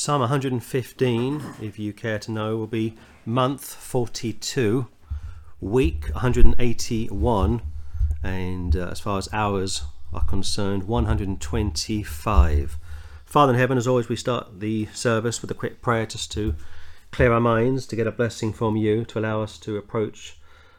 Psalm 0.00 0.20
115, 0.20 1.42
if 1.60 1.76
you 1.76 1.92
care 1.92 2.20
to 2.20 2.30
know, 2.30 2.56
will 2.56 2.68
be 2.68 2.94
month 3.26 3.74
42, 3.74 4.86
week 5.60 6.10
181, 6.12 7.62
and 8.22 8.76
uh, 8.76 8.90
as 8.92 9.00
far 9.00 9.18
as 9.18 9.28
hours 9.32 9.82
are 10.14 10.22
concerned, 10.22 10.84
125. 10.84 12.78
Father 13.24 13.52
in 13.52 13.58
heaven, 13.58 13.76
as 13.76 13.88
always, 13.88 14.08
we 14.08 14.14
start 14.14 14.60
the 14.60 14.86
service 14.94 15.42
with 15.42 15.50
a 15.50 15.54
quick 15.54 15.82
prayer 15.82 16.06
just 16.06 16.30
to 16.30 16.54
clear 17.10 17.32
our 17.32 17.40
minds, 17.40 17.84
to 17.84 17.96
get 17.96 18.06
a 18.06 18.12
blessing 18.12 18.52
from 18.52 18.76
you, 18.76 19.04
to 19.04 19.18
allow 19.18 19.42
us 19.42 19.58
to 19.58 19.76
approach 19.76 20.36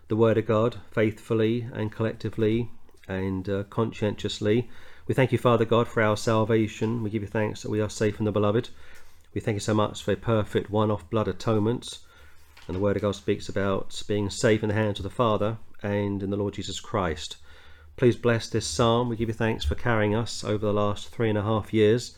the 0.08 0.16
Word 0.16 0.38
of 0.38 0.46
God 0.46 0.78
faithfully 0.92 1.68
and 1.74 1.92
collectively 1.92 2.70
and 3.10 3.50
uh, 3.50 3.64
conscientiously. 3.64 4.70
We 5.08 5.14
thank 5.14 5.34
you, 5.34 5.38
Father 5.38 5.66
God, 5.66 5.90
for 5.90 6.02
our 6.02 6.16
salvation. 6.16 7.04
We 7.04 7.10
give 7.10 7.24
you 7.24 7.28
thanks 7.28 7.64
that 7.64 7.70
we 7.70 7.82
are 7.82 7.90
safe 7.90 8.18
in 8.20 8.26
the 8.26 8.32
Beloved. 8.32 8.70
We 9.40 9.46
thank 9.46 9.56
you 9.56 9.62
so 9.62 9.74
much 9.74 10.04
for 10.04 10.12
a 10.12 10.18
perfect 10.18 10.70
one 10.70 10.92
off 10.92 11.10
blood 11.10 11.30
atonement. 11.30 12.00
And 12.68 12.76
the 12.76 12.80
Word 12.82 12.98
of 12.98 13.04
God 13.04 13.16
speaks 13.16 13.48
about 13.48 14.04
being 14.06 14.30
safe 14.30 14.64
in 14.64 14.68
the 14.68 14.76
hands 14.76 15.00
of 15.00 15.04
the 15.04 15.10
Father 15.10 15.60
and 15.82 16.22
in 16.22 16.30
the 16.30 16.36
Lord 16.36 16.56
Jesus 16.56 16.82
Christ. 16.82 17.38
Please 17.96 18.18
bless 18.18 18.50
this 18.50 18.68
psalm. 18.68 19.08
We 19.08 19.16
give 19.16 19.30
you 19.30 19.34
thanks 19.34 19.64
for 19.64 19.76
carrying 19.76 20.14
us 20.14 20.44
over 20.44 20.66
the 20.66 20.74
last 20.74 21.08
three 21.08 21.30
and 21.30 21.38
a 21.38 21.44
half 21.44 21.74
years. 21.74 22.18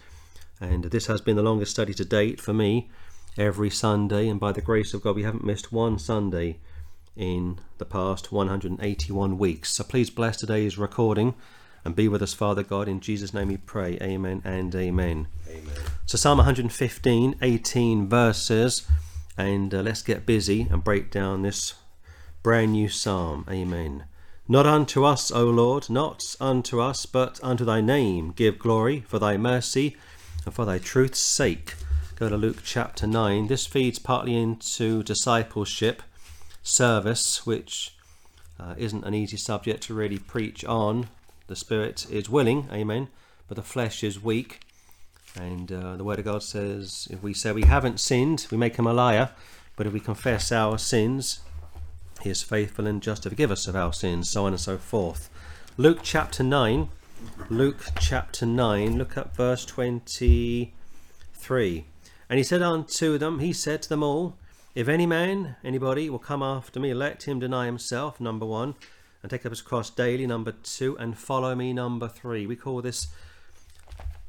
And 0.59 0.85
this 0.85 1.05
has 1.05 1.21
been 1.21 1.35
the 1.35 1.44
longest 1.44 1.70
study 1.70 1.94
to 1.94 2.03
date 2.03 2.41
for 2.41 2.53
me 2.53 2.89
every 3.38 3.69
Sunday. 3.69 4.27
And 4.27 4.39
by 4.39 4.52
the 4.52 4.59
grace 4.59 4.95
of 4.95 5.03
God, 5.03 5.16
we 5.16 5.22
haven't 5.22 5.45
missed 5.45 5.72
one 5.72 5.99
Sunday 5.99 6.58
in 7.16 7.59
the 7.77 7.85
past 7.85 8.31
181 8.31 9.38
weeks. 9.38 9.75
So 9.75 9.83
please 9.83 10.09
bless 10.09 10.38
today's 10.38 10.80
recording 10.80 11.35
and 11.84 11.95
be 11.95 12.08
with 12.08 12.21
us, 12.21 12.34
Father 12.34 12.63
God. 12.63 12.88
In 12.88 12.99
Jesus' 12.99 13.34
name 13.34 13.48
we 13.49 13.58
pray. 13.58 13.98
Amen 14.02 14.41
and 14.45 14.73
amen. 14.76 15.27
Amen. 15.49 15.73
So, 16.05 16.17
Psalm 16.17 16.38
115, 16.38 17.35
18 17.41 18.08
verses, 18.08 18.88
and 19.38 19.73
uh, 19.73 19.81
let's 19.81 20.02
get 20.02 20.25
busy 20.25 20.67
and 20.70 20.83
break 20.83 21.09
down 21.09 21.42
this 21.42 21.75
brand 22.44 22.73
new 22.73 22.89
psalm. 22.89 23.45
Amen. 23.50 24.05
Not 24.47 24.66
unto 24.66 25.05
us, 25.05 25.31
O 25.31 25.45
Lord, 25.45 25.89
not 25.89 26.36
unto 26.42 26.80
us, 26.81 27.05
but 27.05 27.39
unto 27.42 27.64
thy 27.64 27.80
name 27.80 28.31
give 28.31 28.59
glory 28.59 29.02
for 29.08 29.17
thy 29.17 29.38
mercy 29.38 29.95
and 30.45 30.53
for 30.53 30.66
thy 30.66 30.77
truth's 30.77 31.20
sake. 31.20 31.75
Go 32.16 32.30
to 32.30 32.38
Luke 32.38 32.58
chapter 32.64 33.08
9. 33.08 33.48
This 33.48 33.66
feeds 33.66 33.98
partly 33.98 34.36
into 34.36 35.03
discipleship, 35.03 36.03
service, 36.61 37.45
which 37.45 37.95
uh, 38.59 38.75
isn't 38.77 39.05
an 39.05 39.14
easy 39.14 39.38
subject 39.38 39.83
to 39.83 39.94
really 39.94 40.20
preach 40.20 40.66
on. 40.66 41.08
The 41.52 41.57
spirit 41.57 42.07
is 42.09 42.30
willing, 42.30 42.69
amen, 42.71 43.09
but 43.49 43.57
the 43.57 43.61
flesh 43.61 44.05
is 44.05 44.23
weak. 44.23 44.61
And 45.35 45.69
uh, 45.69 45.97
the 45.97 46.05
Word 46.05 46.19
of 46.19 46.23
God 46.23 46.43
says, 46.43 47.09
if 47.11 47.21
we 47.21 47.33
say 47.33 47.52
we 47.52 47.63
haven't 47.63 47.99
sinned, 47.99 48.47
we 48.52 48.58
make 48.58 48.77
him 48.77 48.88
a 48.88 48.93
liar. 48.93 49.31
But 49.75 49.85
if 49.85 49.91
we 49.91 49.99
confess 49.99 50.53
our 50.53 50.77
sins, 50.77 51.41
he 52.21 52.30
is 52.30 52.41
faithful 52.41 52.88
and 52.88 53.03
just 53.03 53.23
to 53.23 53.30
forgive 53.30 53.52
us 53.52 53.67
of 53.67 53.75
our 53.75 53.91
sins, 53.91 54.30
so 54.30 54.45
on 54.45 54.53
and 54.53 54.61
so 54.61 54.77
forth. 54.77 55.30
Luke 55.75 55.99
chapter 56.03 56.41
9. 56.41 56.88
Luke 57.49 57.83
chapter 57.99 58.45
9, 58.45 58.97
look 58.97 59.17
at 59.17 59.36
verse 59.36 59.65
23. 59.65 61.86
And 62.30 62.38
he 62.38 62.43
said 62.43 62.61
unto 62.61 63.17
them, 63.17 63.39
He 63.39 63.52
said 63.52 63.81
to 63.81 63.89
them 63.89 64.03
all, 64.03 64.38
If 64.73 64.88
any 64.88 65.05
man, 65.05 65.58
anybody, 65.65 66.09
will 66.09 66.17
come 66.17 66.43
after 66.43 66.80
me, 66.80 66.93
let 66.93 67.23
him 67.23 67.41
deny 67.41 67.65
himself, 67.65 68.21
number 68.21 68.45
one, 68.45 68.75
and 69.22 69.30
take 69.30 69.45
up 69.45 69.52
his 69.52 69.61
cross 69.61 69.89
daily, 69.89 70.25
number 70.25 70.52
two, 70.52 70.97
and 70.97 71.17
follow 71.17 71.55
me, 71.55 71.73
number 71.73 72.08
three. 72.08 72.45
We 72.45 72.55
call 72.55 72.81
this 72.81 73.08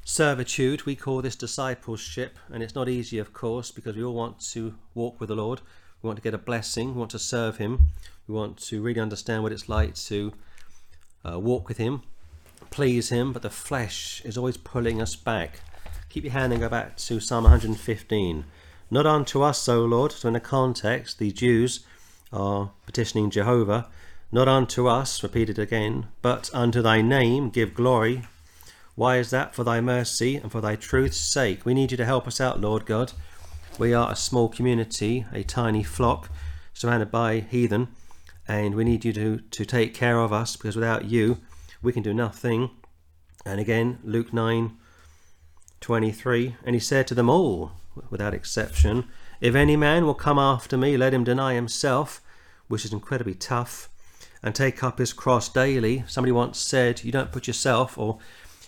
servitude, 0.05 0.85
we 0.85 0.95
call 0.95 1.21
this 1.21 1.35
discipleship, 1.35 2.37
and 2.51 2.61
it's 2.61 2.75
not 2.75 2.89
easy, 2.89 3.17
of 3.17 3.33
course, 3.33 3.71
because 3.71 3.95
we 3.95 4.03
all 4.03 4.13
want 4.13 4.39
to 4.51 4.75
walk 4.93 5.19
with 5.19 5.29
the 5.29 5.35
Lord. 5.35 5.61
We 6.01 6.07
want 6.07 6.17
to 6.17 6.23
get 6.23 6.33
a 6.33 6.37
blessing, 6.39 6.93
we 6.93 6.99
want 6.99 7.11
to 7.11 7.19
serve 7.19 7.57
Him, 7.57 7.87
we 8.27 8.35
want 8.35 8.57
to 8.63 8.81
really 8.81 8.99
understand 8.99 9.43
what 9.43 9.51
it's 9.51 9.69
like 9.69 9.95
to 9.95 10.33
uh, 11.23 11.39
walk 11.39 11.67
with 11.67 11.77
Him, 11.77 12.01
please 12.69 13.09
Him, 13.09 13.33
but 13.33 13.41
the 13.41 13.49
flesh 13.49 14.21
is 14.25 14.37
always 14.37 14.57
pulling 14.57 15.01
us 15.01 15.15
back. 15.15 15.61
Keep 16.09 16.25
your 16.25 16.33
hand 16.33 16.53
and 16.53 16.61
go 16.61 16.69
back 16.69 16.97
to 16.97 17.19
Psalm 17.19 17.45
115. 17.45 18.45
Not 18.91 19.07
unto 19.07 19.41
us, 19.41 19.67
O 19.67 19.83
Lord. 19.83 20.11
So, 20.11 20.27
in 20.27 20.35
the 20.35 20.39
context, 20.39 21.17
the 21.17 21.31
Jews 21.31 21.83
are 22.31 22.71
petitioning 22.85 23.31
Jehovah. 23.31 23.89
Not 24.33 24.47
unto 24.47 24.87
us, 24.87 25.21
repeated 25.21 25.59
again, 25.59 26.07
but 26.23 26.49
unto 26.55 26.81
thy 26.81 27.03
name 27.03 27.51
give 27.51 27.75
glory. 27.75 28.23
Why 28.95 29.17
is 29.17 29.29
that? 29.29 29.53
For 29.53 29.63
thy 29.63 29.79
mercy 29.79 30.37
and 30.37 30.51
for 30.51 30.59
thy 30.59 30.75
truth's 30.75 31.17
sake. 31.19 31.67
We 31.67 31.75
need 31.75 31.91
you 31.91 31.97
to 31.97 32.05
help 32.05 32.25
us 32.25 32.41
out, 32.41 32.59
Lord 32.59 32.87
God. 32.87 33.13
We 33.77 33.93
are 33.93 34.11
a 34.11 34.15
small 34.15 34.49
community, 34.49 35.27
a 35.31 35.43
tiny 35.43 35.83
flock, 35.83 36.31
surrounded 36.73 37.11
by 37.11 37.41
heathen, 37.41 37.89
and 38.47 38.73
we 38.73 38.83
need 38.83 39.05
you 39.05 39.13
to, 39.13 39.37
to 39.37 39.65
take 39.65 39.93
care 39.93 40.19
of 40.19 40.33
us 40.33 40.55
because 40.55 40.75
without 40.75 41.05
you, 41.05 41.37
we 41.83 41.93
can 41.93 42.01
do 42.01 42.11
nothing. 42.11 42.71
And 43.45 43.59
again, 43.59 43.99
Luke 44.03 44.33
9 44.33 44.75
23, 45.79 46.55
and 46.65 46.73
he 46.75 46.79
said 46.79 47.05
to 47.05 47.13
them 47.13 47.29
all, 47.29 47.73
without 48.09 48.33
exception, 48.33 49.05
If 49.39 49.53
any 49.53 49.75
man 49.75 50.07
will 50.07 50.15
come 50.15 50.39
after 50.39 50.75
me, 50.75 50.97
let 50.97 51.13
him 51.13 51.23
deny 51.23 51.53
himself, 51.53 52.19
which 52.67 52.83
is 52.83 52.93
incredibly 52.93 53.35
tough, 53.35 53.89
and 54.43 54.53
take 54.53 54.83
up 54.83 54.99
his 54.99 55.13
cross 55.13 55.47
daily. 55.47 56.03
Somebody 56.07 56.33
once 56.33 56.59
said, 56.59 57.03
You 57.03 57.11
don't 57.11 57.31
put 57.31 57.47
yourself, 57.47 57.97
or 57.97 58.19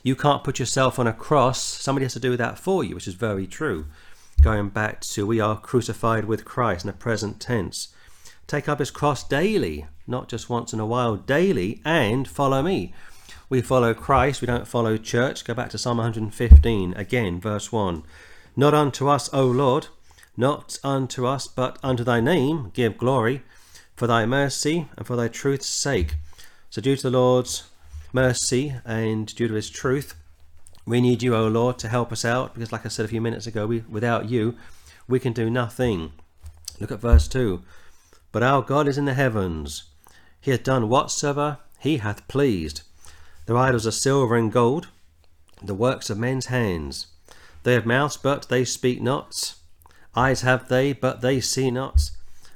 you 0.04 0.16
can't 0.16 0.44
put 0.44 0.58
yourself 0.58 0.98
on 0.98 1.08
a 1.08 1.14
cross. 1.14 1.62
Somebody 1.62 2.06
has 2.06 2.14
to 2.14 2.20
do 2.20 2.38
that 2.38 2.58
for 2.58 2.84
you, 2.84 2.96
which 2.96 3.08
is 3.08 3.14
very 3.16 3.46
true. 3.46 3.86
Going 4.42 4.70
back 4.70 5.02
to, 5.02 5.26
we 5.26 5.40
are 5.40 5.60
crucified 5.60 6.26
with 6.26 6.46
Christ 6.46 6.86
in 6.86 6.88
the 6.88 6.94
present 6.94 7.40
tense. 7.40 7.90
Take 8.48 8.70
up 8.70 8.80
his 8.80 8.92
cross 8.92 9.28
daily, 9.28 9.88
not 10.08 10.30
just 10.30 10.50
once 10.50 10.72
in 10.72 10.80
a 10.80 10.86
while, 10.86 11.16
daily, 11.16 11.82
and 11.84 12.28
follow 12.28 12.62
me. 12.62 12.94
We 13.50 13.62
follow 13.62 13.94
Christ, 13.94 14.42
we 14.42 14.46
don't 14.46 14.68
follow 14.68 14.98
church. 14.98 15.46
Go 15.46 15.54
back 15.54 15.70
to 15.72 15.78
Psalm 15.78 15.98
115, 15.98 16.94
again, 16.94 17.40
verse 17.40 17.72
1. 17.72 18.04
Not 18.56 18.74
unto 18.74 19.08
us, 19.08 19.30
O 19.34 19.46
Lord, 19.46 19.88
not 20.38 20.78
unto 20.84 21.26
us, 21.26 21.48
but 21.48 21.78
unto 21.84 22.04
thy 22.04 22.20
name 22.22 22.72
give 22.74 22.98
glory, 22.98 23.44
for 23.96 24.08
thy 24.08 24.26
mercy 24.26 24.88
and 24.98 25.06
for 25.06 25.16
thy 25.16 25.28
truth's 25.28 25.68
sake. 25.68 26.16
So, 26.70 26.82
due 26.82 26.96
to 26.96 27.10
the 27.10 27.18
Lord's 27.18 27.70
mercy 28.12 28.76
and 28.86 29.34
due 29.34 29.48
to 29.48 29.54
his 29.54 29.70
truth, 29.70 30.16
we 30.86 31.02
need 31.02 31.24
you, 31.24 31.36
O 31.36 31.48
Lord, 31.48 31.80
to 31.80 31.88
help 31.88 32.12
us 32.12 32.24
out, 32.26 32.54
because, 32.54 32.72
like 32.72 32.86
I 32.86 32.90
said 32.90 33.06
a 33.06 33.10
few 33.10 33.22
minutes 33.22 33.48
ago, 33.48 33.66
we, 33.66 33.80
without 33.90 34.30
you, 34.30 34.56
we 35.08 35.20
can 35.20 35.34
do 35.34 35.50
nothing. 35.50 36.12
Look 36.80 36.92
at 36.92 37.00
verse 37.00 37.28
2. 37.28 37.62
But 38.32 38.44
our 38.44 38.62
God 38.62 38.88
is 38.88 38.98
in 38.98 39.06
the 39.06 39.14
heavens, 39.14 39.86
he 40.42 40.52
hath 40.52 40.64
done 40.64 40.90
whatsoever 40.90 41.58
he 41.80 41.98
hath 41.98 42.28
pleased. 42.28 42.82
Their 43.46 43.58
idols 43.58 43.88
are 43.88 43.92
silver 43.92 44.36
and 44.36 44.52
gold, 44.52 44.90
the 45.62 45.74
works 45.74 46.10
of 46.10 46.20
men's 46.20 46.48
hands. 46.48 47.08
They 47.64 47.74
have 47.74 47.86
mouths, 47.86 48.18
but 48.18 48.50
they 48.50 48.66
speak 48.66 49.02
not. 49.02 49.56
Eyes 50.16 50.42
have 50.42 50.68
they, 50.68 50.94
but 50.94 51.22
they 51.22 51.40
see 51.42 51.72
not. 51.72 52.12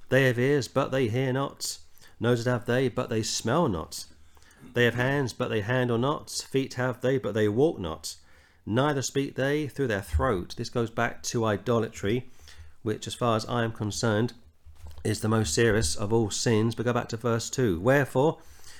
They 0.09 0.25
have 0.25 0.39
ears, 0.39 0.67
but 0.67 0.91
they 0.91 1.07
hear 1.07 1.31
not. 1.31 1.77
Noses 2.19 2.45
have 2.45 2.65
they, 2.65 2.89
but 2.89 3.09
they 3.09 3.23
smell 3.23 3.69
not. 3.69 4.05
They 4.73 4.85
have 4.85 4.95
hands, 4.95 5.33
but 5.33 5.49
they 5.49 5.61
handle 5.61 5.97
not. 5.97 6.29
Feet 6.29 6.73
have 6.73 7.01
they, 7.01 7.17
but 7.17 7.33
they 7.33 7.47
walk 7.47 7.79
not. 7.79 8.15
Neither 8.65 9.01
speak 9.01 9.35
they 9.35 9.67
through 9.67 9.87
their 9.87 10.01
throat. 10.01 10.55
This 10.57 10.69
goes 10.69 10.89
back 10.89 11.23
to 11.23 11.45
idolatry, 11.45 12.27
which, 12.81 13.07
as 13.07 13.13
far 13.13 13.35
as 13.35 13.45
I 13.45 13.63
am 13.63 13.71
concerned, 13.71 14.33
is 15.03 15.21
the 15.21 15.29
most 15.29 15.53
serious 15.53 15.95
of 15.95 16.11
all 16.11 16.29
sins. 16.29 16.75
But 16.75 16.85
go 16.85 16.93
back 16.93 17.09
to 17.09 17.17
verse 17.17 17.49
2. 17.49 17.79
Wherefore, 17.79 18.39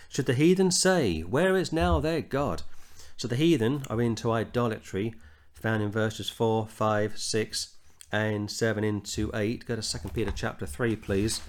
should 0.09 0.25
the 0.25 0.33
heathen 0.33 0.71
say, 0.71 1.21
Where 1.21 1.55
is 1.55 1.71
now 1.71 1.99
their 1.99 2.21
God? 2.21 2.63
So 3.17 3.27
the 3.27 3.35
heathen 3.35 3.83
are 3.89 4.01
into 4.01 4.31
idolatry, 4.31 5.13
found 5.53 5.83
in 5.83 5.91
verses 5.91 6.29
4, 6.29 6.67
5, 6.67 7.17
6, 7.17 7.75
and 8.11 8.49
7 8.49 8.83
into 8.83 9.31
8. 9.33 9.65
Go 9.65 9.75
to 9.75 9.81
2 9.81 10.09
Peter 10.09 10.31
chapter 10.35 10.65
3, 10.65 10.95
please. 10.95 11.41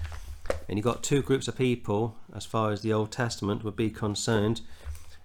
And 0.67 0.77
you've 0.77 0.85
got 0.85 1.03
two 1.03 1.21
groups 1.21 1.47
of 1.47 1.57
people 1.57 2.15
as 2.33 2.45
far 2.45 2.71
as 2.71 2.81
the 2.81 2.93
Old 2.93 3.11
Testament 3.11 3.63
would 3.63 3.75
be 3.75 3.89
concerned. 3.89 4.61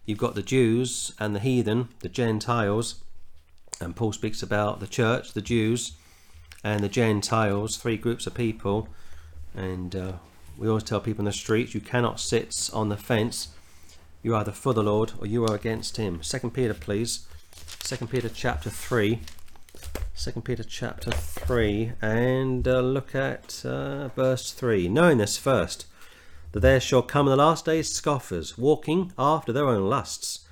You've 0.04 0.18
got 0.18 0.34
the 0.34 0.42
Jews 0.42 1.12
and 1.18 1.34
the 1.34 1.40
heathen, 1.40 1.88
the 2.00 2.08
Gentiles. 2.08 3.02
And 3.80 3.94
Paul 3.96 4.12
speaks 4.12 4.42
about 4.42 4.80
the 4.80 4.86
church, 4.86 5.32
the 5.32 5.42
Jews, 5.42 5.92
and 6.64 6.82
the 6.82 6.88
Gentiles, 6.88 7.76
three 7.76 7.96
groups 7.96 8.26
of 8.26 8.34
people. 8.34 8.88
And 9.54 9.94
uh, 9.94 10.12
we 10.56 10.68
always 10.68 10.84
tell 10.84 11.00
people 11.00 11.22
in 11.22 11.26
the 11.26 11.32
streets, 11.32 11.74
you 11.74 11.80
cannot 11.80 12.20
sit 12.20 12.70
on 12.72 12.88
the 12.88 12.96
fence. 12.96 13.48
You're 14.22 14.36
either 14.36 14.52
for 14.52 14.72
the 14.72 14.82
Lord 14.82 15.12
or 15.20 15.26
you 15.26 15.44
are 15.44 15.54
against 15.54 15.96
him. 15.96 16.22
Second 16.22 16.50
Peter, 16.50 16.74
please. 16.74 17.26
Second 17.80 18.08
Peter 18.08 18.28
chapter 18.28 18.70
3. 18.70 19.20
Second 20.18 20.46
Peter 20.46 20.64
chapter 20.64 21.10
3 21.10 21.92
and 22.00 22.66
uh, 22.66 22.80
look 22.80 23.14
at 23.14 23.62
uh, 23.66 24.08
verse 24.08 24.50
3. 24.50 24.88
Knowing 24.88 25.18
this 25.18 25.36
first, 25.36 25.84
that 26.52 26.60
there 26.60 26.80
shall 26.80 27.02
come 27.02 27.26
in 27.26 27.32
the 27.32 27.36
last 27.36 27.66
days 27.66 27.92
scoffers, 27.92 28.56
walking 28.56 29.12
after 29.18 29.52
their 29.52 29.68
own 29.68 29.90
lusts, 29.90 30.46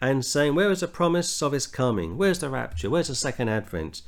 and 0.00 0.24
saying, 0.24 0.54
Where 0.54 0.70
is 0.70 0.78
the 0.78 0.88
promise 0.88 1.42
of 1.42 1.50
his 1.50 1.66
coming? 1.66 2.16
Where's 2.16 2.38
the 2.38 2.48
rapture? 2.48 2.88
Where's 2.88 3.08
the 3.08 3.16
second 3.16 3.48
advent? 3.48 4.02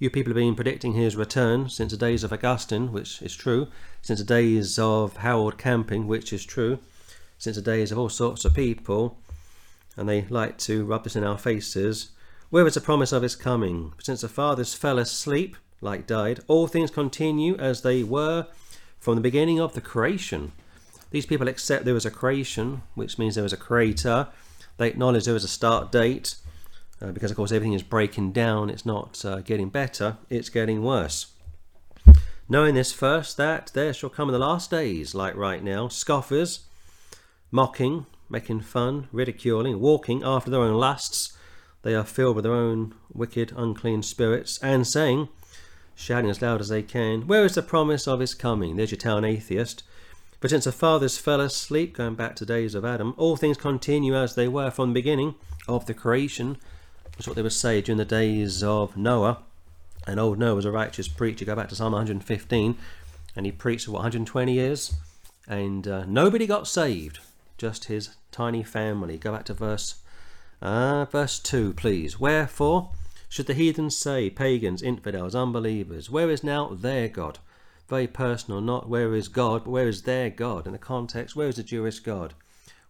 You 0.00 0.10
people 0.10 0.32
have 0.32 0.36
been 0.36 0.56
predicting 0.56 0.94
his 0.94 1.14
return 1.14 1.68
since 1.68 1.92
the 1.92 1.96
days 1.96 2.24
of 2.24 2.32
Augustine, 2.32 2.90
which 2.90 3.22
is 3.22 3.36
true, 3.36 3.68
since 4.02 4.18
the 4.18 4.26
days 4.26 4.80
of 4.80 5.18
Harold 5.18 5.58
Camping, 5.58 6.08
which 6.08 6.32
is 6.32 6.44
true, 6.44 6.80
since 7.38 7.54
the 7.54 7.62
days 7.62 7.92
of 7.92 7.98
all 7.98 8.08
sorts 8.08 8.44
of 8.44 8.52
people, 8.52 9.16
and 9.96 10.08
they 10.08 10.22
like 10.22 10.58
to 10.58 10.84
rub 10.84 11.04
this 11.04 11.14
in 11.14 11.22
our 11.22 11.38
faces. 11.38 12.10
Where 12.50 12.66
is 12.66 12.74
the 12.74 12.80
promise 12.80 13.12
of 13.12 13.22
his 13.22 13.36
coming? 13.36 13.92
Since 14.02 14.22
the 14.22 14.28
fathers 14.28 14.74
fell 14.74 14.98
asleep, 14.98 15.56
like 15.80 16.08
died, 16.08 16.40
all 16.48 16.66
things 16.66 16.90
continue 16.90 17.56
as 17.58 17.82
they 17.82 18.02
were 18.02 18.48
from 18.98 19.14
the 19.14 19.20
beginning 19.20 19.60
of 19.60 19.74
the 19.74 19.80
creation. 19.80 20.50
These 21.12 21.26
people 21.26 21.46
accept 21.46 21.84
there 21.84 21.94
was 21.94 22.04
a 22.04 22.10
creation, 22.10 22.82
which 22.96 23.20
means 23.20 23.36
there 23.36 23.44
was 23.44 23.52
a 23.52 23.56
creator. 23.56 24.26
They 24.78 24.88
acknowledge 24.88 25.26
there 25.26 25.34
was 25.34 25.44
a 25.44 25.48
start 25.48 25.92
date, 25.92 26.34
uh, 27.00 27.12
because 27.12 27.30
of 27.30 27.36
course 27.36 27.52
everything 27.52 27.72
is 27.72 27.84
breaking 27.84 28.32
down. 28.32 28.68
It's 28.68 28.84
not 28.84 29.24
uh, 29.24 29.42
getting 29.42 29.68
better; 29.68 30.16
it's 30.28 30.48
getting 30.48 30.82
worse. 30.82 31.28
Knowing 32.48 32.74
this 32.74 32.92
first, 32.92 33.36
that 33.36 33.70
there 33.74 33.92
shall 33.92 34.10
come 34.10 34.28
in 34.28 34.32
the 34.32 34.40
last 34.40 34.72
days, 34.72 35.14
like 35.14 35.36
right 35.36 35.62
now, 35.62 35.86
scoffers, 35.86 36.64
mocking, 37.52 38.06
making 38.28 38.62
fun, 38.62 39.06
ridiculing, 39.12 39.78
walking 39.78 40.24
after 40.24 40.50
their 40.50 40.62
own 40.62 40.74
lusts. 40.74 41.36
They 41.82 41.94
are 41.94 42.04
filled 42.04 42.36
with 42.36 42.44
their 42.44 42.52
own 42.52 42.94
wicked, 43.12 43.52
unclean 43.56 44.02
spirits, 44.02 44.58
and 44.62 44.86
saying, 44.86 45.28
shouting 45.94 46.30
as 46.30 46.42
loud 46.42 46.60
as 46.60 46.68
they 46.68 46.82
can, 46.82 47.26
Where 47.26 47.44
is 47.44 47.54
the 47.54 47.62
promise 47.62 48.06
of 48.06 48.20
his 48.20 48.34
coming? 48.34 48.76
There's 48.76 48.90
your 48.90 48.98
town 48.98 49.24
atheist. 49.24 49.82
But 50.40 50.50
since 50.50 50.64
the 50.64 50.72
fathers 50.72 51.18
fell 51.18 51.40
asleep, 51.40 51.96
going 51.96 52.14
back 52.14 52.34
to 52.36 52.46
days 52.46 52.74
of 52.74 52.84
Adam, 52.84 53.14
all 53.18 53.36
things 53.36 53.58
continue 53.58 54.16
as 54.16 54.34
they 54.34 54.48
were 54.48 54.70
from 54.70 54.90
the 54.90 54.94
beginning 54.94 55.34
of 55.68 55.84
the 55.84 55.92
creation. 55.94 56.56
That's 57.12 57.26
what 57.26 57.36
they 57.36 57.42
would 57.42 57.52
say 57.52 57.82
during 57.82 57.98
the 57.98 58.06
days 58.06 58.62
of 58.62 58.96
Noah. 58.96 59.42
And 60.06 60.18
old 60.18 60.38
Noah 60.38 60.54
was 60.54 60.64
a 60.64 60.70
righteous 60.70 61.08
preacher. 61.08 61.44
Go 61.44 61.54
back 61.54 61.68
to 61.68 61.74
Psalm 61.74 61.92
115, 61.92 62.76
and 63.36 63.46
he 63.46 63.52
preached 63.52 63.84
for 63.84 63.92
what 63.92 63.98
120 63.98 64.52
years, 64.52 64.94
and 65.46 65.86
uh, 65.86 66.04
nobody 66.06 66.46
got 66.46 66.66
saved, 66.66 67.18
just 67.58 67.84
his 67.84 68.16
tiny 68.32 68.62
family. 68.62 69.18
Go 69.18 69.32
back 69.32 69.44
to 69.44 69.54
verse 69.54 69.96
uh, 70.62 71.04
verse 71.06 71.38
two, 71.38 71.72
please. 71.72 72.18
Wherefore 72.20 72.90
should 73.28 73.46
the 73.46 73.54
heathens 73.54 73.96
say, 73.96 74.28
pagans, 74.28 74.82
infidels, 74.82 75.34
unbelievers, 75.34 76.10
where 76.10 76.30
is 76.30 76.42
now 76.42 76.68
their 76.74 77.08
God? 77.08 77.38
Very 77.88 78.06
personal, 78.06 78.60
not 78.60 78.88
where 78.88 79.14
is 79.14 79.28
God, 79.28 79.64
but 79.64 79.70
where 79.70 79.88
is 79.88 80.02
their 80.02 80.30
God? 80.30 80.66
In 80.66 80.72
the 80.72 80.78
context, 80.78 81.36
where 81.36 81.48
is 81.48 81.56
the 81.56 81.62
Jewish 81.62 82.00
God? 82.00 82.34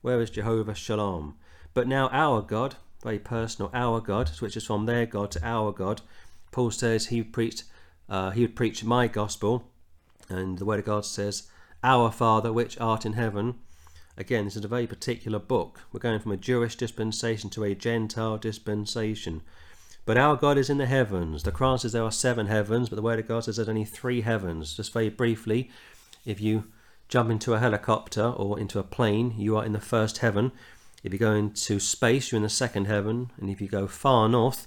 Where 0.01 0.21
is 0.21 0.31
Jehovah 0.31 0.75
Shalom? 0.75 1.37
But 1.75 1.87
now 1.87 2.09
our 2.09 2.41
God, 2.43 2.77
very 3.03 3.19
personal, 3.19 3.71
our 3.75 4.01
God, 4.01 4.29
switches 4.29 4.65
from 4.65 4.87
their 4.87 5.07
God 5.07 5.31
to 5.33 5.47
our 5.47 5.73
God. 5.73 6.01
Paul 6.53 6.71
says 6.71 7.07
he 7.07 7.23
preached, 7.23 7.65
uh, 8.09 8.31
he 8.31 8.43
would 8.43 8.57
preach 8.57 8.83
my 8.83 9.09
gospel, 9.09 9.71
and 10.29 10.59
the 10.59 10.65
Word 10.65 10.81
of 10.81 10.87
God 10.87 11.05
says, 11.05 11.49
Our 11.85 12.11
Father 12.11 12.53
which 12.53 12.81
art 12.81 13.05
in 13.05 13.13
heaven. 13.13 13.57
Again, 14.17 14.45
this 14.45 14.57
is 14.57 14.65
a 14.65 14.69
very 14.69 14.87
particular 14.87 15.39
book. 15.39 15.81
We're 15.93 16.01
going 16.01 16.21
from 16.21 16.33
a 16.33 16.37
Jewish 16.37 16.77
dispensation 16.77 17.49
to 17.51 17.65
a 17.65 17.75
Gentile 17.75 18.39
dispensation. 18.39 19.43
But 20.05 20.19
our 20.19 20.37
God 20.37 20.59
is 20.59 20.69
in 20.69 20.79
the 20.79 20.87
heavens. 20.87 21.43
The 21.43 21.53
Quran 21.53 21.79
says 21.79 21.93
there 21.93 22.05
are 22.05 22.11
seven 22.11 22.47
heavens, 22.47 22.89
but 22.89 22.97
the 22.97 23.03
Word 23.03 23.19
of 23.19 23.29
God 23.29 23.45
says 23.45 23.57
there's 23.57 23.69
only 23.69 23.85
three 23.85 24.23
heavens. 24.23 24.77
Just 24.77 24.93
very 24.93 25.09
briefly, 25.09 25.71
if 26.27 26.41
you 26.41 26.65
jump 27.09 27.31
into 27.31 27.55
a 27.55 27.59
helicopter 27.59 28.25
or 28.25 28.59
into 28.59 28.79
a 28.79 28.85
plane, 28.85 29.35
you 29.37 29.57
are 29.57 29.65
in 29.65 29.73
the 29.73 29.81
first 29.81 30.19
heaven. 30.19 30.53
If 31.03 31.13
you 31.13 31.19
go 31.19 31.33
into 31.33 31.81
space, 31.81 32.31
you're 32.31 32.39
in 32.39 32.43
the 32.43 32.49
second 32.49 32.87
heaven. 32.87 33.31
And 33.39 33.51
if 33.51 33.61
you 33.61 33.69
go 33.69 33.87
far 33.87 34.29
north, 34.29 34.67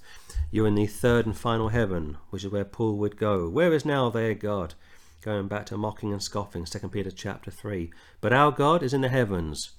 you're 0.49 0.67
in 0.67 0.75
the 0.75 0.87
third 0.87 1.25
and 1.25 1.37
final 1.37 1.69
heaven, 1.69 2.17
which 2.29 2.43
is 2.43 2.51
where 2.51 2.65
Paul 2.65 2.97
would 2.97 3.17
go. 3.17 3.49
Where 3.49 3.73
is 3.73 3.85
now 3.85 4.09
their 4.09 4.33
God? 4.33 4.75
Going 5.23 5.47
back 5.47 5.65
to 5.67 5.77
mocking 5.77 6.11
and 6.11 6.21
scoffing, 6.21 6.65
2 6.65 6.89
Peter 6.89 7.09
chapter 7.09 7.49
3. 7.49 7.91
But 8.19 8.33
our 8.33 8.51
God 8.51 8.83
is 8.83 8.93
in 8.93 8.99
the 8.99 9.07
heavens. 9.07 9.71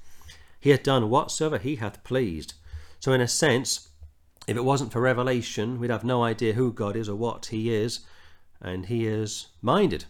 He 0.58 0.70
hath 0.70 0.82
done 0.82 1.10
whatsoever 1.10 1.58
he 1.58 1.76
hath 1.76 2.02
pleased. 2.02 2.54
So, 2.98 3.12
in 3.12 3.20
a 3.20 3.28
sense, 3.28 3.90
if 4.46 4.56
it 4.56 4.64
wasn't 4.64 4.90
for 4.90 5.02
revelation, 5.02 5.78
we'd 5.78 5.90
have 5.90 6.02
no 6.02 6.22
idea 6.22 6.54
who 6.54 6.72
God 6.72 6.96
is 6.96 7.10
or 7.10 7.16
what 7.16 7.46
He 7.46 7.74
is, 7.74 8.00
and 8.62 8.86
He 8.86 9.06
is 9.06 9.48
minded, 9.60 10.06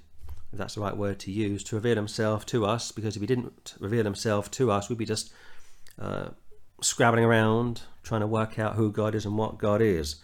if 0.53 0.59
that's 0.59 0.77
the 0.77 0.81
right 0.81 0.97
word 0.97 1.19
to 1.21 1.33
use, 1.33 1.65
to 1.65 1.75
reveal 1.75 1.97
Himself 1.97 2.47
to 2.47 2.65
us. 2.65 2.93
Because 2.93 3.17
if 3.17 3.21
He 3.21 3.27
didn't 3.27 3.75
reveal 3.81 4.05
Himself 4.05 4.53
to 4.53 4.71
us, 4.71 4.89
we'd 4.89 4.99
be 4.99 5.05
just 5.05 5.33
uh, 5.99 6.29
scrabbling 6.81 7.25
around 7.25 7.83
trying 8.05 8.21
to 8.21 8.27
work 8.29 8.59
out 8.59 8.77
who 8.77 8.93
God 8.93 9.17
is 9.17 9.27
and 9.27 9.37
what 9.37 9.59
God 9.59 9.83
is. 9.83 10.17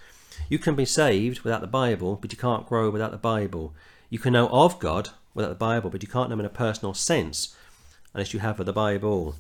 You 0.49 0.61
can 0.61 0.77
be 0.77 0.85
saved 0.85 1.41
without 1.41 1.63
the 1.63 1.67
Bible, 1.67 2.15
but 2.15 2.31
you 2.31 2.39
can't 2.39 2.67
grow 2.67 2.91
without 2.91 3.11
the 3.11 3.19
Bible. 3.19 3.75
You 4.11 4.19
can 4.19 4.33
know 4.33 4.49
of 4.49 4.81
God 4.81 5.11
without 5.35 5.51
the 5.51 5.55
Bible, 5.55 5.89
but 5.89 6.03
you 6.03 6.09
can't 6.09 6.29
know 6.29 6.35
Him 6.35 6.41
in 6.41 6.47
a 6.47 6.51
personal 6.51 6.95
sense 6.95 7.57
unless 8.13 8.35
you 8.35 8.41
have 8.41 8.63
the 8.65 8.73
Bible. 8.73 9.37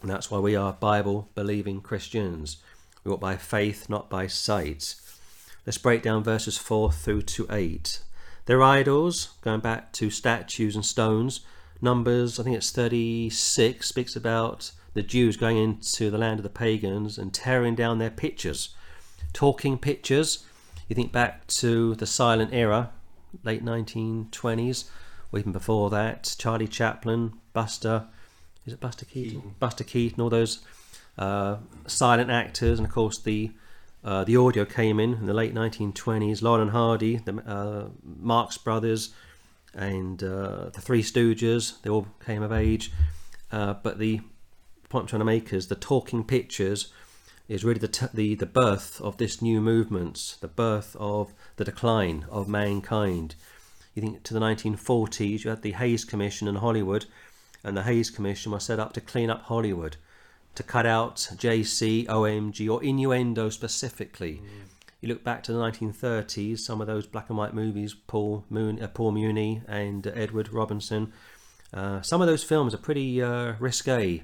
And 0.00 0.10
that's 0.10 0.30
why 0.30 0.38
we 0.38 0.56
are 0.56 0.72
Bible 0.72 1.28
believing 1.34 1.82
Christians. 1.82 2.56
We 3.04 3.10
walk 3.10 3.20
by 3.20 3.36
faith, 3.36 3.90
not 3.90 4.08
by 4.08 4.26
sight. 4.26 4.94
Let's 5.66 5.78
break 5.78 6.02
down 6.02 6.24
verses 6.24 6.56
4 6.56 6.92
through 6.92 7.22
to 7.22 7.46
8. 7.50 8.00
Their 8.46 8.62
idols, 8.62 9.34
going 9.42 9.60
back 9.60 9.92
to 9.92 10.08
statues 10.08 10.74
and 10.74 10.84
stones, 10.84 11.40
Numbers, 11.82 12.40
I 12.40 12.42
think 12.42 12.56
it's 12.56 12.70
36, 12.70 13.86
speaks 13.86 14.16
about 14.16 14.70
the 14.94 15.02
Jews 15.02 15.36
going 15.36 15.58
into 15.58 16.10
the 16.10 16.16
land 16.16 16.38
of 16.38 16.42
the 16.42 16.48
pagans 16.48 17.18
and 17.18 17.34
tearing 17.34 17.74
down 17.74 17.98
their 17.98 18.10
pictures. 18.10 18.70
Talking 19.34 19.76
pictures, 19.76 20.46
you 20.88 20.96
think 20.96 21.12
back 21.12 21.46
to 21.48 21.94
the 21.96 22.06
silent 22.06 22.54
era, 22.54 22.92
late 23.42 23.64
1920s, 23.64 24.88
or 25.32 25.38
even 25.38 25.52
before 25.52 25.90
that, 25.90 26.34
Charlie 26.38 26.68
Chaplin, 26.68 27.34
Buster, 27.52 28.06
is 28.66 28.72
it 28.72 28.80
Buster 28.80 29.04
Keaton? 29.04 29.40
Keaton. 29.40 29.54
Buster 29.58 29.84
Keaton, 29.84 30.20
all 30.20 30.30
those 30.30 30.60
uh, 31.18 31.56
silent 31.86 32.30
actors, 32.30 32.78
and 32.78 32.86
of 32.86 32.92
course 32.92 33.18
the 33.18 33.52
uh, 34.04 34.22
the 34.24 34.36
audio 34.36 34.64
came 34.64 35.00
in 35.00 35.14
in 35.14 35.26
the 35.26 35.34
late 35.34 35.54
1920s. 35.54 36.42
Laurel 36.42 36.62
and 36.62 36.70
Hardy, 36.70 37.16
the 37.16 37.36
uh, 37.44 37.88
Marx 38.02 38.56
Brothers, 38.58 39.12
and 39.74 40.22
uh, 40.22 40.70
the 40.70 40.80
Three 40.80 41.02
Stooges, 41.02 41.80
they 41.82 41.90
all 41.90 42.06
came 42.24 42.42
of 42.42 42.52
age. 42.52 42.92
Uh, 43.50 43.74
but 43.74 43.98
the 43.98 44.20
point 44.88 45.04
I'm 45.04 45.08
trying 45.08 45.20
to 45.20 45.24
make 45.24 45.52
is 45.52 45.66
the 45.68 45.74
talking 45.74 46.24
pictures 46.24 46.92
is 47.48 47.64
really 47.64 47.78
the, 47.78 47.88
t- 47.88 48.06
the 48.12 48.34
the 48.34 48.46
birth 48.46 49.00
of 49.00 49.16
this 49.16 49.40
new 49.40 49.60
movement, 49.60 50.36
the 50.40 50.48
birth 50.48 50.96
of 50.98 51.32
the 51.56 51.64
decline 51.64 52.26
of 52.30 52.48
mankind. 52.48 53.34
You 53.94 54.02
think 54.02 54.22
to 54.24 54.34
the 54.34 54.40
1940s, 54.40 55.44
you 55.44 55.50
had 55.50 55.62
the 55.62 55.72
Hays 55.72 56.04
Commission 56.04 56.48
in 56.48 56.56
Hollywood, 56.56 57.06
and 57.64 57.76
the 57.76 57.82
Hays 57.82 58.10
Commission 58.10 58.52
was 58.52 58.64
set 58.64 58.78
up 58.78 58.92
to 58.92 59.00
clean 59.00 59.30
up 59.30 59.42
Hollywood 59.42 59.96
to 60.54 60.62
cut 60.62 60.86
out 60.86 61.16
JC, 61.16 62.06
OMG, 62.06 62.68
or 62.70 62.82
innuendo 62.82 63.48
specifically. 63.50 64.42
Mm. 64.42 64.68
You 65.00 65.08
look 65.08 65.22
back 65.22 65.42
to 65.44 65.52
the 65.52 65.58
1930s, 65.58 66.60
some 66.60 66.80
of 66.80 66.86
those 66.86 67.06
black 67.06 67.28
and 67.28 67.38
white 67.38 67.54
movies, 67.54 67.94
Paul 67.94 68.44
Moon, 68.48 68.82
uh, 68.82 68.88
Paul 68.88 69.12
Muni 69.12 69.62
and 69.68 70.06
uh, 70.06 70.10
Edward 70.14 70.52
Robinson. 70.52 71.12
Uh, 71.72 72.00
some 72.00 72.22
of 72.22 72.26
those 72.26 72.42
films 72.42 72.74
are 72.74 72.78
pretty 72.78 73.22
uh, 73.22 73.54
risque. 73.58 74.22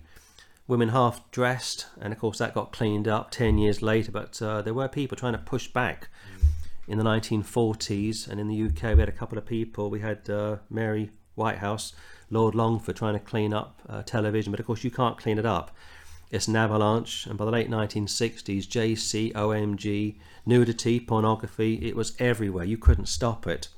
Women 0.67 0.91
half 0.91 1.31
dressed, 1.31 1.87
and 2.01 2.13
of 2.13 2.19
course 2.19 2.39
that 2.39 2.55
got 2.55 2.73
cleaned 2.73 3.07
up 3.07 3.31
10 3.31 3.59
years 3.59 3.83
later. 3.83 4.11
But 4.11 4.41
uh, 4.41 4.63
there 4.63 4.75
were 4.75 4.89
people 4.89 5.17
trying 5.17 5.35
to 5.35 5.39
push 5.39 5.69
back 5.69 6.09
mm. 6.35 6.47
In 6.87 6.99
the 6.99 7.05
1940s, 7.05 8.29
and 8.29 8.41
in 8.41 8.49
the 8.49 8.63
UK 8.65 8.95
we 8.95 9.01
had 9.01 9.09
a 9.09 9.13
couple 9.13 9.39
of 9.39 9.47
people. 9.47 9.91
We 9.91 10.01
had 10.01 10.29
uh, 10.29 10.57
Mary 10.69 11.11
Whitehouse, 11.35 11.93
Lord 12.31 12.55
Longford 12.55 12.97
trying 12.97 13.15
to 13.15 13.21
clean 13.21 13.53
up 13.53 13.81
television, 14.07 14.51
but 14.51 14.61
of 14.61 14.67
course 14.67 14.85
you 14.85 14.91
can't 14.91 15.19
clean 15.19 15.39
it 15.39 15.47
up 15.47 15.75
it's 16.33 16.49
an 16.49 16.57
avalanche, 16.57 17.27
and 17.27 17.37
by 17.37 17.45
the 17.45 17.51
late 17.51 17.71
1960s, 17.71 18.67
JC, 18.67 19.35
OMG, 19.35 20.17
nudity, 20.47 20.99
pornography, 20.99 21.75
it 21.87 21.95
was 21.95 22.17
everywhere. 22.19 22.65
You 22.65 22.79
couldn't 22.79 23.07
stop 23.07 23.47
it. 23.47 23.69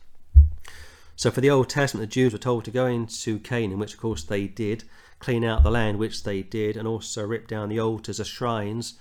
So, 1.17 1.33
for 1.33 1.41
the 1.41 1.51
Old 1.51 1.69
Testament, 1.69 2.09
the 2.09 2.15
Jews 2.15 2.33
were 2.33 2.39
told 2.39 2.65
to 2.65 2.71
go 2.71 2.87
into 2.87 3.41
Canaan, 3.41 3.81
which 3.81 3.95
of 3.95 4.01
course 4.01 4.23
they 4.23 4.47
did, 4.47 4.85
clean 5.19 5.45
out 5.45 5.65
the 5.65 5.71
land, 5.71 5.99
which 5.99 6.23
they 6.23 6.43
did, 6.43 6.77
and 6.77 6.87
also 6.87 7.27
rip 7.27 7.49
down 7.49 7.71
the 7.71 7.81
altars, 7.81 8.19
the 8.19 8.25
shrines, 8.25 8.95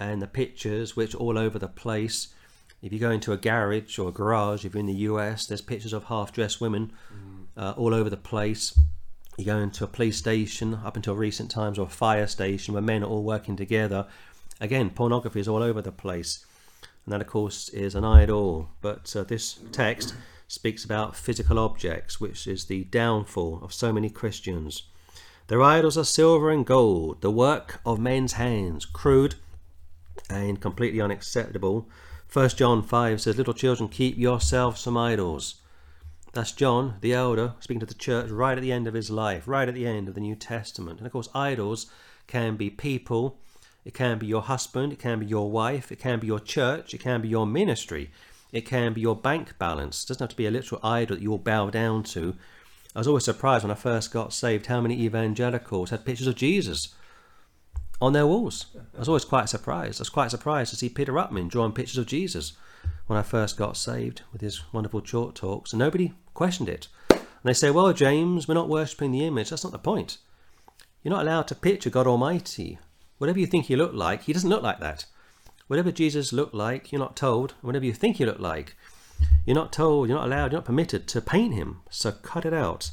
and 0.00 0.20
the 0.20 0.26
pictures, 0.26 0.96
which 0.96 1.14
all 1.14 1.38
over 1.38 1.58
the 1.58 1.68
place. 1.68 2.34
If 2.80 2.92
you 2.92 2.98
go 2.98 3.10
into 3.10 3.32
a 3.32 3.36
garage 3.36 3.98
or 3.98 4.08
a 4.08 4.12
garage, 4.12 4.64
if 4.64 4.74
you're 4.74 4.80
in 4.80 4.86
the 4.86 4.92
US, 4.92 5.46
there's 5.46 5.60
pictures 5.60 5.92
of 5.92 6.04
half 6.04 6.32
dressed 6.32 6.60
women 6.60 6.92
mm. 7.12 7.46
uh, 7.56 7.74
all 7.76 7.92
over 7.92 8.08
the 8.08 8.16
place. 8.16 8.78
You 9.36 9.44
go 9.44 9.58
into 9.58 9.84
a 9.84 9.88
police 9.88 10.16
station 10.16 10.74
up 10.84 10.96
until 10.96 11.16
recent 11.16 11.50
times 11.50 11.78
or 11.78 11.86
a 11.86 11.90
fire 11.90 12.26
station 12.26 12.74
where 12.74 12.82
men 12.82 13.02
are 13.02 13.08
all 13.08 13.24
working 13.24 13.56
together. 13.56 14.06
Again 14.60 14.90
pornography 14.90 15.40
is 15.40 15.48
all 15.48 15.62
over 15.62 15.82
the 15.82 15.92
place. 15.92 16.44
And 17.04 17.12
that 17.12 17.20
of 17.20 17.26
course 17.26 17.68
is 17.70 17.94
an 17.94 18.04
idol 18.04 18.70
but 18.80 19.14
uh, 19.16 19.24
this 19.24 19.58
text 19.72 20.14
speaks 20.46 20.84
about 20.84 21.16
physical 21.16 21.58
objects 21.58 22.20
which 22.20 22.46
is 22.46 22.66
the 22.66 22.84
downfall 22.84 23.60
of 23.62 23.72
so 23.72 23.92
many 23.92 24.08
christians. 24.08 24.84
Their 25.48 25.62
idols 25.62 25.98
are 25.98 26.04
silver 26.04 26.50
and 26.50 26.64
gold 26.64 27.22
the 27.22 27.30
work 27.30 27.80
of 27.84 27.98
men's 27.98 28.34
hands 28.34 28.84
crude 28.84 29.34
and 30.30 30.60
completely 30.60 31.00
unacceptable 31.00 31.88
1 32.30 32.50
John 32.50 32.82
5 32.82 33.22
says, 33.22 33.38
Little 33.38 33.54
children, 33.54 33.88
keep 33.88 34.18
yourselves 34.18 34.84
from 34.84 34.98
idols. 34.98 35.62
That's 36.34 36.52
John, 36.52 36.96
the 37.00 37.14
elder, 37.14 37.54
speaking 37.58 37.80
to 37.80 37.86
the 37.86 37.94
church 37.94 38.30
right 38.30 38.58
at 38.58 38.60
the 38.60 38.70
end 38.70 38.86
of 38.86 38.92
his 38.92 39.10
life, 39.10 39.48
right 39.48 39.66
at 39.66 39.74
the 39.74 39.86
end 39.86 40.08
of 40.08 40.14
the 40.14 40.20
New 40.20 40.36
Testament. 40.36 40.98
And 40.98 41.06
of 41.06 41.12
course, 41.12 41.30
idols 41.34 41.86
can 42.26 42.56
be 42.56 42.68
people, 42.68 43.38
it 43.82 43.94
can 43.94 44.18
be 44.18 44.26
your 44.26 44.42
husband, 44.42 44.92
it 44.92 44.98
can 44.98 45.20
be 45.20 45.26
your 45.26 45.50
wife, 45.50 45.90
it 45.90 45.98
can 45.98 46.20
be 46.20 46.26
your 46.26 46.38
church, 46.38 46.92
it 46.92 46.98
can 46.98 47.22
be 47.22 47.28
your 47.28 47.46
ministry, 47.46 48.10
it 48.52 48.66
can 48.66 48.92
be 48.92 49.00
your 49.00 49.16
bank 49.16 49.58
balance. 49.58 50.04
It 50.04 50.08
doesn't 50.08 50.24
have 50.24 50.30
to 50.30 50.36
be 50.36 50.46
a 50.46 50.50
literal 50.50 50.82
idol 50.84 51.16
that 51.16 51.22
you 51.22 51.30
will 51.30 51.38
bow 51.38 51.70
down 51.70 52.02
to. 52.04 52.36
I 52.94 52.98
was 52.98 53.08
always 53.08 53.24
surprised 53.24 53.64
when 53.64 53.70
I 53.70 53.74
first 53.74 54.12
got 54.12 54.34
saved 54.34 54.66
how 54.66 54.82
many 54.82 55.00
evangelicals 55.00 55.88
had 55.88 56.04
pictures 56.04 56.26
of 56.26 56.34
Jesus 56.34 56.94
on 58.00 58.12
their 58.12 58.26
walls. 58.26 58.66
I 58.94 58.98
was 58.98 59.08
always 59.08 59.24
quite 59.24 59.48
surprised. 59.48 60.00
I 60.00 60.02
was 60.02 60.08
quite 60.08 60.30
surprised 60.30 60.70
to 60.70 60.76
see 60.76 60.88
Peter 60.88 61.12
Ruckman 61.12 61.48
drawing 61.48 61.72
pictures 61.72 61.98
of 61.98 62.06
Jesus 62.06 62.52
when 63.06 63.18
I 63.18 63.22
first 63.22 63.56
got 63.56 63.76
saved 63.76 64.22
with 64.32 64.40
his 64.40 64.62
wonderful 64.72 65.00
chalk 65.00 65.34
talks, 65.34 65.72
and 65.72 65.78
nobody 65.78 66.12
questioned 66.34 66.68
it. 66.68 66.88
And 67.10 67.20
they 67.44 67.54
say, 67.54 67.70
Well, 67.70 67.92
James, 67.92 68.46
we're 68.46 68.54
not 68.54 68.68
worshipping 68.68 69.12
the 69.12 69.24
image. 69.24 69.50
That's 69.50 69.64
not 69.64 69.72
the 69.72 69.78
point. 69.78 70.18
You're 71.02 71.14
not 71.14 71.22
allowed 71.22 71.48
to 71.48 71.54
picture 71.54 71.90
God 71.90 72.06
Almighty. 72.06 72.78
Whatever 73.18 73.38
you 73.38 73.46
think 73.46 73.66
he 73.66 73.76
looked 73.76 73.94
like, 73.94 74.24
he 74.24 74.32
doesn't 74.32 74.50
look 74.50 74.62
like 74.62 74.80
that. 74.80 75.06
Whatever 75.66 75.92
Jesus 75.92 76.32
looked 76.32 76.54
like, 76.54 76.92
you're 76.92 76.98
not 76.98 77.16
told. 77.16 77.54
Whatever 77.60 77.84
you 77.84 77.92
think 77.92 78.16
he 78.16 78.26
looked 78.26 78.40
like, 78.40 78.76
you're 79.44 79.54
not 79.54 79.72
told, 79.72 80.08
you're 80.08 80.18
not 80.18 80.26
allowed, 80.26 80.52
you're 80.52 80.60
not 80.60 80.66
permitted 80.66 81.06
to 81.08 81.20
paint 81.20 81.54
him. 81.54 81.80
So 81.90 82.12
cut 82.12 82.44
it 82.44 82.54
out. 82.54 82.90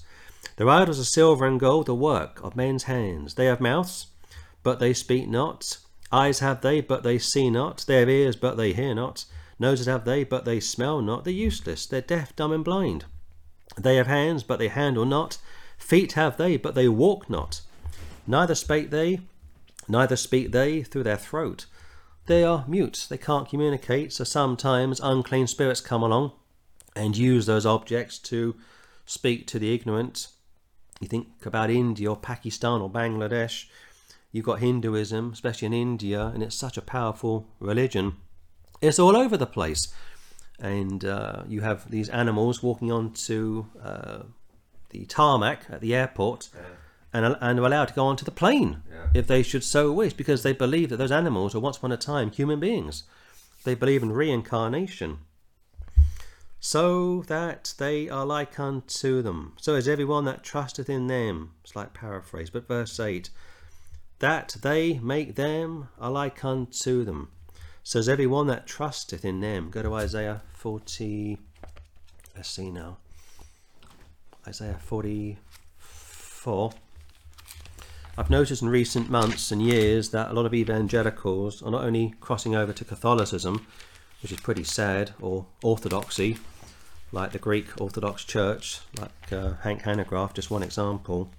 Their 0.57 0.69
idols 0.69 0.99
are 0.99 1.03
silver 1.03 1.45
and 1.45 1.59
gold, 1.59 1.87
the 1.87 1.95
work 1.95 2.39
of 2.43 2.55
men's 2.55 2.83
hands. 2.83 3.35
They 3.35 3.45
have 3.45 3.61
mouths, 3.61 4.07
but 4.65 4.79
they 4.79 4.95
speak 4.95 5.29
not. 5.29 5.77
Eyes 6.11 6.39
have 6.39 6.61
they, 6.61 6.81
but 6.81 7.03
they 7.03 7.19
see 7.19 7.51
not. 7.51 7.85
Have 7.87 8.09
ears, 8.09 8.35
but 8.35 8.57
they 8.57 8.73
hear 8.73 8.95
not. 8.95 9.25
Noses 9.59 9.85
have 9.85 10.05
they, 10.05 10.23
but 10.23 10.43
they 10.43 10.59
smell 10.59 11.01
not. 11.03 11.23
They're 11.23 11.33
useless. 11.33 11.85
They're 11.85 12.01
deaf, 12.01 12.35
dumb, 12.35 12.51
and 12.51 12.65
blind. 12.65 13.05
They 13.77 13.97
have 13.97 14.07
hands, 14.07 14.41
but 14.41 14.57
they 14.57 14.69
handle 14.69 15.05
not. 15.05 15.37
Feet 15.77 16.13
have 16.13 16.37
they, 16.37 16.57
but 16.57 16.73
they 16.73 16.87
walk 16.87 17.29
not. 17.29 17.61
Neither 18.25 18.55
spake 18.55 18.89
they, 18.89 19.19
neither 19.87 20.15
speak 20.15 20.51
they 20.51 20.81
through 20.81 21.03
their 21.03 21.15
throat. 21.15 21.67
They 22.25 22.43
are 22.43 22.65
mute. 22.67 23.05
They 23.07 23.19
can't 23.19 23.47
communicate. 23.47 24.13
So 24.13 24.23
sometimes 24.23 24.99
unclean 24.99 25.45
spirits 25.45 25.79
come 25.79 26.01
along 26.01 26.31
and 26.95 27.15
use 27.15 27.45
those 27.45 27.67
objects 27.67 28.17
to 28.19 28.55
speak 29.05 29.45
to 29.47 29.59
the 29.59 29.75
ignorant. 29.75 30.29
You 30.99 31.07
think 31.07 31.27
about 31.45 31.69
India 31.69 32.09
or 32.09 32.17
Pakistan 32.17 32.81
or 32.81 32.89
Bangladesh 32.89 33.65
You've 34.35 34.43
got 34.43 34.59
Hinduism, 34.59 35.31
especially 35.31 35.67
in 35.67 35.73
India, 35.73 36.25
and 36.33 36.43
it's 36.43 36.57
such 36.57 36.75
a 36.75 36.81
powerful 36.81 37.47
religion. 37.61 38.17
It's 38.81 38.99
all 38.99 39.15
over 39.15 39.37
the 39.37 39.47
place. 39.47 39.93
And 40.59 41.05
uh, 41.05 41.43
you 41.47 41.61
have 41.61 41.89
these 41.89 42.09
animals 42.09 42.61
walking 42.61 42.91
onto 42.91 43.67
uh, 43.81 44.23
the 44.89 45.05
tarmac 45.05 45.67
at 45.69 45.79
the 45.79 45.95
airport 45.95 46.49
yeah. 46.53 46.61
and, 47.13 47.37
and 47.39 47.59
are 47.61 47.65
allowed 47.65 47.85
to 47.85 47.93
go 47.93 48.07
onto 48.07 48.25
the 48.25 48.31
plane 48.31 48.81
yeah. 48.91 49.07
if 49.13 49.25
they 49.25 49.41
should 49.41 49.63
so 49.63 49.93
wish 49.93 50.11
because 50.11 50.43
they 50.43 50.51
believe 50.51 50.89
that 50.89 50.97
those 50.97 51.13
animals 51.13 51.55
are 51.55 51.61
once 51.61 51.77
upon 51.77 51.93
a 51.93 51.97
time 51.97 52.29
human 52.29 52.59
beings. 52.59 53.03
They 53.63 53.73
believe 53.73 54.03
in 54.03 54.11
reincarnation 54.11 55.19
so 56.59 57.21
that 57.27 57.73
they 57.77 58.09
are 58.09 58.25
like 58.25 58.59
unto 58.59 59.21
them. 59.21 59.53
So 59.61 59.75
is 59.75 59.87
everyone 59.87 60.25
that 60.25 60.43
trusteth 60.43 60.89
in 60.89 61.07
them. 61.07 61.51
Slight 61.63 61.93
paraphrase, 61.93 62.49
but 62.49 62.67
verse 62.67 62.99
8 62.99 63.29
that 64.19 64.57
they 64.61 64.99
make 64.99 65.35
them 65.35 65.89
alike 65.99 66.43
unto 66.45 67.03
them. 67.03 67.29
Says 67.83 68.09
every 68.09 68.27
one 68.27 68.47
that 68.47 68.65
trusteth 68.65 69.23
in 69.23 69.41
them. 69.41 69.69
Go 69.69 69.83
to 69.83 69.93
Isaiah 69.93 70.41
40. 70.53 71.37
Let's 72.35 72.49
see 72.49 72.71
now. 72.71 72.97
Isaiah 74.47 74.79
44. 74.79 76.73
I've 78.17 78.29
noticed 78.29 78.61
in 78.61 78.69
recent 78.69 79.09
months 79.09 79.51
and 79.51 79.61
years 79.61 80.11
that 80.11 80.31
a 80.31 80.33
lot 80.33 80.45
of 80.45 80.53
evangelicals 80.53 81.61
are 81.61 81.71
not 81.71 81.83
only 81.83 82.13
crossing 82.21 82.55
over 82.55 82.71
to 82.71 82.85
Catholicism, 82.85 83.67
which 84.23 84.31
is 84.31 84.39
pretty 84.39 84.63
sad, 84.63 85.11
or 85.19 85.45
Orthodoxy, 85.61 86.37
like 87.11 87.33
the 87.33 87.39
Greek 87.39 87.79
Orthodox 87.79 88.23
Church, 88.23 88.79
like 88.97 89.33
uh, 89.33 89.55
Hank 89.61 89.83
Hanegraaff, 89.83 90.33
just 90.33 90.49
one 90.49 90.63
example 90.63 91.29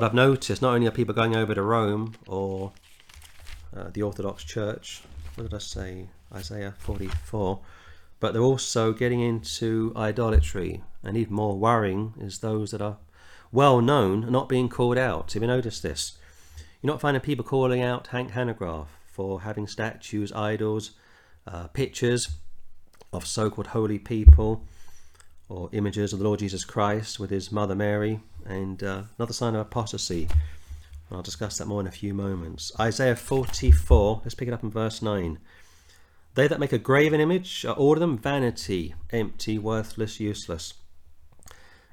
but 0.00 0.06
I've 0.06 0.14
noticed 0.14 0.62
not 0.62 0.72
only 0.72 0.86
are 0.86 0.90
people 0.90 1.14
going 1.14 1.36
over 1.36 1.54
to 1.54 1.60
Rome 1.60 2.14
or 2.26 2.72
uh, 3.76 3.90
the 3.92 4.00
Orthodox 4.00 4.42
Church, 4.42 5.02
what 5.34 5.44
did 5.44 5.52
I 5.52 5.58
say? 5.58 6.08
Isaiah 6.34 6.74
44, 6.78 7.60
but 8.18 8.32
they're 8.32 8.40
also 8.40 8.94
getting 8.94 9.20
into 9.20 9.92
idolatry, 9.94 10.82
and 11.02 11.18
even 11.18 11.34
more 11.34 11.58
worrying 11.58 12.14
is 12.18 12.38
those 12.38 12.70
that 12.70 12.80
are 12.80 12.96
well 13.52 13.82
known 13.82 14.32
not 14.32 14.48
being 14.48 14.70
called 14.70 14.96
out. 14.96 15.34
Have 15.34 15.42
you 15.42 15.48
noticed 15.48 15.82
this? 15.82 16.16
You're 16.80 16.94
not 16.94 17.02
finding 17.02 17.20
people 17.20 17.44
calling 17.44 17.82
out 17.82 18.06
Hank 18.06 18.30
Hanegraaff 18.30 18.86
for 19.04 19.42
having 19.42 19.66
statues, 19.66 20.32
idols, 20.32 20.92
uh, 21.46 21.66
pictures 21.66 22.36
of 23.12 23.26
so 23.26 23.50
called 23.50 23.66
holy 23.66 23.98
people 23.98 24.66
or 25.50 25.68
images 25.72 26.14
of 26.14 26.20
the 26.20 26.24
Lord 26.24 26.38
Jesus 26.38 26.64
Christ 26.64 27.20
with 27.20 27.28
his 27.28 27.52
mother 27.52 27.74
Mary, 27.74 28.20
and 28.46 28.82
uh, 28.82 29.02
another 29.18 29.32
sign 29.32 29.54
of 29.54 29.60
apostasy. 29.60 30.28
I'll 31.10 31.22
discuss 31.22 31.58
that 31.58 31.66
more 31.66 31.80
in 31.80 31.86
a 31.86 31.92
few 31.92 32.14
moments. 32.14 32.70
Isaiah 32.78 33.16
44, 33.16 34.22
let's 34.22 34.34
pick 34.34 34.48
it 34.48 34.54
up 34.54 34.62
in 34.62 34.70
verse 34.70 35.02
9. 35.02 35.38
They 36.34 36.46
that 36.46 36.60
make 36.60 36.72
a 36.72 36.78
graven 36.78 37.20
image 37.20 37.64
are 37.64 37.74
all 37.74 37.94
of 37.94 38.00
them 38.00 38.16
vanity, 38.16 38.94
empty, 39.10 39.58
worthless, 39.58 40.20
useless. 40.20 40.74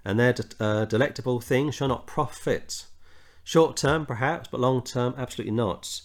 And 0.05 0.19
their 0.19 0.33
de- 0.33 0.63
uh, 0.63 0.85
delectable 0.85 1.41
thing 1.41 1.71
shall 1.71 1.87
not 1.87 2.05
profit. 2.05 2.85
Short 3.43 3.75
term, 3.75 4.05
perhaps, 4.05 4.49
but 4.51 4.59
long 4.59 4.83
term, 4.83 5.15
absolutely 5.17 5.53
not. 5.53 6.01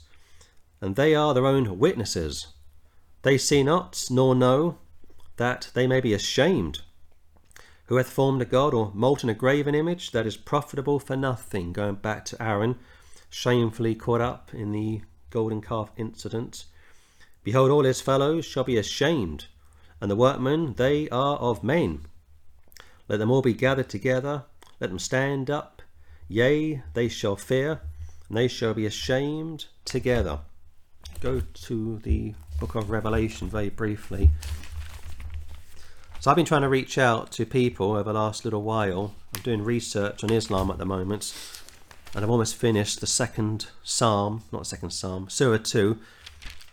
And 0.81 0.97
they 0.97 1.15
are 1.15 1.35
their 1.35 1.47
own 1.47 1.79
witnesses. 1.79 2.49
They 3.23 3.37
see 3.37 3.63
not, 3.63 4.05
nor 4.11 4.35
know, 4.35 4.79
that 5.37 5.71
they 5.75 5.87
may 5.87 6.01
be 6.01 6.15
ashamed 6.15 6.81
who 7.93 7.99
hath 7.99 8.09
formed 8.09 8.41
a 8.41 8.47
god 8.47 8.73
or 8.73 8.91
molten 8.95 9.29
a 9.29 9.35
graven 9.35 9.75
image 9.75 10.13
that 10.13 10.25
is 10.25 10.35
profitable 10.35 10.99
for 10.99 11.15
nothing, 11.15 11.75
going 11.75 11.95
back 11.95 12.25
to 12.25 12.43
Aaron, 12.43 12.75
shamefully 13.29 13.95
caught 13.95 14.23
up 14.23 14.49
in 14.55 14.73
the 14.73 15.03
golden 15.29 15.61
calf 15.61 15.91
incident. 15.99 16.65
Behold, 17.45 17.71
all 17.71 17.85
his 17.85 18.01
fellows 18.01 18.47
shall 18.47 18.65
be 18.65 18.79
ashamed, 18.79 19.45
and 20.01 20.11
the 20.11 20.17
workmen, 20.17 20.73
they 20.79 21.07
are 21.11 21.37
of 21.37 21.63
men. 21.63 22.07
Let 23.09 23.19
them 23.19 23.31
all 23.31 23.43
be 23.43 23.53
gathered 23.53 23.91
together, 23.91 24.45
let 24.81 24.89
them 24.89 24.99
stand 24.99 25.51
up, 25.51 25.83
yea, 26.29 26.83
they 26.95 27.09
shall 27.09 27.37
fear, 27.37 27.83
and 28.27 28.39
they 28.39 28.49
shall 28.49 28.73
be 28.73 28.87
ashamed 28.87 29.67
together. 29.85 30.39
Go 31.21 31.43
to 31.53 31.99
the 31.99 32.33
book 32.59 32.75
of 32.75 32.89
Revelation 32.89 33.51
very 33.51 33.69
briefly. 33.69 34.31
So 36.23 36.31
I've 36.31 36.37
been 36.37 36.47
trying 36.47 36.63
to 36.63 36.69
reach 36.69 36.99
out 36.99 37.33
to 37.33 37.45
people 37.45 37.95
over 37.95 38.05
the 38.05 38.13
last 38.13 38.45
little 38.45 38.63
while. 38.63 39.13
I'm 39.35 39.43
doing 39.43 39.65
research 39.65 40.23
on 40.23 40.31
Islam 40.31 40.71
at 40.71 40.79
the 40.79 40.87
moment, 40.87 41.35
and 42.15 42.25
I've 42.25 42.31
almost 42.31 42.55
finished 42.55 43.01
the 43.01 43.09
second 43.09 43.67
Psalm, 43.83 44.45
not 44.53 44.69
second 44.69 44.91
Psalm, 44.91 45.29
Surah 45.29 45.59
2. 45.59 45.99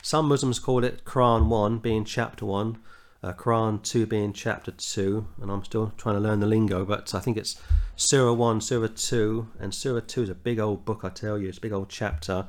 Some 0.03 0.27
Muslims 0.27 0.60
call 0.60 0.84
it 0.84 1.03
Quran 1.03 1.48
1, 1.48 1.79
being 1.79 2.06
chapter 2.06 2.46
1, 2.46 2.77
uh, 3.24 3.34
Quran 3.34 3.82
2 3.82 4.06
being 4.06 4.34
chapter 4.34 4.70
2, 4.70 5.25
and 5.41 5.50
I'm 5.50 5.65
still 5.65 5.94
trying 5.98 6.13
to 6.13 6.22
learn 6.22 6.41
the 6.41 6.46
lingo, 6.46 6.86
but 6.86 7.15
I 7.15 7.20
think 7.20 7.36
it's 7.36 7.60
Surah 7.96 8.34
1, 8.34 8.62
Surah 8.62 8.89
2, 8.96 9.48
and 9.60 9.74
Surah 9.74 10.01
2 10.06 10.22
is 10.22 10.29
a 10.29 10.36
big 10.36 10.60
old 10.60 10.86
book, 10.86 11.01
I 11.03 11.10
tell 11.10 11.39
you, 11.39 11.50
it's 11.50 11.58
a 11.58 11.62
big 11.62 11.74
old 11.74 11.89
chapter. 11.89 12.46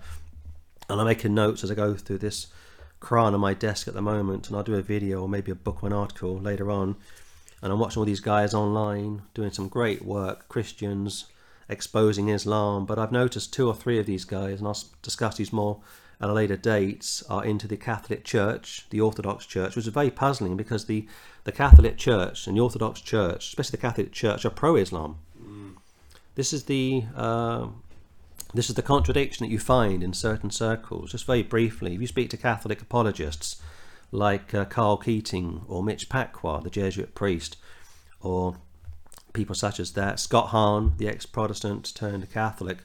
And 0.90 1.00
I'm 1.00 1.07
making 1.07 1.33
notes 1.33 1.64
as 1.64 1.71
I 1.71 1.75
go 1.75 1.95
through 1.95 2.19
this 2.19 2.49
Quran 3.00 3.35
on 3.35 3.40
my 3.40 3.54
desk 3.54 3.88
at 3.88 3.95
the 3.95 4.02
moment, 4.02 4.49
and 4.49 4.57
I'll 4.57 4.62
do 4.62 4.75
a 4.75 4.83
video 4.83 5.23
or 5.23 5.28
maybe 5.28 5.50
a 5.50 5.54
book 5.57 5.83
or 5.83 5.87
an 5.87 5.92
article 5.92 6.38
later 6.38 6.71
on. 6.71 6.97
And 7.62 7.73
I'm 7.73 7.78
watching 7.78 8.00
all 8.00 8.07
these 8.07 8.21
guys 8.21 8.54
online 8.54 9.23
doing 9.35 9.50
some 9.50 9.69
great 9.69 10.04
work, 10.04 10.49
Christians 10.49 11.26
exposing 11.69 12.28
Islam. 12.28 12.87
But 12.87 12.99
I've 12.99 13.12
noticed 13.12 13.52
two 13.52 13.69
or 13.69 13.75
three 13.75 13.99
of 13.99 14.07
these 14.07 14.25
guys, 14.25 14.59
and 14.59 14.69
I'll 14.69 14.78
discuss 15.02 15.37
these 15.37 15.52
more 15.52 15.80
at 16.21 16.28
a 16.28 16.33
later 16.33 16.57
date, 16.57 17.23
are 17.30 17.45
into 17.45 17.66
the 17.66 17.78
Catholic 17.78 18.25
Church, 18.25 18.87
the 18.90 19.00
Orthodox 19.00 19.47
Church, 19.47 19.75
which 19.75 19.87
is 19.87 19.92
very 19.92 20.11
puzzling 20.11 20.57
because 20.57 20.85
the, 20.85 21.07
the 21.45 21.52
Catholic 21.52 21.97
Church 21.97 22.47
and 22.47 22.57
the 22.57 22.61
Orthodox 22.61 23.00
Church, 23.00 23.49
especially 23.49 23.73
the 23.73 23.87
Catholic 23.88 24.12
Church, 24.12 24.45
are 24.45 24.50
pro 24.50 24.76
Islam. 24.76 25.16
Mm. 25.42 25.76
This 26.35 26.52
is 26.52 26.64
the 26.64 27.04
uh, 27.16 27.69
this 28.52 28.69
is 28.69 28.75
the 28.75 28.83
contradiction 28.83 29.45
that 29.45 29.52
you 29.52 29.59
find 29.59 30.02
in 30.02 30.12
certain 30.12 30.50
circles. 30.50 31.12
Just 31.12 31.26
very 31.26 31.42
briefly, 31.42 31.95
if 31.95 32.00
you 32.00 32.07
speak 32.07 32.30
to 32.30 32.37
Catholic 32.37 32.83
apologists 32.83 33.61
like 34.11 34.52
uh, 34.54 34.64
Karl 34.64 34.97
Keating 34.97 35.62
or 35.69 35.83
Mitch 35.83 36.09
Pacwa, 36.09 36.62
the 36.62 36.71
Jesuit 36.71 37.14
priest, 37.14 37.57
or 38.21 38.57
people 39.33 39.54
such 39.54 39.78
as 39.78 39.92
that, 39.92 40.19
Scott 40.19 40.49
Hahn, 40.49 40.95
the 40.99 41.09
ex 41.09 41.26
Protestant 41.26 41.95
turned 41.95 42.30
Catholic, 42.33 42.78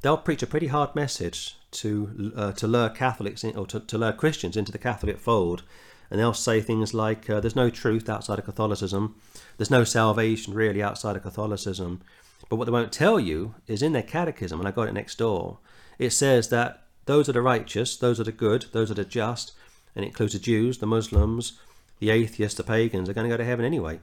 they'll 0.00 0.16
preach 0.16 0.42
a 0.42 0.48
pretty 0.48 0.66
hard 0.66 0.94
message 0.94 1.56
to 1.70 2.32
uh, 2.36 2.52
to 2.52 2.66
lure 2.66 2.90
Catholics 2.90 3.44
in, 3.44 3.56
or 3.56 3.66
to, 3.66 3.80
to 3.80 3.98
lure 3.98 4.12
Christians 4.12 4.56
into 4.56 4.72
the 4.72 4.78
Catholic 4.78 5.18
fold, 5.18 5.62
and 6.10 6.18
they'll 6.18 6.34
say 6.34 6.60
things 6.60 6.92
like, 6.92 7.30
uh, 7.30 7.40
"There's 7.40 7.56
no 7.56 7.70
truth 7.70 8.08
outside 8.08 8.38
of 8.40 8.44
Catholicism. 8.44 9.14
There's 9.56 9.70
no 9.70 9.84
salvation 9.84 10.54
really 10.54 10.82
outside 10.82 11.16
of 11.16 11.22
Catholicism." 11.22 12.02
But 12.48 12.56
what 12.56 12.66
they 12.66 12.72
won't 12.72 12.92
tell 12.92 13.18
you 13.18 13.54
is 13.66 13.82
in 13.82 13.92
their 13.92 14.02
catechism, 14.02 14.58
and 14.58 14.68
I 14.68 14.72
got 14.72 14.88
it 14.88 14.94
next 14.94 15.18
door. 15.18 15.58
It 15.98 16.10
says 16.10 16.48
that 16.48 16.84
those 17.06 17.28
are 17.28 17.32
the 17.32 17.42
righteous, 17.42 17.96
those 17.96 18.20
are 18.20 18.24
the 18.24 18.32
good, 18.32 18.66
those 18.72 18.90
are 18.90 18.94
the 18.94 19.04
just, 19.04 19.52
and 19.94 20.04
it 20.04 20.08
includes 20.08 20.32
the 20.32 20.38
Jews, 20.38 20.78
the 20.78 20.86
Muslims, 20.86 21.58
the 21.98 22.10
atheists, 22.10 22.56
the 22.56 22.62
pagans 22.62 23.08
are 23.08 23.12
going 23.12 23.28
to 23.28 23.32
go 23.32 23.36
to 23.36 23.44
heaven 23.44 23.64
anyway 23.64 24.00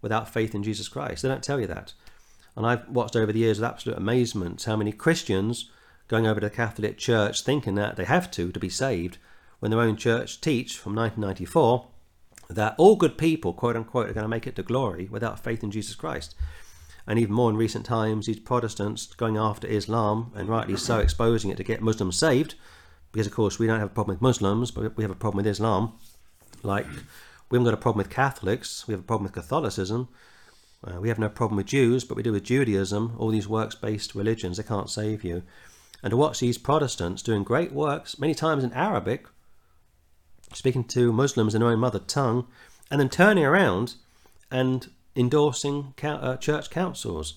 without 0.00 0.28
faith 0.28 0.54
in 0.54 0.62
Jesus 0.62 0.88
Christ. 0.88 1.22
They 1.22 1.28
don't 1.28 1.42
tell 1.42 1.60
you 1.60 1.66
that. 1.68 1.92
And 2.56 2.66
I've 2.66 2.88
watched 2.88 3.16
over 3.16 3.32
the 3.32 3.38
years 3.38 3.58
with 3.58 3.68
absolute 3.68 3.96
amazement 3.96 4.62
how 4.64 4.76
many 4.76 4.92
Christians 4.92 5.70
going 6.08 6.26
over 6.26 6.40
to 6.40 6.48
the 6.48 6.54
Catholic 6.54 6.98
Church 6.98 7.42
thinking 7.42 7.74
that 7.76 7.96
they 7.96 8.04
have 8.04 8.30
to 8.32 8.52
to 8.52 8.60
be 8.60 8.68
saved 8.68 9.18
when 9.60 9.70
their 9.70 9.80
own 9.80 9.96
church 9.96 10.40
teach 10.40 10.76
from 10.76 10.94
1994 10.94 11.88
that 12.50 12.74
all 12.76 12.96
good 12.96 13.16
people, 13.16 13.52
quote 13.52 13.76
unquote, 13.76 14.10
are 14.10 14.12
going 14.12 14.24
to 14.24 14.28
make 14.28 14.46
it 14.46 14.56
to 14.56 14.62
glory 14.62 15.08
without 15.10 15.42
faith 15.42 15.62
in 15.62 15.70
Jesus 15.70 15.94
Christ. 15.94 16.34
And 17.06 17.18
even 17.18 17.34
more 17.34 17.50
in 17.50 17.56
recent 17.56 17.84
times, 17.84 18.26
these 18.26 18.38
Protestants 18.38 19.06
going 19.06 19.36
after 19.36 19.66
Islam 19.66 20.32
and 20.34 20.48
rightly 20.48 20.76
so 20.76 20.98
exposing 20.98 21.50
it 21.50 21.56
to 21.56 21.64
get 21.64 21.82
Muslims 21.82 22.16
saved, 22.16 22.54
because 23.10 23.26
of 23.26 23.32
course 23.32 23.58
we 23.58 23.66
don't 23.66 23.80
have 23.80 23.90
a 23.90 23.94
problem 23.94 24.14
with 24.14 24.22
Muslims, 24.22 24.70
but 24.70 24.96
we 24.96 25.04
have 25.04 25.10
a 25.10 25.16
problem 25.16 25.44
with 25.44 25.50
Islam. 25.50 25.94
Like 26.62 26.86
we 27.50 27.56
haven't 27.56 27.64
got 27.64 27.74
a 27.74 27.82
problem 27.82 27.98
with 27.98 28.14
Catholics, 28.14 28.86
we 28.86 28.92
have 28.92 29.00
a 29.00 29.04
problem 29.04 29.24
with 29.24 29.32
Catholicism. 29.32 30.08
Uh, 30.84 31.00
we 31.00 31.08
have 31.08 31.18
no 31.18 31.28
problem 31.28 31.56
with 31.56 31.66
Jews, 31.66 32.02
but 32.02 32.16
we 32.16 32.24
do 32.24 32.32
with 32.32 32.42
Judaism, 32.42 33.14
all 33.16 33.30
these 33.30 33.46
works 33.46 33.74
based 33.74 34.14
religions, 34.14 34.56
they 34.56 34.62
can't 34.64 34.90
save 34.90 35.22
you. 35.22 35.42
And 36.02 36.10
to 36.10 36.16
watch 36.16 36.40
these 36.40 36.58
Protestants 36.58 37.22
doing 37.22 37.44
great 37.44 37.72
works, 37.72 38.18
many 38.18 38.34
times 38.34 38.64
in 38.64 38.72
Arabic, 38.72 39.26
speaking 40.52 40.84
to 40.84 41.12
Muslims 41.12 41.54
in 41.54 41.60
their 41.60 41.70
own 41.70 41.78
mother 41.78 42.00
tongue, 42.00 42.48
and 42.90 43.00
then 43.00 43.08
turning 43.08 43.44
around 43.44 43.94
and 44.50 44.90
endorsing 45.16 45.94
uh, 46.02 46.36
church 46.36 46.70
councils 46.70 47.34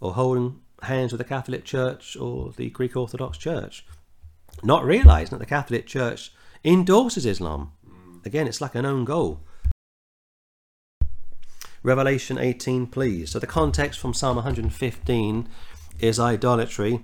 or 0.00 0.14
holding 0.14 0.60
hands 0.82 1.12
with 1.12 1.18
the 1.18 1.24
Catholic 1.24 1.64
Church 1.64 2.16
or 2.16 2.52
the 2.56 2.70
Greek 2.70 2.96
Orthodox 2.96 3.36
Church, 3.36 3.84
not 4.62 4.84
realizing 4.84 5.38
that 5.38 5.44
the 5.44 5.46
Catholic 5.46 5.86
Church 5.86 6.32
endorses 6.64 7.26
Islam. 7.26 7.72
Again, 8.24 8.46
it's 8.46 8.60
like 8.60 8.74
an 8.74 8.86
own 8.86 9.04
goal. 9.04 9.40
Revelation 11.82 12.38
18, 12.38 12.86
please. 12.88 13.30
So 13.30 13.38
the 13.38 13.46
context 13.46 14.00
from 14.00 14.12
Psalm 14.12 14.36
115 14.36 15.48
is 16.00 16.18
idolatry. 16.18 16.94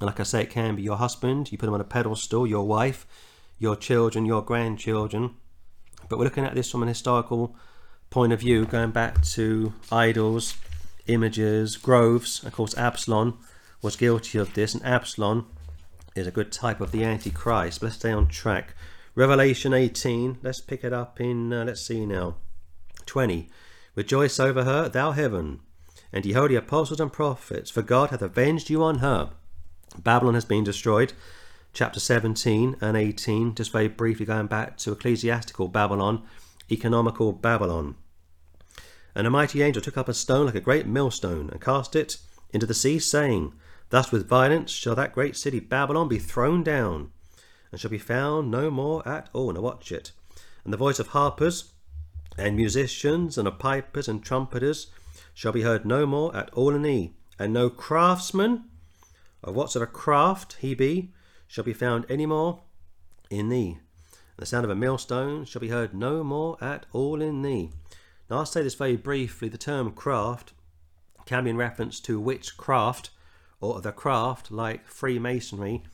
And 0.00 0.06
like 0.06 0.18
I 0.18 0.24
say, 0.24 0.42
it 0.42 0.50
can 0.50 0.76
be 0.76 0.82
your 0.82 0.96
husband, 0.96 1.52
you 1.52 1.58
put 1.58 1.68
him 1.68 1.74
on 1.74 1.80
a 1.80 1.84
pedestal, 1.84 2.46
your 2.46 2.66
wife, 2.66 3.06
your 3.58 3.76
children, 3.76 4.26
your 4.26 4.42
grandchildren. 4.42 5.36
But 6.08 6.18
we're 6.18 6.24
looking 6.24 6.44
at 6.44 6.54
this 6.54 6.70
from 6.70 6.82
an 6.82 6.88
historical 6.88 7.54
point 8.12 8.32
of 8.32 8.40
view, 8.40 8.66
going 8.66 8.90
back 8.90 9.22
to 9.22 9.72
idols, 9.90 10.54
images, 11.06 11.78
groves. 11.78 12.44
Of 12.44 12.52
course, 12.52 12.76
Absalom 12.76 13.38
was 13.80 13.96
guilty 13.96 14.36
of 14.38 14.52
this, 14.52 14.74
and 14.74 14.84
Absalom 14.84 15.48
is 16.14 16.26
a 16.26 16.30
good 16.30 16.52
type 16.52 16.82
of 16.82 16.92
the 16.92 17.04
Antichrist. 17.04 17.82
Let's 17.82 17.96
stay 17.96 18.12
on 18.12 18.28
track. 18.28 18.74
Revelation 19.14 19.72
18, 19.72 20.38
let's 20.42 20.60
pick 20.60 20.84
it 20.84 20.92
up 20.92 21.20
in, 21.22 21.54
uh, 21.54 21.64
let's 21.64 21.80
see 21.80 22.04
now, 22.04 22.36
20. 23.06 23.48
Rejoice 23.94 24.38
over 24.38 24.64
her, 24.64 24.90
thou 24.90 25.12
heaven, 25.12 25.60
and 26.12 26.26
ye 26.26 26.34
holy 26.34 26.54
apostles 26.54 27.00
and 27.00 27.12
prophets, 27.12 27.70
for 27.70 27.80
God 27.80 28.10
hath 28.10 28.22
avenged 28.22 28.68
you 28.68 28.82
on 28.82 28.98
her. 28.98 29.30
Babylon 29.98 30.34
has 30.34 30.44
been 30.44 30.64
destroyed. 30.64 31.14
Chapter 31.72 31.98
17 31.98 32.76
and 32.82 32.94
18, 32.94 33.54
just 33.54 33.72
very 33.72 33.88
briefly 33.88 34.26
going 34.26 34.48
back 34.48 34.76
to 34.78 34.92
ecclesiastical 34.92 35.68
Babylon, 35.68 36.22
economical 36.70 37.32
Babylon. 37.32 37.96
And 39.14 39.26
a 39.26 39.30
mighty 39.30 39.62
angel 39.62 39.82
took 39.82 39.98
up 39.98 40.08
a 40.08 40.14
stone 40.14 40.46
like 40.46 40.54
a 40.54 40.60
great 40.60 40.86
millstone, 40.86 41.50
and 41.50 41.60
cast 41.60 41.94
it 41.94 42.18
into 42.50 42.66
the 42.66 42.74
sea, 42.74 42.98
saying, 42.98 43.52
Thus 43.90 44.10
with 44.10 44.28
violence 44.28 44.70
shall 44.70 44.94
that 44.94 45.12
great 45.12 45.36
city 45.36 45.60
Babylon 45.60 46.08
be 46.08 46.18
thrown 46.18 46.62
down, 46.62 47.10
and 47.70 47.80
shall 47.80 47.90
be 47.90 47.98
found 47.98 48.50
no 48.50 48.70
more 48.70 49.06
at 49.06 49.28
all. 49.32 49.52
Now 49.52 49.60
watch 49.60 49.92
it. 49.92 50.12
And 50.64 50.72
the 50.72 50.78
voice 50.78 50.98
of 50.98 51.08
harpers 51.08 51.72
and 52.38 52.56
musicians 52.56 53.36
and 53.36 53.46
of 53.46 53.58
pipers 53.58 54.08
and 54.08 54.24
trumpeters 54.24 54.86
shall 55.34 55.52
be 55.52 55.62
heard 55.62 55.84
no 55.84 56.06
more 56.06 56.34
at 56.34 56.50
all 56.54 56.74
in 56.74 56.82
thee, 56.82 57.12
and 57.38 57.52
no 57.52 57.68
craftsman 57.68 58.64
of 59.42 59.54
whatsoever 59.54 59.90
craft 59.90 60.56
he 60.60 60.74
be 60.74 61.12
shall 61.46 61.64
be 61.64 61.72
found 61.72 62.06
any 62.08 62.24
more 62.24 62.62
in 63.28 63.48
thee. 63.48 63.78
The 64.42 64.46
sound 64.46 64.64
of 64.64 64.72
a 64.72 64.74
millstone 64.74 65.44
shall 65.44 65.60
be 65.60 65.68
heard 65.68 65.94
no 65.94 66.24
more 66.24 66.58
at 66.60 66.84
all 66.92 67.22
in 67.22 67.42
thee. 67.42 67.70
Now 68.28 68.38
I'll 68.38 68.44
say 68.44 68.64
this 68.64 68.74
very 68.74 68.96
briefly. 68.96 69.48
The 69.48 69.56
term 69.56 69.92
craft 69.92 70.52
can 71.26 71.44
be 71.44 71.50
in 71.50 71.56
reference 71.56 72.00
to 72.00 72.18
witchcraft 72.18 73.10
or 73.60 73.80
the 73.80 73.92
craft 73.92 74.50
like 74.50 74.88
Freemasonry. 74.88 75.84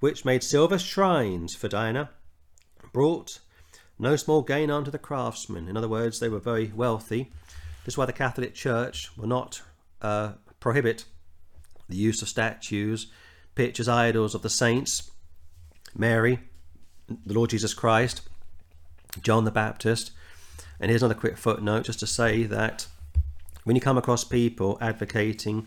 which 0.00 0.24
made 0.24 0.42
silver 0.42 0.78
shrines 0.78 1.54
for 1.54 1.68
Diana, 1.68 2.08
brought 2.92 3.40
no 3.98 4.16
small 4.16 4.40
gain 4.42 4.70
unto 4.70 4.90
the 4.90 4.98
craftsmen. 4.98 5.68
In 5.68 5.76
other 5.76 5.88
words, 5.88 6.18
they 6.18 6.30
were 6.30 6.38
very 6.38 6.72
wealthy. 6.74 7.30
This 7.84 7.92
is 7.94 7.98
why 7.98 8.06
the 8.06 8.12
Catholic 8.12 8.54
Church 8.54 9.10
will 9.18 9.28
not 9.28 9.60
uh, 10.02 10.32
prohibit 10.60 11.04
the 11.88 11.96
use 11.96 12.22
of 12.22 12.28
statues, 12.28 13.10
pictures, 13.54 13.88
idols 13.88 14.34
of 14.34 14.42
the 14.42 14.50
saints, 14.50 15.10
Mary, 15.94 16.40
the 17.08 17.34
Lord 17.34 17.50
Jesus 17.50 17.74
Christ, 17.74 18.22
John 19.22 19.44
the 19.44 19.50
Baptist. 19.50 20.12
And 20.80 20.90
here's 20.90 21.02
another 21.02 21.18
quick 21.18 21.36
footnote 21.36 21.84
just 21.84 22.00
to 22.00 22.06
say 22.06 22.44
that 22.44 22.86
when 23.64 23.74
you 23.74 23.82
come 23.82 23.98
across 23.98 24.22
people 24.24 24.78
advocating 24.80 25.66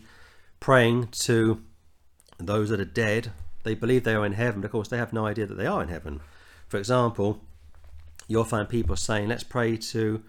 praying 0.62 1.08
to 1.08 1.60
those 2.38 2.70
that 2.70 2.80
are 2.80 2.84
dead. 2.84 3.32
They 3.64 3.74
believe 3.74 4.04
they 4.04 4.14
are 4.14 4.24
in 4.24 4.32
heaven, 4.32 4.60
but 4.60 4.66
of 4.66 4.72
course 4.72 4.88
they 4.88 4.96
have 4.96 5.12
no 5.12 5.26
idea 5.26 5.44
that 5.44 5.56
they 5.56 5.66
are 5.66 5.82
in 5.82 5.88
heaven. 5.88 6.20
For 6.68 6.76
example, 6.76 7.40
you'll 8.28 8.44
find 8.44 8.68
people 8.68 8.94
saying, 8.94 9.28
let's 9.28 9.42
pray 9.42 9.76
to, 9.76 10.22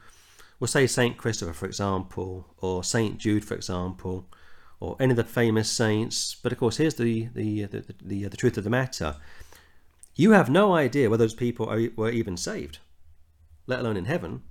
we'll 0.60 0.68
say 0.68 0.88
Saint 0.88 1.18
Christopher, 1.18 1.54
for 1.54 1.66
example, 1.66 2.54
or 2.60 2.84
Saint 2.84 3.18
Jude, 3.18 3.46
for 3.46 3.56
example, 3.56 4.28
or 4.80 4.96
any 5.00 5.12
of 5.12 5.18
the 5.18 5.24
famous 5.24 5.70
saints. 5.70 6.36
But 6.42 6.52
of 6.52 6.58
course, 6.58 6.78
here's 6.78 6.96
the 6.96 7.30
the 7.34 7.63
uh, 7.63 7.68
the, 7.68 7.80
the, 7.82 7.96
the, 8.02 8.26
uh, 8.26 8.30
the 8.30 8.38
truth 8.38 8.58
of 8.58 8.63
the 8.63 8.70
matter: 8.70 9.16
you 10.16 10.32
have 10.32 10.50
no 10.50 10.74
idea 10.74 11.10
whether 11.10 11.24
those 11.24 11.34
people 11.34 11.70
are, 11.70 11.89
were 11.96 12.10
even 12.10 12.38
saved, 12.38 12.80
let 13.68 13.80
alone 13.80 13.98
in 13.98 14.06
heaven. 14.06 14.44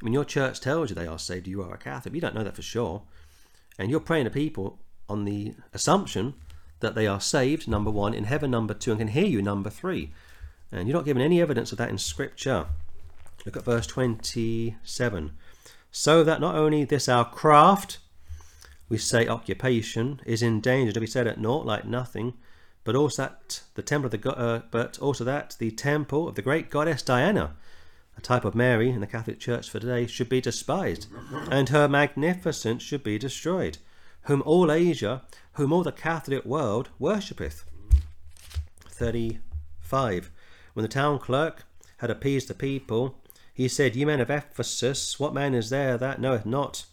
I 0.00 0.04
mean, 0.04 0.14
your 0.14 0.24
church 0.24 0.60
tells 0.60 0.90
you 0.90 0.96
they 0.96 1.06
are 1.06 1.18
saved. 1.18 1.46
You 1.46 1.62
are 1.62 1.74
a 1.74 1.78
Catholic. 1.78 2.14
You 2.14 2.20
don't 2.20 2.34
know 2.34 2.44
that 2.44 2.56
for 2.56 2.62
sure, 2.62 3.02
and 3.78 3.90
you're 3.90 4.00
praying 4.00 4.24
to 4.24 4.30
people 4.30 4.78
on 5.08 5.24
the 5.24 5.54
assumption 5.72 6.34
that 6.80 6.94
they 6.94 7.06
are 7.06 7.20
saved, 7.20 7.66
number 7.66 7.90
one, 7.90 8.14
in 8.14 8.24
heaven, 8.24 8.50
number 8.50 8.74
two, 8.74 8.90
and 8.90 9.00
can 9.00 9.08
hear 9.08 9.26
you, 9.26 9.40
number 9.40 9.70
three. 9.70 10.12
And 10.70 10.88
you're 10.88 10.96
not 10.96 11.04
given 11.04 11.22
any 11.22 11.40
evidence 11.40 11.72
of 11.72 11.78
that 11.78 11.88
in 11.88 11.98
Scripture. 11.98 12.66
Look 13.44 13.56
at 13.56 13.64
verse 13.64 13.86
27. 13.86 15.32
So 15.90 16.24
that 16.24 16.40
not 16.40 16.54
only 16.54 16.84
this 16.84 17.08
our 17.08 17.24
craft, 17.24 17.98
we 18.88 18.98
say 18.98 19.28
occupation, 19.28 20.20
is 20.24 20.42
in 20.42 20.60
danger 20.60 20.92
to 20.92 21.00
be 21.00 21.06
set 21.06 21.26
at 21.26 21.40
naught 21.40 21.66
like 21.66 21.84
nothing, 21.84 22.34
but 22.84 22.96
also 22.96 23.22
that 23.22 23.62
the 23.74 23.82
temple 23.82 24.12
of 24.12 24.20
the 24.20 24.36
uh, 24.36 24.62
but 24.70 24.98
also 24.98 25.24
that 25.24 25.56
the 25.58 25.70
temple 25.70 26.28
of 26.28 26.34
the 26.34 26.42
great 26.42 26.70
goddess 26.70 27.02
Diana, 27.02 27.54
a 28.16 28.20
type 28.20 28.44
of 28.44 28.54
Mary 28.54 28.90
in 28.90 29.00
the 29.00 29.06
Catholic 29.06 29.40
Church 29.40 29.70
for 29.70 29.78
today, 29.78 30.06
should 30.06 30.28
be 30.28 30.40
despised, 30.40 31.06
and 31.50 31.68
her 31.68 31.88
magnificence 31.88 32.82
should 32.82 33.02
be 33.02 33.18
destroyed 33.18 33.78
whom 34.24 34.42
all 34.42 34.72
Asia, 34.72 35.22
whom 35.54 35.72
all 35.72 35.82
the 35.82 35.92
Catholic 35.92 36.44
world 36.44 36.88
worshippeth. 36.98 37.64
35. 38.88 40.30
When 40.72 40.82
the 40.82 40.88
town 40.88 41.18
clerk 41.18 41.64
had 41.98 42.10
appeased 42.10 42.48
the 42.48 42.54
people, 42.54 43.16
He 43.54 43.68
said, 43.68 43.94
Ye 43.94 44.04
men 44.04 44.20
of 44.20 44.30
Ephesus, 44.30 45.20
what 45.20 45.32
man 45.32 45.54
is 45.54 45.70
there 45.70 45.96
that 45.96 46.20
knoweth 46.20 46.44
not 46.44 46.86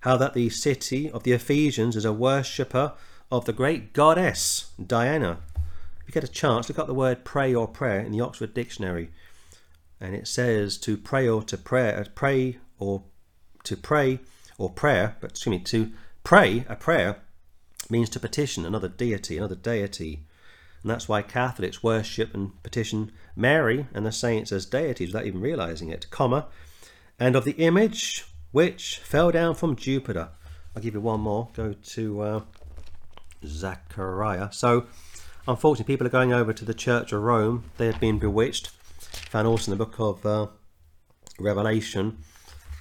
how 0.00 0.16
that 0.18 0.34
the 0.34 0.50
city 0.50 1.08
of 1.08 1.22
the 1.22 1.32
Ephesians 1.32 1.96
is 1.96 2.04
a 2.04 2.12
worshipper 2.12 2.92
of 3.30 3.44
the 3.44 3.52
great 3.52 3.92
goddess 3.92 4.72
Diana? 4.84 5.38
If 6.00 6.08
you 6.08 6.12
get 6.12 6.24
a 6.24 6.28
chance, 6.28 6.68
look 6.68 6.80
up 6.80 6.88
the 6.88 6.92
word 6.92 7.24
pray 7.24 7.54
or 7.54 7.68
prayer 7.68 8.00
in 8.00 8.10
the 8.10 8.20
Oxford 8.20 8.52
Dictionary. 8.52 9.10
And 10.00 10.14
it 10.14 10.26
says 10.26 10.76
to 10.78 10.96
pray 10.96 11.28
or 11.28 11.42
to 11.44 11.56
prayer, 11.56 12.00
uh, 12.00 12.04
pray 12.14 12.58
or 12.80 13.04
to 13.62 13.76
pray 13.76 14.18
or 14.58 14.68
prayer, 14.70 15.16
but 15.20 15.30
excuse 15.30 15.50
me, 15.52 15.60
to 15.60 15.92
pray 16.24 16.66
a 16.68 16.74
prayer 16.74 17.22
means 17.88 18.10
to 18.10 18.20
petition 18.20 18.66
another 18.66 18.88
deity, 18.88 19.38
another 19.38 19.54
deity. 19.54 20.26
And 20.84 20.90
that's 20.90 21.08
why 21.08 21.22
Catholics 21.22 21.82
worship 21.82 22.34
and 22.34 22.62
petition 22.62 23.10
Mary 23.34 23.86
and 23.94 24.04
the 24.04 24.12
saints 24.12 24.52
as 24.52 24.66
deities 24.66 25.08
without 25.08 25.26
even 25.26 25.40
realizing 25.40 25.88
it, 25.88 26.10
comma, 26.10 26.46
and 27.18 27.34
of 27.34 27.46
the 27.46 27.52
image 27.52 28.26
which 28.52 28.98
fell 28.98 29.30
down 29.30 29.54
from 29.54 29.76
Jupiter. 29.76 30.28
I'll 30.76 30.82
give 30.82 30.92
you 30.92 31.00
one 31.00 31.20
more. 31.20 31.48
Go 31.54 31.72
to 31.72 32.20
uh, 32.20 32.40
Zechariah. 33.46 34.52
So, 34.52 34.84
unfortunately, 35.48 35.90
people 35.90 36.06
are 36.06 36.10
going 36.10 36.34
over 36.34 36.52
to 36.52 36.66
the 36.66 36.74
Church 36.74 37.14
of 37.14 37.22
Rome. 37.22 37.64
They 37.78 37.86
have 37.86 37.98
been 37.98 38.18
bewitched. 38.18 38.68
Found 39.30 39.48
also 39.48 39.72
in 39.72 39.78
the 39.78 39.82
book 39.82 39.98
of 39.98 40.26
uh, 40.26 40.48
Revelation 41.38 42.18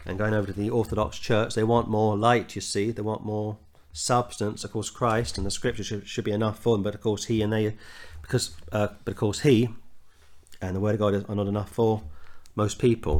and 0.05 0.17
going 0.17 0.33
over 0.33 0.47
to 0.47 0.53
the 0.53 0.69
Orthodox 0.69 1.17
Church. 1.17 1.55
They 1.55 1.63
want 1.63 1.87
more 1.87 2.17
light, 2.17 2.53
you 2.53 2.61
see. 2.61 2.91
They 2.91 3.01
want 3.01 3.23
more 3.23 3.59
substance. 3.93 4.63
Of 4.63 4.73
course, 4.73 4.89
Christ 4.89 5.37
and 5.37 5.47
the 5.47 5.51
Scripture 5.51 5.83
should, 5.83 6.07
should 6.07 6.25
be 6.25 6.31
enough 6.31 6.59
for 6.59 6.75
them. 6.75 6.83
But 6.83 6.95
of 6.95 7.01
course, 7.01 7.25
He 7.25 7.41
and 7.41 7.53
they, 7.53 7.77
because 8.21 8.51
uh, 8.71 8.89
but 9.05 9.11
of 9.11 9.17
course 9.17 9.41
He 9.41 9.69
and 10.61 10.75
the 10.75 10.81
Word 10.81 10.95
of 10.95 10.99
God 10.99 11.29
are 11.29 11.35
not 11.35 11.47
enough 11.47 11.69
for 11.69 12.03
most 12.55 12.79
people. 12.79 13.19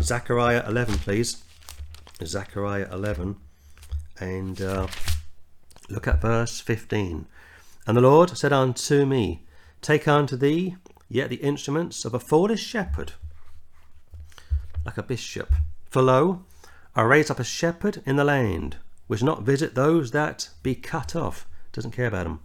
Zechariah 0.00 0.64
11, 0.66 0.98
please. 0.98 1.42
Zechariah 2.24 2.88
11, 2.92 3.36
and 4.18 4.60
uh, 4.60 4.86
look 5.88 6.06
at 6.06 6.20
verse 6.20 6.60
15. 6.60 7.26
And 7.86 7.96
the 7.96 8.02
Lord 8.02 8.36
said 8.36 8.52
unto 8.52 9.06
me, 9.06 9.44
Take 9.80 10.06
unto 10.06 10.36
thee 10.36 10.76
yet 11.08 11.30
the 11.30 11.36
instruments 11.36 12.04
of 12.04 12.14
a 12.14 12.20
foolish 12.20 12.62
shepherd, 12.62 13.12
like 14.84 14.98
a 14.98 15.02
bishop. 15.02 15.52
For 15.88 16.02
lo, 16.02 16.44
I 17.00 17.04
raise 17.04 17.30
up 17.30 17.40
a 17.40 17.44
shepherd 17.44 18.02
in 18.04 18.16
the 18.16 18.24
land, 18.24 18.76
which 19.06 19.22
not 19.22 19.42
visit 19.42 19.74
those 19.74 20.10
that 20.10 20.50
be 20.62 20.74
cut 20.74 21.16
off. 21.16 21.46
Doesn't 21.72 21.92
care 21.92 22.08
about 22.08 22.24
them. 22.24 22.40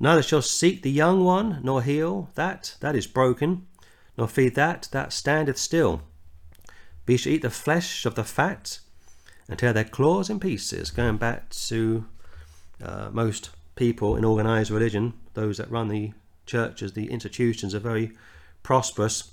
Neither 0.00 0.22
shall 0.22 0.40
seek 0.40 0.80
the 0.80 0.90
young 0.90 1.22
one, 1.22 1.60
nor 1.62 1.82
heal 1.82 2.30
that 2.34 2.76
that 2.80 2.96
is 2.96 3.06
broken, 3.06 3.66
nor 4.16 4.26
feed 4.26 4.54
that 4.54 4.88
that 4.92 5.12
standeth 5.12 5.58
still. 5.58 6.00
But 7.04 7.20
shall 7.20 7.32
eat 7.34 7.42
the 7.42 7.50
flesh 7.50 8.06
of 8.06 8.14
the 8.14 8.24
fat, 8.24 8.78
and 9.50 9.58
tear 9.58 9.74
their 9.74 9.84
claws 9.84 10.30
in 10.30 10.40
pieces. 10.40 10.90
Going 10.90 11.18
back 11.18 11.50
to 11.50 12.06
uh, 12.82 13.10
most 13.12 13.50
people 13.76 14.16
in 14.16 14.24
organized 14.24 14.70
religion, 14.70 15.12
those 15.34 15.58
that 15.58 15.70
run 15.70 15.88
the 15.88 16.14
churches, 16.46 16.94
the 16.94 17.10
institutions 17.10 17.74
are 17.74 17.80
very 17.80 18.12
prosperous 18.62 19.32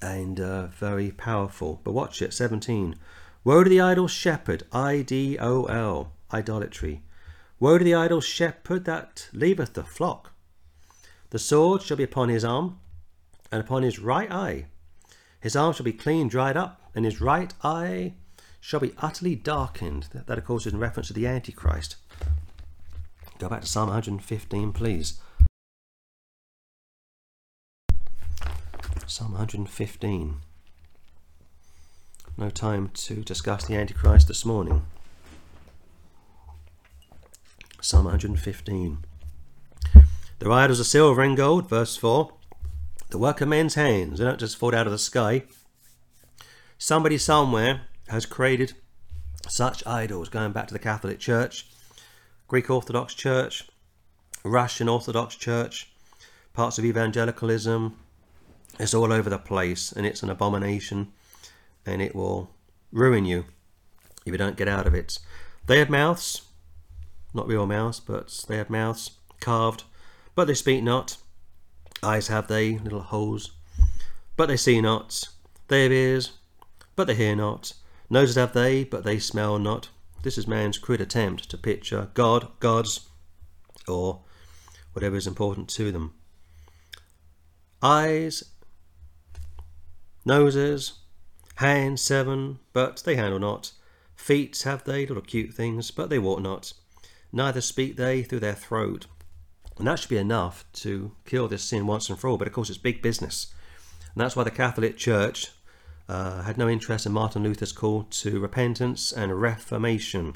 and 0.00 0.38
uh, 0.38 0.68
very 0.68 1.10
powerful. 1.10 1.80
But 1.82 1.90
watch 1.90 2.22
it, 2.22 2.32
17. 2.32 2.94
Woe 3.44 3.64
to 3.64 3.70
the 3.70 3.80
idol 3.80 4.06
shepherd, 4.06 4.62
I 4.72 5.02
D 5.02 5.36
O 5.36 5.64
L, 5.64 6.12
idolatry. 6.32 7.02
Woe 7.58 7.76
to 7.76 7.82
the 7.82 7.94
idol 7.94 8.20
shepherd 8.20 8.84
that 8.84 9.28
leaveth 9.32 9.72
the 9.72 9.82
flock. 9.82 10.32
The 11.30 11.40
sword 11.40 11.82
shall 11.82 11.96
be 11.96 12.04
upon 12.04 12.28
his 12.28 12.44
arm, 12.44 12.78
and 13.50 13.60
upon 13.60 13.82
his 13.82 13.98
right 13.98 14.30
eye. 14.30 14.66
His 15.40 15.56
arm 15.56 15.72
shall 15.72 15.84
be 15.84 15.92
clean 15.92 16.28
dried 16.28 16.56
up, 16.56 16.82
and 16.94 17.04
his 17.04 17.20
right 17.20 17.52
eye 17.64 18.14
shall 18.60 18.78
be 18.78 18.94
utterly 18.98 19.34
darkened. 19.34 20.04
That, 20.12 20.28
that 20.28 20.38
of 20.38 20.44
course, 20.44 20.66
is 20.66 20.72
in 20.72 20.78
reference 20.78 21.08
to 21.08 21.14
the 21.14 21.26
Antichrist. 21.26 21.96
Go 23.40 23.48
back 23.48 23.62
to 23.62 23.66
Psalm 23.66 23.88
115, 23.88 24.72
please. 24.72 25.20
Psalm 29.08 29.32
115 29.32 30.42
no 32.36 32.50
time 32.50 32.90
to 32.94 33.16
discuss 33.22 33.66
the 33.66 33.76
Antichrist 33.76 34.28
this 34.28 34.44
morning. 34.44 34.86
Psalm 37.80 38.04
115. 38.04 38.98
The 40.38 40.50
idols 40.50 40.80
are 40.80 40.84
silver 40.84 41.22
and 41.22 41.36
gold, 41.36 41.68
verse 41.68 41.96
4. 41.96 42.32
The 43.10 43.18
work 43.18 43.40
of 43.40 43.48
men's 43.48 43.74
hands, 43.74 44.18
they 44.18 44.24
don't 44.24 44.40
just 44.40 44.56
fall 44.56 44.74
out 44.74 44.86
of 44.86 44.92
the 44.92 44.98
sky. 44.98 45.44
Somebody 46.78 47.18
somewhere 47.18 47.82
has 48.08 48.24
created 48.24 48.74
such 49.48 49.86
idols, 49.86 50.28
going 50.28 50.52
back 50.52 50.68
to 50.68 50.72
the 50.72 50.78
Catholic 50.78 51.18
Church, 51.18 51.68
Greek 52.48 52.70
Orthodox 52.70 53.14
Church, 53.14 53.68
Russian 54.42 54.88
Orthodox 54.88 55.36
Church, 55.36 55.92
parts 56.54 56.78
of 56.78 56.84
evangelicalism. 56.84 57.96
It's 58.78 58.94
all 58.94 59.12
over 59.12 59.28
the 59.28 59.38
place 59.38 59.92
and 59.92 60.06
it's 60.06 60.22
an 60.22 60.30
abomination 60.30 61.12
and 61.86 62.00
it 62.02 62.14
will 62.14 62.50
ruin 62.90 63.24
you 63.24 63.46
if 64.24 64.32
you 64.32 64.38
don't 64.38 64.56
get 64.56 64.68
out 64.68 64.86
of 64.86 64.94
it. 64.94 65.18
They 65.66 65.78
have 65.78 65.90
mouths, 65.90 66.42
not 67.34 67.46
real 67.46 67.66
mouths, 67.66 68.00
but 68.00 68.44
they 68.48 68.56
have 68.56 68.70
mouths 68.70 69.12
carved, 69.40 69.84
but 70.34 70.46
they 70.46 70.54
speak 70.54 70.82
not. 70.82 71.16
Eyes 72.02 72.28
have 72.28 72.48
they, 72.48 72.78
little 72.78 73.02
holes, 73.02 73.52
but 74.36 74.46
they 74.46 74.56
see 74.56 74.80
not. 74.80 75.28
They 75.68 75.84
have 75.84 75.92
ears, 75.92 76.32
but 76.96 77.06
they 77.06 77.14
hear 77.14 77.36
not. 77.36 77.72
Noses 78.10 78.36
have 78.36 78.52
they, 78.52 78.84
but 78.84 79.04
they 79.04 79.18
smell 79.18 79.58
not. 79.58 79.88
This 80.22 80.36
is 80.36 80.46
man's 80.46 80.78
crude 80.78 81.00
attempt 81.00 81.48
to 81.50 81.58
picture 81.58 82.10
God, 82.14 82.48
gods, 82.60 83.08
or 83.88 84.20
whatever 84.92 85.16
is 85.16 85.26
important 85.26 85.68
to 85.70 85.90
them. 85.90 86.14
Eyes, 87.82 88.44
noses, 90.24 90.92
Hands 91.62 92.00
seven, 92.00 92.58
but 92.72 93.04
they 93.06 93.14
handle 93.14 93.38
not. 93.38 93.70
Feet 94.16 94.60
have 94.62 94.82
they, 94.82 95.06
little 95.06 95.22
cute 95.22 95.54
things, 95.54 95.92
but 95.92 96.10
they 96.10 96.18
walk 96.18 96.40
not. 96.40 96.72
Neither 97.32 97.60
speak 97.60 97.94
they 97.94 98.24
through 98.24 98.40
their 98.40 98.52
throat. 98.52 99.06
And 99.78 99.86
that 99.86 100.00
should 100.00 100.08
be 100.08 100.16
enough 100.16 100.64
to 100.72 101.12
kill 101.24 101.46
this 101.46 101.62
sin 101.62 101.86
once 101.86 102.10
and 102.10 102.18
for 102.18 102.26
all, 102.26 102.36
but 102.36 102.48
of 102.48 102.52
course 102.52 102.68
it's 102.68 102.78
big 102.78 103.00
business. 103.00 103.54
And 104.12 104.20
that's 104.20 104.34
why 104.34 104.42
the 104.42 104.50
Catholic 104.50 104.96
Church 104.96 105.52
uh, 106.08 106.42
had 106.42 106.58
no 106.58 106.68
interest 106.68 107.06
in 107.06 107.12
Martin 107.12 107.44
Luther's 107.44 107.70
call 107.70 108.08
to 108.10 108.40
repentance 108.40 109.12
and 109.12 109.40
reformation. 109.40 110.34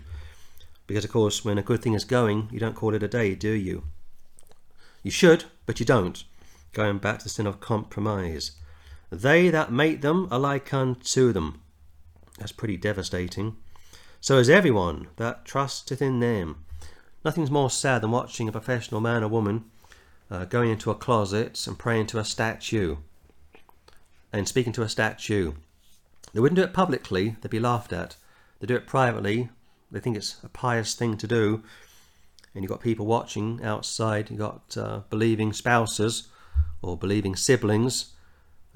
Because, 0.86 1.04
of 1.04 1.10
course, 1.10 1.44
when 1.44 1.58
a 1.58 1.62
good 1.62 1.82
thing 1.82 1.94
is 1.94 2.04
going, 2.04 2.48
you 2.52 2.60
don't 2.60 2.76
call 2.76 2.94
it 2.94 3.02
a 3.02 3.08
day, 3.08 3.34
do 3.34 3.50
you? 3.50 3.82
You 5.02 5.10
should, 5.10 5.46
but 5.66 5.80
you 5.80 5.86
don't. 5.86 6.22
Going 6.72 6.98
back 6.98 7.18
to 7.18 7.24
the 7.24 7.30
sin 7.30 7.48
of 7.48 7.58
compromise. 7.58 8.52
They 9.10 9.50
that 9.50 9.72
make 9.72 10.00
them 10.00 10.28
are 10.30 10.38
like 10.38 10.72
unto 10.74 11.32
them. 11.32 11.60
That's 12.38 12.52
pretty 12.52 12.76
devastating. 12.76 13.56
So 14.20 14.38
is 14.38 14.50
everyone 14.50 15.08
that 15.16 15.44
trusteth 15.44 16.02
in 16.02 16.20
them. 16.20 16.64
Nothing's 17.24 17.50
more 17.50 17.70
sad 17.70 18.02
than 18.02 18.10
watching 18.10 18.48
a 18.48 18.52
professional 18.52 19.00
man 19.00 19.22
or 19.22 19.28
woman 19.28 19.64
uh, 20.30 20.44
going 20.44 20.70
into 20.70 20.90
a 20.90 20.94
closet 20.94 21.66
and 21.66 21.78
praying 21.78 22.06
to 22.08 22.18
a 22.18 22.24
statue 22.24 22.96
and 24.32 24.48
speaking 24.48 24.72
to 24.72 24.82
a 24.82 24.88
statue. 24.88 25.52
They 26.32 26.40
wouldn't 26.40 26.56
do 26.56 26.64
it 26.64 26.74
publicly, 26.74 27.36
they'd 27.40 27.50
be 27.50 27.60
laughed 27.60 27.92
at. 27.92 28.16
They 28.60 28.66
do 28.66 28.74
it 28.74 28.86
privately, 28.86 29.50
they 29.90 30.00
think 30.00 30.16
it's 30.16 30.36
a 30.42 30.48
pious 30.48 30.94
thing 30.94 31.16
to 31.18 31.26
do. 31.26 31.62
And 32.54 32.64
you've 32.64 32.70
got 32.70 32.80
people 32.80 33.06
watching 33.06 33.60
outside, 33.62 34.30
you've 34.30 34.40
got 34.40 34.76
uh, 34.76 35.00
believing 35.10 35.52
spouses 35.52 36.28
or 36.82 36.96
believing 36.96 37.36
siblings 37.36 38.15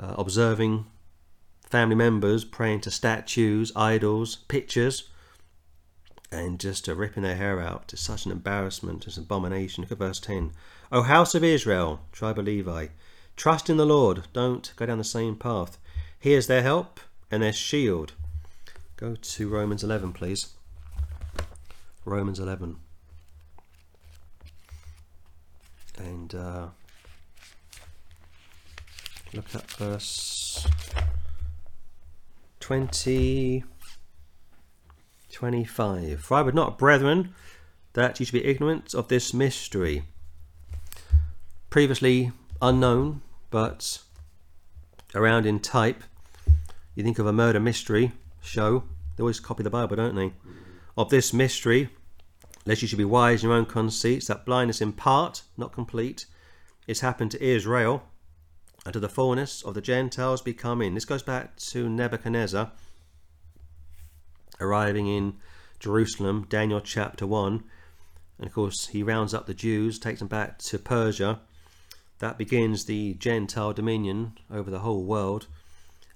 uh, 0.00 0.14
observing 0.16 0.86
family 1.62 1.94
members 1.94 2.44
praying 2.44 2.80
to 2.80 2.90
statues, 2.90 3.70
idols, 3.76 4.36
pictures, 4.48 5.08
and 6.32 6.58
just 6.58 6.88
uh, 6.88 6.94
ripping 6.94 7.22
their 7.22 7.36
hair 7.36 7.60
out. 7.60 7.92
It's 7.92 8.02
such 8.02 8.26
an 8.26 8.32
embarrassment, 8.32 9.06
it's 9.06 9.16
an 9.16 9.24
abomination. 9.24 9.82
Look 9.82 9.92
at 9.92 9.98
verse 9.98 10.20
10. 10.20 10.52
O 10.92 11.02
house 11.02 11.34
of 11.34 11.44
Israel, 11.44 12.00
tribe 12.12 12.38
of 12.38 12.46
Levi, 12.46 12.88
trust 13.36 13.70
in 13.70 13.76
the 13.76 13.86
Lord, 13.86 14.24
don't 14.32 14.72
go 14.76 14.86
down 14.86 14.98
the 14.98 15.04
same 15.04 15.36
path. 15.36 15.78
He 16.18 16.34
is 16.34 16.46
their 16.46 16.62
help 16.62 17.00
and 17.30 17.42
their 17.42 17.52
shield. 17.52 18.12
Go 18.96 19.14
to 19.14 19.48
Romans 19.48 19.82
11, 19.82 20.12
please. 20.12 20.48
Romans 22.04 22.38
11. 22.38 22.76
And 25.98 26.34
uh, 26.34 26.66
look 29.32 29.54
at 29.54 29.70
verse 29.72 30.66
20, 32.60 33.64
25. 35.32 36.20
For 36.20 36.36
I 36.36 36.42
would 36.42 36.54
not, 36.54 36.78
brethren, 36.78 37.34
that 37.92 38.20
you 38.20 38.26
should 38.26 38.32
be 38.32 38.44
ignorant 38.44 38.94
of 38.94 39.08
this 39.08 39.32
mystery, 39.34 40.04
previously 41.68 42.32
unknown 42.62 43.22
but 43.50 44.02
around 45.14 45.46
in 45.46 45.58
type, 45.58 46.04
you 46.94 47.02
think 47.02 47.18
of 47.18 47.26
a 47.26 47.32
murder 47.32 47.60
mystery 47.60 48.12
show, 48.40 48.84
they 49.16 49.22
always 49.22 49.40
copy 49.40 49.62
the 49.62 49.70
Bible, 49.70 49.96
don't 49.96 50.14
they? 50.14 50.32
Of 50.96 51.10
this 51.10 51.32
mystery, 51.32 51.88
lest 52.64 52.82
you 52.82 52.88
should 52.88 52.98
be 52.98 53.04
wise 53.04 53.42
in 53.42 53.48
your 53.48 53.58
own 53.58 53.66
conceits, 53.66 54.26
that 54.28 54.44
blindness 54.44 54.80
in 54.80 54.92
part, 54.92 55.42
not 55.56 55.72
complete, 55.72 56.26
is 56.86 57.00
happened 57.00 57.30
to 57.32 57.44
Israel, 57.44 58.04
and 58.84 58.92
to 58.92 59.00
the 59.00 59.08
fullness 59.08 59.62
of 59.62 59.74
the 59.74 59.80
Gentiles 59.80 60.42
be 60.42 60.52
come 60.54 60.80
in. 60.80 60.94
This 60.94 61.04
goes 61.04 61.22
back 61.22 61.56
to 61.56 61.88
Nebuchadnezzar 61.88 62.72
arriving 64.60 65.06
in 65.06 65.34
Jerusalem, 65.78 66.46
Daniel 66.48 66.80
chapter 66.80 67.26
1. 67.26 67.64
And 68.38 68.46
of 68.46 68.52
course, 68.52 68.88
he 68.88 69.02
rounds 69.02 69.34
up 69.34 69.46
the 69.46 69.54
Jews, 69.54 69.98
takes 69.98 70.18
them 70.18 70.28
back 70.28 70.58
to 70.58 70.78
Persia. 70.78 71.40
That 72.18 72.38
begins 72.38 72.84
the 72.84 73.14
Gentile 73.14 73.72
dominion 73.72 74.38
over 74.50 74.70
the 74.70 74.80
whole 74.80 75.04
world. 75.04 75.46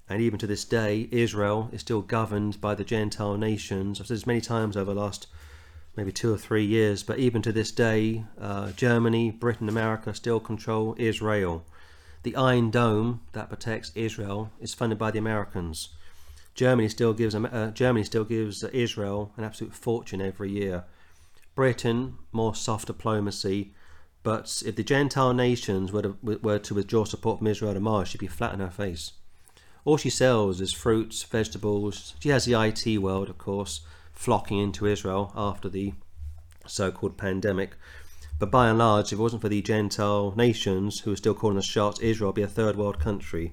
And 0.09 0.20
even 0.20 0.38
to 0.40 0.46
this 0.46 0.64
day, 0.64 1.09
Israel 1.11 1.70
is 1.72 1.81
still 1.81 2.03
governed 2.03 2.61
by 2.61 2.74
the 2.74 2.85
Gentile 2.85 3.38
nations. 3.38 4.00
I've 4.00 4.07
said 4.07 4.18
this 4.18 4.27
many 4.27 4.42
times 4.42 4.77
over 4.77 4.92
the 4.92 5.00
last 5.00 5.27
maybe 5.96 6.12
two 6.12 6.33
or 6.33 6.38
three 6.38 6.64
years, 6.64 7.03
but 7.03 7.18
even 7.18 7.40
to 7.40 7.53
this 7.53 7.70
day, 7.70 8.24
uh, 8.38 8.72
Germany, 8.72 9.31
Britain, 9.31 9.68
America 9.68 10.12
still 10.12 10.40
control 10.40 10.94
Israel. 10.98 11.64
The 12.24 12.37
Iron 12.37 12.70
Dome 12.70 13.20
that 13.32 13.50
protects 13.50 13.92
Israel 13.94 14.50
is 14.58 14.72
funded 14.72 14.98
by 14.98 15.10
the 15.10 15.18
Americans. 15.18 15.90
Germany 16.54 16.88
still 16.88 17.12
gives 17.12 17.34
uh, 17.34 17.70
Germany 17.74 18.02
still 18.02 18.24
gives 18.24 18.64
Israel 18.64 19.32
an 19.37 19.44
absolute 19.44 19.74
fortune 19.74 20.22
every 20.22 20.50
year. 20.50 20.84
Britain 21.54 22.16
more 22.32 22.54
soft 22.54 22.87
diplomacy, 22.87 23.74
but 24.22 24.62
if 24.64 24.74
the 24.74 24.82
Gentile 24.82 25.34
nations 25.34 25.92
were 25.92 26.00
to, 26.00 26.16
were 26.22 26.58
to 26.58 26.74
withdraw 26.74 27.04
support 27.04 27.38
from 27.38 27.46
Israel 27.46 27.74
tomorrow, 27.74 28.04
she'd 28.04 28.18
be 28.18 28.26
flat 28.26 28.54
in 28.54 28.60
her 28.60 28.70
face. 28.70 29.12
All 29.84 29.98
she 29.98 30.08
sells 30.08 30.62
is 30.62 30.72
fruits, 30.72 31.22
vegetables. 31.24 32.14
She 32.20 32.30
has 32.30 32.46
the 32.46 32.58
IT 32.58 32.98
world, 33.02 33.28
of 33.28 33.37
course, 33.37 33.82
flocking 34.14 34.58
into 34.58 34.87
Israel 34.87 35.30
after 35.37 35.68
the 35.68 35.92
so-called 36.66 37.18
pandemic. 37.18 37.76
But 38.38 38.51
by 38.51 38.68
and 38.68 38.79
large, 38.79 39.07
if 39.07 39.18
it 39.18 39.23
wasn't 39.23 39.42
for 39.42 39.49
the 39.49 39.62
Gentile 39.62 40.35
nations 40.37 41.01
who 41.01 41.12
are 41.12 41.16
still 41.16 41.35
calling 41.35 41.57
the 41.57 41.62
shots, 41.62 42.01
Israel 42.01 42.29
would 42.29 42.37
be 42.37 42.42
a 42.42 42.49
third 42.49 42.77
world 42.77 42.99
country 42.99 43.53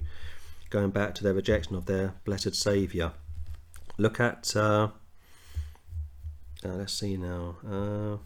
going 0.70 0.90
back 0.90 1.14
to 1.14 1.22
their 1.22 1.34
rejection 1.34 1.76
of 1.76 1.86
their 1.86 2.14
blessed 2.24 2.54
Saviour. 2.54 3.12
Look 3.96 4.20
at, 4.20 4.54
uh, 4.56 4.88
uh, 6.64 6.68
let's 6.68 6.92
see 6.92 7.16
now. 7.16 7.56
Uh, 7.66 8.16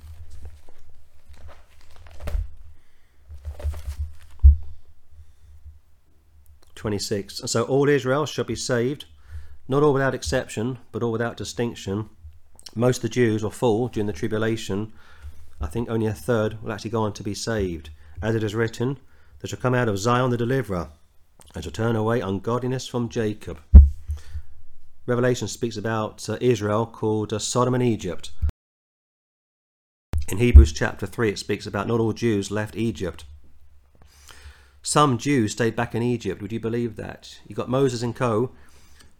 Twenty-six. 6.75 7.42
So 7.47 7.64
all 7.64 7.88
Israel 7.88 8.27
shall 8.27 8.45
be 8.45 8.55
saved, 8.55 9.07
not 9.66 9.83
all 9.83 9.92
without 9.92 10.14
exception, 10.14 10.79
but 10.92 11.03
all 11.03 11.11
without 11.11 11.37
distinction. 11.37 12.09
Most 12.75 12.99
of 12.99 13.03
the 13.03 13.09
Jews 13.09 13.42
will 13.42 13.51
fall 13.51 13.88
during 13.88 14.07
the 14.07 14.12
tribulation. 14.12 14.92
I 15.61 15.66
think 15.66 15.88
only 15.88 16.07
a 16.07 16.12
third 16.12 16.62
will 16.62 16.73
actually 16.73 16.90
go 16.90 17.03
on 17.03 17.12
to 17.14 17.23
be 17.23 17.35
saved. 17.35 17.90
As 18.23 18.35
it 18.35 18.42
is 18.42 18.55
written, 18.55 18.99
there 19.40 19.49
shall 19.49 19.59
come 19.59 19.75
out 19.75 19.88
of 19.88 19.99
Zion 19.99 20.31
the 20.31 20.37
deliverer, 20.37 20.88
and 21.55 21.64
shall 21.64 21.73
turn 21.73 21.97
away 21.97 22.21
ungodliness 22.21 22.87
from 22.87 23.09
Jacob. 23.09 23.59
Revelation 25.07 25.49
speaks 25.49 25.77
about 25.77 26.29
uh, 26.29 26.37
Israel 26.40 26.85
called 26.85 27.33
uh, 27.33 27.38
Sodom 27.38 27.75
and 27.75 27.83
Egypt. 27.83 28.33
In 30.29 30.38
Hebrews 30.38 30.73
chapter 30.73 31.07
3, 31.07 31.31
it 31.31 31.38
speaks 31.38 31.66
about 31.66 31.87
not 31.87 32.01
all 32.01 32.12
Jews 32.12 32.51
left 32.51 32.75
Egypt. 32.75 33.25
Some 34.83 35.19
Jews 35.19 35.53
stayed 35.53 35.77
back 35.77 35.95
in 35.95 36.03
Egypt. 36.03 36.42
Would 36.42 36.53
you 36.53 36.61
believe 36.61 36.97
that? 36.97 37.38
You 37.47 37.55
got 37.55 37.69
Moses 37.69 38.03
and 38.03 38.14
co. 38.14 38.53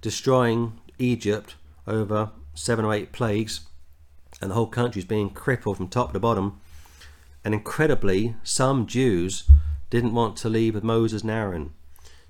destroying 0.01 0.81
Egypt 0.99 1.55
over 1.87 2.31
seven 2.55 2.85
or 2.85 2.93
eight 2.93 3.13
plagues, 3.13 3.61
and 4.47 4.53
the 4.53 4.55
whole 4.55 4.69
country 4.69 5.01
is 5.01 5.05
being 5.05 5.29
crippled 5.29 5.77
from 5.77 5.89
top 5.89 6.13
to 6.13 6.21
bottom. 6.21 6.61
And 7.45 7.53
incredibly, 7.53 8.37
some 8.45 8.87
Jews 8.87 9.43
didn't 9.91 10.15
want 10.15 10.37
to 10.37 10.49
leave 10.49 10.77
with 10.77 10.85
Moses 10.85 11.23
and 11.23 11.33
Aaron. 11.33 11.73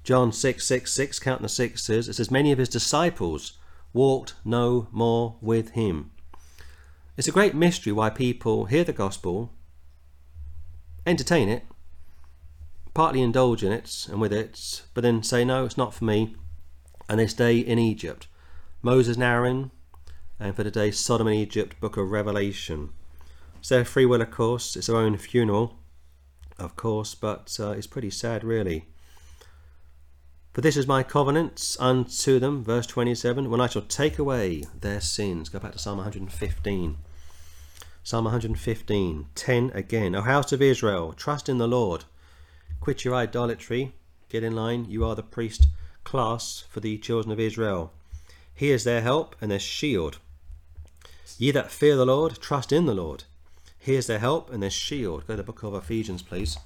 John 0.03 0.33
6 0.33 0.65
6 0.65 0.91
6, 0.91 1.19
counting 1.19 1.43
the 1.43 1.51
sixes, 1.51 2.09
it 2.09 2.15
says, 2.15 2.31
Many 2.31 2.53
of 2.53 2.59
his 2.59 2.71
disciples 2.71 3.59
walked 3.93 4.33
no 4.47 4.89
more 4.93 5.37
with 5.43 5.73
him. 5.73 6.11
It's 7.19 7.29
a 7.29 7.33
great 7.33 7.55
mystery 7.55 7.93
why 7.93 8.09
people 8.09 8.65
hear 8.65 8.83
the 8.83 8.95
gospel, 8.95 9.53
entertain 11.07 11.51
it, 11.51 11.65
partly 12.95 13.21
indulge 13.21 13.63
in 13.63 13.73
it 13.73 14.07
and 14.11 14.23
with 14.23 14.33
it, 14.33 14.85
but 14.95 15.03
then 15.03 15.23
say, 15.23 15.45
No, 15.45 15.67
it's 15.67 15.77
not 15.77 15.93
for 15.93 16.07
me, 16.07 16.35
and 17.11 17.21
they 17.21 17.27
stay 17.27 17.59
in 17.59 17.79
Egypt. 17.79 18.27
Moses 18.81 19.17
and 19.17 19.25
Aaron, 19.25 19.71
and 20.39 20.55
for 20.55 20.65
today, 20.65 20.91
Sodom 20.91 21.29
and 21.29 21.37
Egypt, 21.37 21.81
book 21.81 21.97
of 21.97 22.11
Revelation. 22.11 22.91
It's 23.59 23.71
their 23.71 23.85
free 23.85 24.05
will, 24.05 24.21
of 24.21 24.31
course, 24.31 24.77
it's 24.77 24.87
their 24.87 24.97
own 24.97 25.17
funeral, 25.17 25.79
of 26.59 26.77
course, 26.77 27.15
but 27.15 27.57
uh, 27.59 27.71
it's 27.71 27.87
pretty 27.87 28.11
sad, 28.11 28.45
really. 28.45 28.87
For 30.53 30.61
this 30.61 30.77
is 30.77 30.87
my 30.87 31.03
covenant 31.03 31.77
unto 31.81 32.39
them, 32.39 32.63
verse 32.63 32.87
27, 32.87 33.51
when 33.51 33.61
I 33.61 33.67
shall 33.67 33.83
take 33.83 34.19
away 34.19 34.65
their 34.79 35.01
sins. 35.01 35.49
Go 35.49 35.59
back 35.59 35.73
to 35.73 35.79
Psalm 35.79 35.99
115. 35.99 36.99
Psalm 38.03 38.25
115, 38.25 39.27
10 39.35 39.71
again. 39.75 40.15
O 40.15 40.21
house 40.21 40.53
of 40.53 40.63
Israel, 40.63 41.13
trust 41.13 41.49
in 41.49 41.59
the 41.59 41.67
Lord. 41.67 42.05
Quit 42.81 43.05
your 43.05 43.15
idolatry. 43.15 43.95
Get 44.29 44.45
in 44.45 44.55
line. 44.55 44.85
You 44.89 45.05
are 45.05 45.15
the 45.15 45.23
priest 45.23 45.67
class 46.05 46.65
for 46.69 46.81
the 46.81 46.99
children 46.99 47.33
of 47.33 47.41
Israel. 47.41 47.93
He 48.55 48.71
is 48.71 48.85
their 48.85 49.01
help 49.01 49.35
and 49.41 49.51
their 49.51 49.59
shield. 49.59 50.19
Ye 51.39 51.51
that 51.51 51.71
fear 51.71 51.97
the 51.97 52.07
Lord, 52.07 52.41
trust 52.41 52.73
in 52.73 52.87
the 52.87 52.95
Lord. 52.95 53.25
He 53.79 53.95
is 53.95 54.07
their 54.07 54.19
help 54.19 54.53
and 54.53 54.63
their 54.63 54.71
shield. 54.71 55.27
Go 55.27 55.35
to 55.35 55.39
the 55.39 55.43
book 55.43 55.63
of 55.63 55.75
Ephesians, 55.75 56.23
please. 56.23 56.57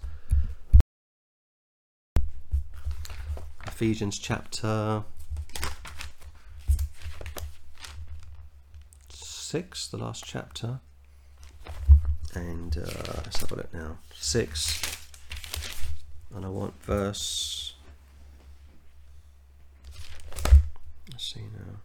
Ephesians 3.66 4.18
chapter 4.18 5.04
6, 9.10 9.88
the 9.88 9.96
last 9.96 10.24
chapter. 10.24 10.80
And 12.34 12.76
uh, 12.76 13.22
let's 13.24 13.40
have 13.40 13.50
a 13.50 13.56
look 13.56 13.74
now. 13.74 13.98
6. 14.14 15.08
And 16.34 16.44
I 16.44 16.48
want 16.48 16.80
verse. 16.84 17.74
Let's 21.10 21.34
see 21.34 21.40
now. 21.40 21.79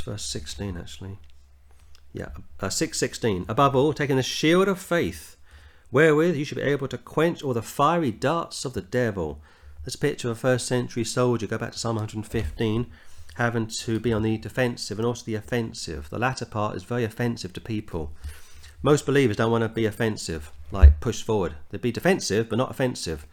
It's 0.00 0.06
verse 0.06 0.24
16 0.24 0.78
actually. 0.78 1.18
Yeah, 2.14 2.30
uh, 2.58 2.70
616. 2.70 3.44
Above 3.50 3.76
all, 3.76 3.92
taking 3.92 4.16
the 4.16 4.22
shield 4.22 4.66
of 4.66 4.80
faith 4.80 5.36
wherewith 5.90 6.36
you 6.36 6.44
should 6.46 6.56
be 6.56 6.62
able 6.62 6.88
to 6.88 6.96
quench 6.96 7.42
all 7.42 7.52
the 7.52 7.60
fiery 7.60 8.10
darts 8.10 8.64
of 8.64 8.72
the 8.72 8.80
devil. 8.80 9.42
This 9.84 9.96
picture 9.96 10.30
of 10.30 10.38
a 10.38 10.40
first 10.40 10.66
century 10.66 11.04
soldier, 11.04 11.46
go 11.46 11.58
back 11.58 11.72
to 11.72 11.78
Psalm 11.78 11.96
115, 11.96 12.86
having 13.34 13.66
to 13.66 14.00
be 14.00 14.10
on 14.10 14.22
the 14.22 14.38
defensive 14.38 14.98
and 14.98 15.04
also 15.04 15.26
the 15.26 15.34
offensive. 15.34 16.08
The 16.08 16.18
latter 16.18 16.46
part 16.46 16.76
is 16.76 16.84
very 16.84 17.04
offensive 17.04 17.52
to 17.52 17.60
people. 17.60 18.12
Most 18.82 19.04
believers 19.04 19.36
don't 19.36 19.52
want 19.52 19.64
to 19.64 19.68
be 19.68 19.84
offensive, 19.84 20.50
like 20.72 21.00
push 21.00 21.22
forward. 21.22 21.56
They'd 21.68 21.82
be 21.82 21.92
defensive, 21.92 22.48
but 22.48 22.56
not 22.56 22.70
offensive, 22.70 23.26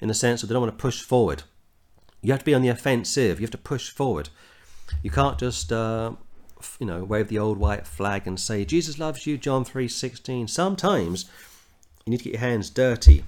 in 0.00 0.06
the 0.06 0.14
sense 0.14 0.40
that 0.40 0.46
they 0.46 0.52
don't 0.52 0.62
want 0.62 0.78
to 0.78 0.80
push 0.80 1.02
forward. 1.02 1.42
You 2.20 2.30
have 2.30 2.42
to 2.42 2.44
be 2.44 2.54
on 2.54 2.62
the 2.62 2.68
offensive. 2.68 3.40
You 3.40 3.44
have 3.44 3.50
to 3.50 3.58
push 3.58 3.90
forward. 3.90 4.28
You 5.02 5.10
can't 5.10 5.38
just, 5.38 5.72
uh, 5.72 6.12
you 6.78 6.86
know, 6.86 7.04
wave 7.04 7.28
the 7.28 7.38
old 7.38 7.58
white 7.58 7.86
flag 7.86 8.26
and 8.26 8.38
say 8.38 8.64
Jesus 8.64 8.98
loves 8.98 9.26
you, 9.26 9.38
John 9.38 9.64
three 9.64 9.88
sixteen. 9.88 10.48
Sometimes 10.48 11.26
you 12.04 12.10
need 12.10 12.18
to 12.18 12.24
get 12.24 12.34
your 12.34 12.40
hands 12.40 12.70
dirty 12.70 13.24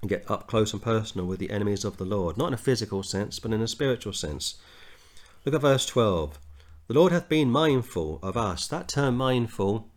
and 0.00 0.08
get 0.08 0.30
up 0.30 0.46
close 0.46 0.72
and 0.72 0.82
personal 0.82 1.26
with 1.26 1.40
the 1.40 1.50
enemies 1.50 1.84
of 1.84 1.96
the 1.96 2.04
Lord, 2.04 2.36
not 2.36 2.48
in 2.48 2.54
a 2.54 2.58
physical 2.58 3.02
sense, 3.02 3.38
but 3.38 3.52
in 3.52 3.60
a 3.60 3.68
spiritual 3.68 4.12
sense. 4.12 4.56
Look 5.44 5.54
at 5.54 5.60
verse 5.60 5.86
12. 5.86 6.38
The 6.86 6.94
Lord 6.94 7.12
hath 7.12 7.28
been 7.28 7.50
mindful 7.50 8.18
of 8.22 8.36
us. 8.36 8.66
That 8.66 8.88
term 8.88 9.16
mindful 9.16 9.88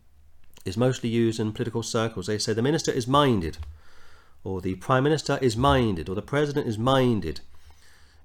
is 0.64 0.76
mostly 0.76 1.08
used 1.08 1.40
in 1.40 1.52
political 1.52 1.82
circles. 1.82 2.26
They 2.26 2.38
say 2.38 2.52
the 2.52 2.62
minister 2.62 2.90
is 2.90 3.06
minded, 3.06 3.58
or 4.44 4.60
the 4.60 4.74
prime 4.76 5.04
minister 5.04 5.38
is 5.40 5.56
minded, 5.56 6.08
or 6.08 6.14
the 6.14 6.22
president 6.22 6.66
is 6.66 6.78
minded. 6.78 7.40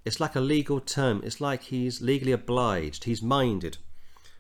It's 0.08 0.22
like 0.22 0.38
a 0.38 0.40
legal 0.40 0.80
term. 0.80 1.20
It's 1.26 1.42
like 1.42 1.64
he's 1.64 2.02
legally 2.02 2.32
obliged. 2.32 3.04
He's 3.04 3.22
minded. 3.22 3.78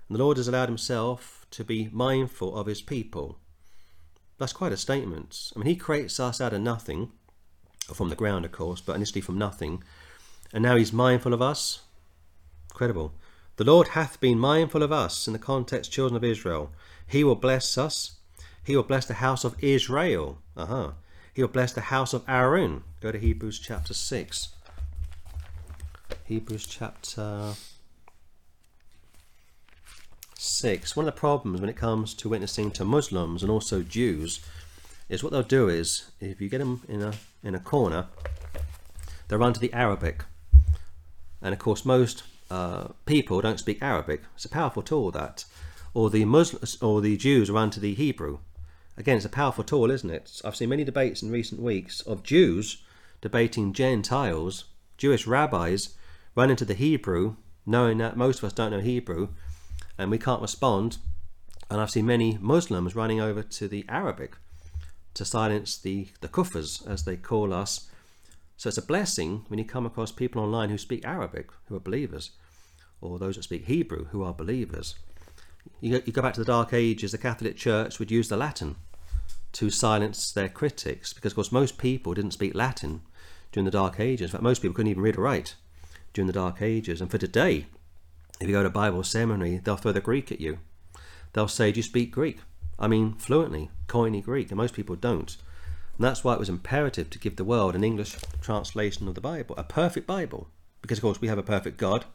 And 0.07 0.17
the 0.17 0.23
Lord 0.23 0.37
has 0.37 0.47
allowed 0.47 0.69
himself 0.69 1.45
to 1.51 1.65
be 1.65 1.89
mindful 1.91 2.55
of 2.55 2.67
his 2.67 2.81
people. 2.81 3.37
That's 4.37 4.53
quite 4.53 4.71
a 4.71 4.77
statement. 4.77 5.51
I 5.53 5.59
mean, 5.59 5.67
he 5.67 5.75
creates 5.75 6.21
us 6.21 6.39
out 6.39 6.53
of 6.53 6.61
nothing, 6.61 7.11
from 7.93 8.07
the 8.07 8.15
ground, 8.15 8.45
of 8.45 8.53
course, 8.53 8.79
but 8.79 8.95
initially 8.95 9.19
from 9.19 9.37
nothing. 9.37 9.83
And 10.53 10.63
now 10.63 10.77
he's 10.77 10.93
mindful 10.93 11.33
of 11.33 11.41
us. 11.41 11.81
Incredible. 12.71 13.11
The 13.57 13.65
Lord 13.65 13.89
hath 13.89 14.21
been 14.21 14.39
mindful 14.39 14.83
of 14.83 14.93
us 14.93 15.27
in 15.27 15.33
the 15.33 15.39
context, 15.39 15.91
children 15.91 16.15
of 16.15 16.23
Israel. 16.23 16.71
He 17.05 17.25
will 17.25 17.35
bless 17.35 17.77
us. 17.77 18.19
He 18.63 18.73
will 18.73 18.83
bless 18.83 19.05
the 19.05 19.15
house 19.15 19.43
of 19.43 19.61
Israel. 19.61 20.37
Uh-huh. 20.55 20.91
He 21.33 21.41
will 21.41 21.49
bless 21.49 21.73
the 21.73 21.91
house 21.91 22.13
of 22.13 22.23
Aaron. 22.25 22.85
Go 23.01 23.11
to 23.11 23.19
Hebrews 23.19 23.59
chapter 23.59 23.93
6. 23.93 24.53
Hebrews 26.27 26.67
chapter 26.67 27.53
6. 30.37 30.95
One 30.97 31.07
of 31.07 31.15
the 31.15 31.17
problems 31.17 31.61
when 31.61 31.69
it 31.69 31.77
comes 31.77 32.13
to 32.15 32.27
witnessing 32.27 32.69
to 32.71 32.83
Muslims 32.83 33.43
and 33.43 33.49
also 33.49 33.81
Jews 33.81 34.41
is 35.07 35.23
what 35.23 35.31
they'll 35.31 35.41
do 35.41 35.69
is 35.69 36.11
if 36.19 36.41
you 36.41 36.49
get 36.49 36.57
them 36.57 36.81
in 36.89 37.01
a 37.01 37.13
in 37.43 37.55
a 37.55 37.61
corner, 37.61 38.07
they'll 39.27 39.39
run 39.39 39.53
to 39.53 39.59
the 39.61 39.71
Arabic. 39.71 40.25
And 41.41 41.53
of 41.53 41.59
course, 41.59 41.85
most 41.85 42.23
uh, 42.51 42.89
people 43.05 43.39
don't 43.39 43.61
speak 43.61 43.81
Arabic. 43.81 44.23
It's 44.35 44.43
a 44.43 44.49
powerful 44.49 44.83
tool 44.83 45.11
that, 45.11 45.45
or 45.93 46.09
the 46.09 46.25
Muslims 46.25 46.77
or 46.81 46.99
the 46.99 47.15
Jews 47.15 47.49
run 47.49 47.69
to 47.69 47.79
the 47.79 47.93
Hebrew. 47.93 48.39
Again, 48.97 49.15
it's 49.15 49.25
a 49.25 49.29
powerful 49.29 49.63
tool, 49.63 49.89
isn't 49.89 50.09
it? 50.09 50.41
I've 50.43 50.57
seen 50.57 50.67
many 50.67 50.83
debates 50.83 51.23
in 51.23 51.31
recent 51.31 51.61
weeks 51.61 52.01
of 52.01 52.21
Jews 52.21 52.83
debating 53.21 53.71
Gentiles, 53.71 54.65
Jewish 54.97 55.25
rabbis 55.25 55.93
run 56.37 56.51
into 56.51 56.65
the 56.65 56.75
Hebrew, 56.75 57.35
knowing 57.65 57.97
that 57.97 58.15
most 58.15 58.37
of 58.37 58.43
us 58.45 58.53
don't 58.53 58.69
know 58.69 58.79
Hebrew, 58.79 59.29
and 59.97 60.11
we 60.11 60.19
can't 60.19 60.41
respond. 60.41 60.99
And 61.69 61.81
I've 61.81 61.89
seen 61.89 62.05
many 62.05 62.37
Muslims 62.39 62.95
running 62.95 63.19
over 63.19 63.41
to 63.41 63.67
the 63.67 63.83
Arabic 63.89 64.37
to 65.15 65.25
silence 65.25 65.79
the, 65.79 66.09
the 66.21 66.27
kuffars, 66.27 66.87
as 66.87 67.03
they 67.03 67.17
call 67.17 67.51
us. 67.51 67.89
So 68.55 68.67
it's 68.69 68.77
a 68.77 68.83
blessing 68.83 69.45
when 69.47 69.57
you 69.57 69.65
come 69.65 69.87
across 69.87 70.11
people 70.11 70.41
online 70.41 70.69
who 70.69 70.77
speak 70.77 71.03
Arabic, 71.03 71.49
who 71.65 71.75
are 71.75 71.79
believers, 71.79 72.31
or 73.01 73.17
those 73.17 73.35
that 73.35 73.43
speak 73.43 73.65
Hebrew, 73.65 74.05
who 74.11 74.23
are 74.23 74.33
believers. 74.33 74.93
You 75.81 75.97
go, 75.97 76.03
you 76.05 76.13
go 76.13 76.21
back 76.21 76.35
to 76.35 76.39
the 76.39 76.45
Dark 76.45 76.71
Ages, 76.71 77.11
the 77.11 77.17
Catholic 77.17 77.57
Church 77.57 77.97
would 77.97 78.11
use 78.11 78.29
the 78.29 78.37
Latin 78.37 78.75
to 79.53 79.71
silence 79.71 80.31
their 80.31 80.49
critics, 80.49 81.13
because 81.13 81.31
of 81.31 81.35
course 81.35 81.51
most 81.51 81.79
people 81.79 82.13
didn't 82.13 82.31
speak 82.33 82.53
Latin 82.53 83.01
during 83.51 83.65
the 83.65 83.71
Dark 83.71 83.99
Ages. 83.99 84.29
In 84.29 84.31
fact, 84.33 84.43
most 84.43 84.61
people 84.61 84.75
couldn't 84.75 84.91
even 84.91 85.01
read 85.01 85.17
or 85.17 85.21
write 85.21 85.55
during 86.17 86.25
the 86.25 86.33
Dark 86.33 86.63
Ages. 86.63 86.99
And 86.99 87.11
for 87.11 87.19
today, 87.19 87.67
if 88.41 88.47
you 88.47 88.53
go 88.53 88.63
to 88.63 88.71
Bible 88.71 89.03
seminary, 89.03 89.57
they'll 89.57 89.77
throw 89.77 89.91
the 89.91 90.01
Greek 90.01 90.31
at 90.31 90.41
you. 90.41 90.57
They'll 91.33 91.47
say, 91.47 91.71
Do 91.71 91.77
you 91.77 91.83
speak 91.83 92.11
Greek? 92.11 92.39
I 92.79 92.87
mean, 92.87 93.13
fluently, 93.13 93.69
Koine 93.87 94.23
Greek, 94.23 94.49
and 94.49 94.57
most 94.57 94.73
people 94.73 94.95
don't. 94.95 95.37
And 95.95 96.03
that's 96.03 96.23
why 96.23 96.33
it 96.33 96.39
was 96.39 96.49
imperative 96.49 97.11
to 97.11 97.19
give 97.19 97.35
the 97.35 97.43
world 97.43 97.75
an 97.75 97.83
English 97.83 98.17
translation 98.41 99.07
of 99.07 99.13
the 99.13 99.21
Bible, 99.21 99.53
a 99.59 99.63
perfect 99.63 100.07
Bible. 100.07 100.47
Because, 100.81 100.97
of 100.97 101.03
course, 101.03 101.21
we 101.21 101.27
have 101.27 101.37
a 101.37 101.43
perfect 101.43 101.77
God 101.77 102.05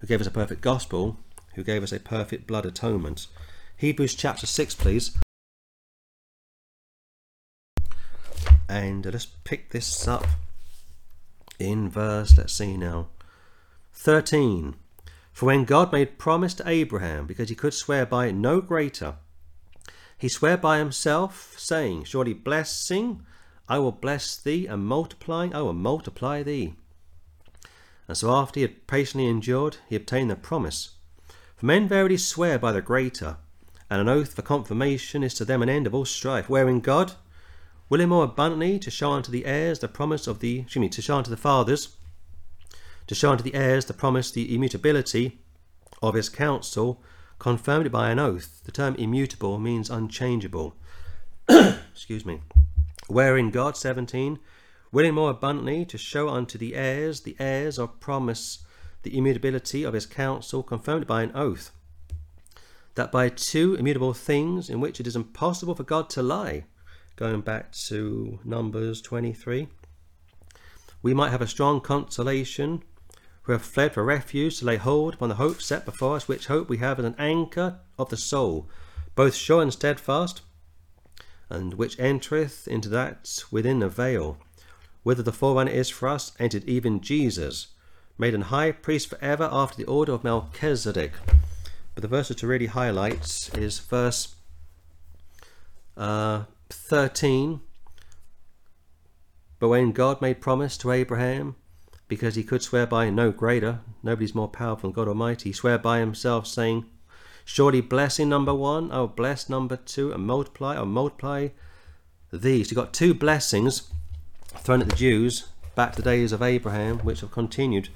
who 0.00 0.06
gave 0.06 0.22
us 0.22 0.26
a 0.26 0.30
perfect 0.30 0.62
gospel, 0.62 1.18
who 1.54 1.62
gave 1.62 1.82
us 1.82 1.92
a 1.92 2.00
perfect 2.00 2.46
blood 2.46 2.64
atonement. 2.64 3.26
Hebrews 3.76 4.14
chapter 4.14 4.46
6, 4.46 4.74
please. 4.76 5.18
And 8.66 9.06
uh, 9.06 9.10
let's 9.10 9.26
pick 9.44 9.72
this 9.72 10.08
up 10.08 10.26
in 11.58 11.90
verse, 11.90 12.38
let's 12.38 12.54
see 12.54 12.78
now, 12.78 13.08
13. 13.94 14.74
For 15.32 15.46
when 15.46 15.64
God 15.64 15.92
made 15.92 16.18
promise 16.18 16.54
to 16.54 16.68
Abraham, 16.68 17.26
because 17.26 17.48
he 17.48 17.54
could 17.54 17.74
swear 17.74 18.04
by 18.04 18.30
no 18.30 18.60
greater, 18.60 19.16
he 20.18 20.28
sware 20.28 20.56
by 20.56 20.78
himself, 20.78 21.54
saying, 21.58 22.04
Surely 22.04 22.32
blessing 22.32 23.24
I 23.68 23.78
will 23.78 23.92
bless 23.92 24.36
thee, 24.36 24.66
and 24.66 24.84
multiplying 24.86 25.54
I 25.54 25.62
will 25.62 25.72
multiply 25.72 26.42
thee. 26.42 26.74
And 28.06 28.16
so 28.16 28.30
after 28.30 28.60
he 28.60 28.62
had 28.62 28.86
patiently 28.86 29.26
endured, 29.26 29.78
he 29.88 29.96
obtained 29.96 30.30
the 30.30 30.36
promise. 30.36 30.90
For 31.56 31.66
men 31.66 31.88
verily 31.88 32.18
swear 32.18 32.58
by 32.58 32.72
the 32.72 32.82
greater, 32.82 33.38
and 33.88 34.00
an 34.00 34.08
oath 34.08 34.34
for 34.34 34.42
confirmation 34.42 35.22
is 35.22 35.34
to 35.34 35.44
them 35.44 35.62
an 35.62 35.68
end 35.68 35.86
of 35.86 35.94
all 35.94 36.04
strife, 36.04 36.48
wherein 36.48 36.80
God, 36.80 37.14
willing 37.88 38.08
more 38.08 38.24
abundantly 38.24 38.78
to 38.80 38.90
show 38.90 39.12
unto 39.12 39.32
the 39.32 39.46
heirs 39.46 39.78
the 39.78 39.88
promise 39.88 40.26
of 40.26 40.40
the, 40.40 40.60
excuse 40.60 40.80
me, 40.80 40.88
to 40.88 41.02
show 41.02 41.16
unto 41.16 41.30
the 41.30 41.36
fathers, 41.36 41.96
to 43.06 43.14
show 43.14 43.32
unto 43.32 43.44
the 43.44 43.54
heirs 43.54 43.86
the 43.86 43.94
promise, 43.94 44.30
the 44.30 44.54
immutability 44.54 45.40
of 46.02 46.14
his 46.14 46.28
counsel, 46.28 47.02
confirmed 47.38 47.86
it 47.86 47.90
by 47.90 48.10
an 48.10 48.18
oath. 48.18 48.62
The 48.64 48.72
term 48.72 48.94
immutable 48.96 49.58
means 49.58 49.90
unchangeable. 49.90 50.76
Excuse 51.48 52.24
me. 52.24 52.40
Wherein 53.08 53.50
God, 53.50 53.76
17, 53.76 54.38
willing 54.92 55.14
more 55.14 55.30
abundantly 55.30 55.84
to 55.86 55.98
show 55.98 56.28
unto 56.28 56.56
the 56.56 56.74
heirs, 56.74 57.22
the 57.22 57.36
heirs 57.38 57.78
of 57.78 57.98
promise, 57.98 58.64
the 59.02 59.16
immutability 59.16 59.82
of 59.82 59.94
his 59.94 60.06
counsel, 60.06 60.62
confirmed 60.62 61.02
it 61.02 61.08
by 61.08 61.22
an 61.22 61.32
oath, 61.34 61.72
that 62.94 63.10
by 63.10 63.28
two 63.28 63.74
immutable 63.74 64.14
things 64.14 64.70
in 64.70 64.80
which 64.80 65.00
it 65.00 65.06
is 65.06 65.16
impossible 65.16 65.74
for 65.74 65.82
God 65.82 66.08
to 66.10 66.22
lie, 66.22 66.64
going 67.16 67.40
back 67.40 67.72
to 67.72 68.38
Numbers 68.44 69.02
23, 69.02 69.68
we 71.02 71.12
might 71.12 71.30
have 71.30 71.42
a 71.42 71.46
strong 71.48 71.80
consolation 71.80 72.84
who 73.42 73.52
have 73.52 73.62
fled 73.62 73.92
for 73.92 74.04
refuge 74.04 74.58
to 74.58 74.64
lay 74.64 74.76
hold 74.76 75.14
upon 75.14 75.28
the 75.28 75.34
hope 75.36 75.60
set 75.60 75.84
before 75.84 76.16
us, 76.16 76.28
which 76.28 76.46
hope 76.46 76.68
we 76.68 76.78
have 76.78 76.98
as 76.98 77.04
an 77.04 77.16
anchor 77.18 77.80
of 77.98 78.08
the 78.08 78.16
soul, 78.16 78.68
both 79.14 79.34
sure 79.34 79.62
and 79.62 79.72
steadfast, 79.72 80.42
and 81.48 81.74
which 81.74 81.98
entereth 81.98 82.66
into 82.68 82.88
that 82.88 83.44
within 83.50 83.82
a 83.82 83.88
veil, 83.88 84.38
whither 85.02 85.22
the 85.22 85.32
forerunner 85.32 85.70
is 85.70 85.90
for 85.90 86.08
us, 86.08 86.32
entered 86.38 86.64
even 86.64 87.00
Jesus, 87.00 87.68
made 88.16 88.34
an 88.34 88.42
high 88.42 88.72
priest 88.72 89.08
for 89.08 89.18
ever 89.20 89.48
after 89.50 89.76
the 89.76 89.90
order 89.90 90.12
of 90.12 90.24
Melchizedek. 90.24 91.12
But 91.94 92.02
the 92.02 92.08
verse 92.08 92.28
to 92.28 92.46
really 92.46 92.66
highlight 92.66 93.50
is 93.54 93.80
verse 93.80 94.36
uh, 95.96 96.44
13. 96.70 97.60
But 99.58 99.68
when 99.68 99.92
God 99.92 100.20
made 100.22 100.40
promise 100.40 100.76
to 100.78 100.90
Abraham, 100.90 101.56
because 102.12 102.34
he 102.34 102.44
could 102.44 102.60
swear 102.60 102.86
by 102.86 103.08
no 103.08 103.32
greater, 103.32 103.80
nobody's 104.02 104.34
more 104.34 104.46
powerful 104.46 104.90
than 104.90 104.94
God 104.94 105.08
Almighty. 105.08 105.48
He 105.48 105.52
swear 105.54 105.78
by 105.78 105.98
himself, 105.98 106.46
saying, 106.46 106.84
Surely 107.42 107.80
blessing 107.80 108.28
number 108.28 108.52
one, 108.52 108.92
I 108.92 108.98
will 108.98 109.08
bless 109.08 109.48
number 109.48 109.76
two, 109.76 110.12
and 110.12 110.26
multiply, 110.26 110.74
I'll 110.74 110.84
multiply 110.84 111.48
these. 112.30 112.70
You've 112.70 112.76
got 112.76 112.92
two 112.92 113.14
blessings 113.14 113.90
thrown 114.58 114.82
at 114.82 114.90
the 114.90 114.94
Jews 114.94 115.48
back 115.74 115.92
to 115.92 116.02
the 116.02 116.10
days 116.10 116.32
of 116.32 116.42
Abraham, 116.42 116.98
which 116.98 117.22
have 117.22 117.30
continued 117.30 117.88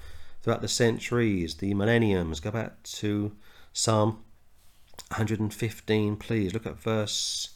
throughout 0.43 0.63
the 0.63 0.69
centuries, 0.69 1.57
the 1.57 1.75
millenniums. 1.75 2.41
Go 2.41 2.51
back 2.51 2.83
to 2.85 3.33
Psalm 3.75 4.25
115, 5.09 6.17
please. 6.17 6.55
Look 6.55 6.65
at 6.65 6.81
verse 6.81 7.51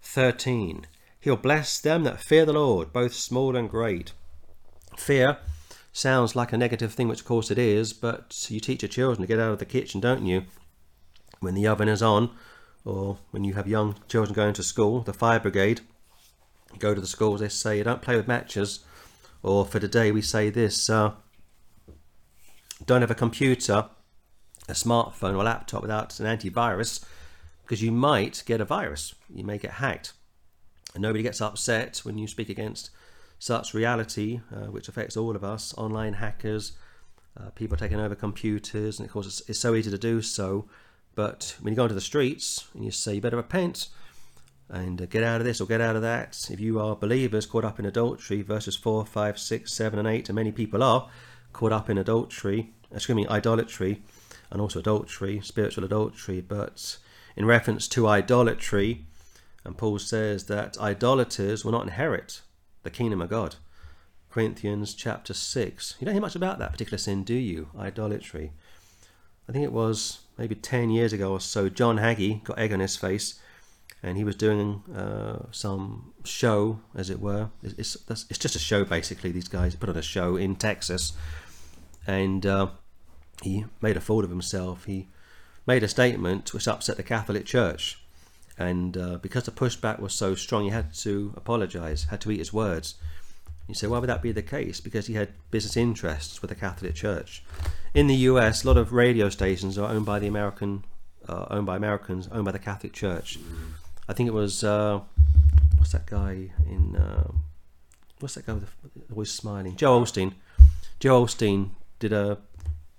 13. 0.00 0.86
He'll 1.20 1.36
bless 1.36 1.78
them 1.78 2.04
that 2.04 2.22
fear 2.22 2.46
the 2.46 2.54
Lord, 2.54 2.90
both 2.90 3.12
small 3.12 3.54
and 3.54 3.68
great. 3.68 4.14
Fear 4.96 5.38
sounds 5.92 6.34
like 6.34 6.52
a 6.52 6.58
negative 6.58 6.92
thing, 6.92 7.08
which 7.08 7.20
of 7.20 7.26
course 7.26 7.50
it 7.50 7.58
is, 7.58 7.92
but 7.92 8.46
you 8.48 8.60
teach 8.60 8.82
your 8.82 8.88
children 8.88 9.22
to 9.22 9.26
get 9.26 9.38
out 9.38 9.52
of 9.52 9.58
the 9.58 9.64
kitchen, 9.64 10.00
don't 10.00 10.26
you? 10.26 10.44
When 11.40 11.54
the 11.54 11.66
oven 11.66 11.88
is 11.88 12.02
on, 12.02 12.30
or 12.84 13.18
when 13.30 13.44
you 13.44 13.54
have 13.54 13.66
young 13.66 13.96
children 14.08 14.34
going 14.34 14.54
to 14.54 14.62
school, 14.62 15.00
the 15.00 15.12
fire 15.12 15.40
brigade 15.40 15.80
go 16.78 16.94
to 16.94 17.00
the 17.00 17.06
schools, 17.06 17.40
they 17.40 17.48
say, 17.48 17.82
don't 17.82 18.02
play 18.02 18.16
with 18.16 18.28
matches. 18.28 18.80
Or 19.42 19.64
for 19.64 19.78
today, 19.78 20.10
we 20.10 20.22
say 20.22 20.50
this 20.50 20.90
uh, 20.90 21.12
don't 22.84 23.00
have 23.00 23.10
a 23.10 23.14
computer, 23.14 23.86
a 24.68 24.72
smartphone, 24.72 25.36
or 25.36 25.44
laptop 25.44 25.82
without 25.82 26.18
an 26.20 26.26
antivirus 26.26 27.04
because 27.62 27.82
you 27.82 27.92
might 27.92 28.42
get 28.46 28.60
a 28.60 28.64
virus. 28.64 29.14
You 29.32 29.44
may 29.44 29.58
get 29.58 29.72
hacked. 29.72 30.12
And 30.94 31.02
nobody 31.02 31.22
gets 31.22 31.40
upset 31.40 31.98
when 31.98 32.18
you 32.18 32.26
speak 32.26 32.48
against 32.48 32.90
such 33.38 33.74
reality, 33.74 34.40
uh, 34.54 34.70
which 34.70 34.88
affects 34.88 35.16
all 35.16 35.36
of 35.36 35.44
us, 35.44 35.74
online 35.76 36.14
hackers, 36.14 36.72
uh, 37.38 37.50
people 37.50 37.76
taking 37.76 38.00
over 38.00 38.14
computers, 38.14 38.98
and 38.98 39.06
of 39.06 39.12
course, 39.12 39.26
it's, 39.26 39.42
it's, 39.48 39.58
so 39.58 39.74
easy 39.74 39.90
to 39.90 39.98
do 39.98 40.22
so. 40.22 40.66
But 41.14 41.56
when 41.60 41.72
you 41.72 41.76
go 41.76 41.84
into 41.84 41.94
the 41.94 42.00
streets 42.00 42.66
and 42.74 42.84
you 42.84 42.90
say, 42.90 43.14
you 43.14 43.20
better 43.20 43.36
repent 43.36 43.88
and 44.68 45.00
uh, 45.00 45.06
get 45.06 45.22
out 45.22 45.40
of 45.40 45.46
this 45.46 45.60
or 45.60 45.66
get 45.66 45.80
out 45.80 45.96
of 45.96 46.02
that, 46.02 46.48
if 46.50 46.60
you 46.60 46.80
are 46.80 46.96
believers 46.96 47.46
caught 47.46 47.64
up 47.64 47.78
in 47.78 47.84
adultery, 47.84 48.42
verses 48.42 48.76
4, 48.76 49.04
5, 49.04 49.38
6, 49.38 49.72
7, 49.72 49.98
and 49.98 50.08
8, 50.08 50.28
and 50.28 50.36
many 50.36 50.52
people 50.52 50.82
are 50.82 51.08
caught 51.52 51.72
up 51.72 51.90
in 51.90 51.98
adultery, 51.98 52.70
excuse 52.90 53.16
me, 53.16 53.26
idolatry, 53.28 54.02
and 54.50 54.60
also 54.60 54.78
adultery, 54.78 55.40
spiritual 55.40 55.84
adultery, 55.84 56.40
but 56.40 56.96
in 57.36 57.44
reference 57.44 57.86
to 57.88 58.08
idolatry, 58.08 59.04
and 59.64 59.76
Paul 59.76 59.98
says 59.98 60.44
that 60.44 60.78
idolaters 60.78 61.64
will 61.64 61.72
not 61.72 61.82
inherit 61.82 62.40
the 62.86 62.90
kingdom 62.90 63.20
of 63.20 63.28
God. 63.28 63.56
Corinthians 64.30 64.94
chapter 64.94 65.34
6. 65.34 65.96
You 65.98 66.04
don't 66.04 66.14
hear 66.14 66.22
much 66.22 66.36
about 66.36 66.58
that 66.58 66.72
particular 66.72 66.98
sin, 66.98 67.24
do 67.24 67.34
you? 67.34 67.68
Idolatry. 67.78 68.52
I 69.48 69.52
think 69.52 69.64
it 69.64 69.72
was 69.72 70.20
maybe 70.38 70.54
10 70.54 70.90
years 70.90 71.12
ago 71.12 71.32
or 71.32 71.40
so, 71.40 71.68
John 71.68 71.98
Hagee 71.98 72.44
got 72.44 72.58
egg 72.58 72.72
on 72.72 72.80
his 72.80 72.96
face 72.96 73.40
and 74.02 74.16
he 74.16 74.24
was 74.24 74.36
doing 74.36 74.82
uh, 74.94 75.46
some 75.50 76.12
show, 76.24 76.80
as 76.94 77.10
it 77.10 77.20
were. 77.20 77.50
It's, 77.62 77.96
it's, 78.08 78.26
it's, 78.30 78.38
just 78.38 78.54
a 78.54 78.60
show, 78.60 78.84
basically. 78.84 79.32
These 79.32 79.48
guys 79.48 79.74
put 79.74 79.88
on 79.88 79.96
a 79.96 80.02
show 80.02 80.36
in 80.36 80.54
Texas 80.56 81.12
and 82.06 82.46
uh, 82.46 82.68
he 83.42 83.64
made 83.80 83.96
a 83.96 84.00
fool 84.00 84.22
of 84.22 84.30
himself. 84.30 84.84
He 84.84 85.08
made 85.66 85.82
a 85.82 85.88
statement 85.88 86.54
which 86.54 86.68
upset 86.68 86.96
the 86.96 87.02
Catholic 87.02 87.46
Church 87.46 87.98
And 88.58 88.96
uh, 88.96 89.18
because 89.18 89.44
the 89.44 89.50
pushback 89.50 90.00
was 90.00 90.14
so 90.14 90.34
strong, 90.34 90.64
he 90.64 90.70
had 90.70 90.94
to 90.94 91.32
apologise, 91.36 92.04
had 92.04 92.20
to 92.22 92.30
eat 92.30 92.38
his 92.38 92.52
words. 92.52 92.94
You 93.68 93.74
say, 93.74 93.86
why 93.86 93.98
would 93.98 94.08
that 94.08 94.22
be 94.22 94.32
the 94.32 94.42
case? 94.42 94.80
Because 94.80 95.06
he 95.08 95.14
had 95.14 95.32
business 95.50 95.76
interests 95.76 96.40
with 96.40 96.50
the 96.50 96.54
Catholic 96.54 96.94
Church. 96.94 97.42
In 97.94 98.06
the 98.06 98.14
US, 98.14 98.64
a 98.64 98.66
lot 98.66 98.76
of 98.76 98.92
radio 98.92 99.28
stations 99.28 99.76
are 99.76 99.90
owned 99.90 100.06
by 100.06 100.18
the 100.18 100.28
American, 100.28 100.84
uh, 101.28 101.46
owned 101.50 101.66
by 101.66 101.76
Americans, 101.76 102.28
owned 102.30 102.44
by 102.44 102.52
the 102.52 102.58
Catholic 102.58 102.92
Church. 102.92 103.38
I 104.08 104.12
think 104.12 104.28
it 104.28 104.32
was 104.32 104.62
uh, 104.62 105.00
what's 105.78 105.92
that 105.92 106.06
guy 106.06 106.50
in 106.68 106.96
uh, 106.96 107.32
what's 108.20 108.34
that 108.34 108.46
guy 108.46 108.54
with 108.54 108.70
the, 108.82 109.12
always 109.12 109.32
smiling? 109.32 109.76
Joel 109.76 110.02
Osteen. 110.02 110.34
Joel 111.00 111.26
Osteen 111.26 111.70
did 111.98 112.12
a 112.12 112.38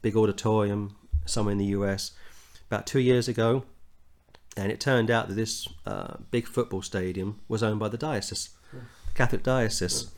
big 0.01 0.15
auditorium 0.15 0.95
somewhere 1.25 1.53
in 1.53 1.57
the 1.57 1.65
US 1.77 2.11
about 2.69 2.85
two 2.85 2.99
years 2.99 3.27
ago, 3.27 3.63
and 4.57 4.71
it 4.71 4.79
turned 4.79 5.11
out 5.11 5.27
that 5.27 5.35
this 5.35 5.67
uh, 5.85 6.17
big 6.31 6.47
football 6.47 6.81
stadium 6.81 7.39
was 7.47 7.63
owned 7.63 7.79
by 7.79 7.89
the 7.89 7.97
diocese, 7.97 8.49
the 8.71 9.13
Catholic 9.13 9.43
diocese. 9.43 10.11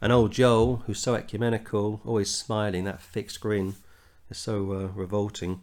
And 0.00 0.12
old 0.12 0.32
Joel, 0.32 0.82
who's 0.86 0.98
so 0.98 1.14
ecumenical, 1.14 2.00
always 2.04 2.30
smiling, 2.30 2.84
that 2.84 3.00
fixed 3.00 3.40
grin 3.40 3.76
is 4.30 4.38
so 4.38 4.72
uh, 4.72 4.86
revolting, 4.94 5.60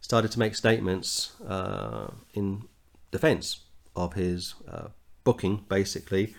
started 0.00 0.30
to 0.32 0.38
make 0.38 0.54
statements 0.54 1.32
uh, 1.46 2.10
in 2.34 2.64
defence 3.10 3.60
of 3.96 4.14
his 4.14 4.54
uh, 4.68 4.88
booking, 5.24 5.64
basically. 5.68 6.34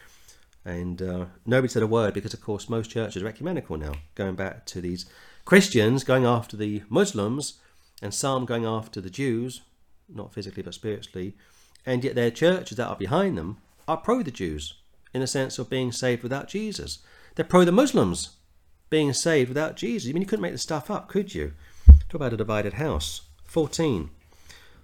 And 0.63 1.01
uh, 1.01 1.25
nobody 1.45 1.71
said 1.71 1.83
a 1.83 1.87
word 1.87 2.13
because, 2.13 2.33
of 2.33 2.41
course, 2.41 2.69
most 2.69 2.91
churches 2.91 3.23
are 3.23 3.27
ecumenical 3.27 3.77
now, 3.77 3.93
going 4.15 4.35
back 4.35 4.65
to 4.67 4.81
these 4.81 5.05
Christians 5.45 6.03
going 6.03 6.25
after 6.25 6.55
the 6.55 6.83
Muslims 6.89 7.55
and 8.01 8.13
some 8.13 8.45
going 8.45 8.65
after 8.65 9.01
the 9.01 9.09
Jews, 9.09 9.61
not 10.13 10.33
physically 10.33 10.63
but 10.63 10.73
spiritually. 10.73 11.35
And 11.85 12.03
yet 12.03 12.15
their 12.15 12.31
churches 12.31 12.77
that 12.77 12.87
are 12.87 12.95
behind 12.95 13.37
them 13.37 13.57
are 13.87 13.97
pro 13.97 14.21
the 14.23 14.31
Jews 14.31 14.75
in 15.13 15.21
the 15.21 15.27
sense 15.27 15.59
of 15.59 15.69
being 15.69 15.91
saved 15.91 16.23
without 16.23 16.47
Jesus. 16.47 16.99
They're 17.35 17.45
pro 17.45 17.65
the 17.65 17.71
Muslims 17.71 18.31
being 18.89 19.13
saved 19.13 19.49
without 19.49 19.75
Jesus. 19.75 20.09
I 20.09 20.13
mean, 20.13 20.21
you 20.21 20.27
couldn't 20.27 20.43
make 20.43 20.51
this 20.51 20.61
stuff 20.61 20.91
up, 20.91 21.07
could 21.07 21.33
you? 21.33 21.53
Talk 21.87 22.15
about 22.15 22.33
a 22.33 22.37
divided 22.37 22.73
house. 22.73 23.21
14. 23.45 24.09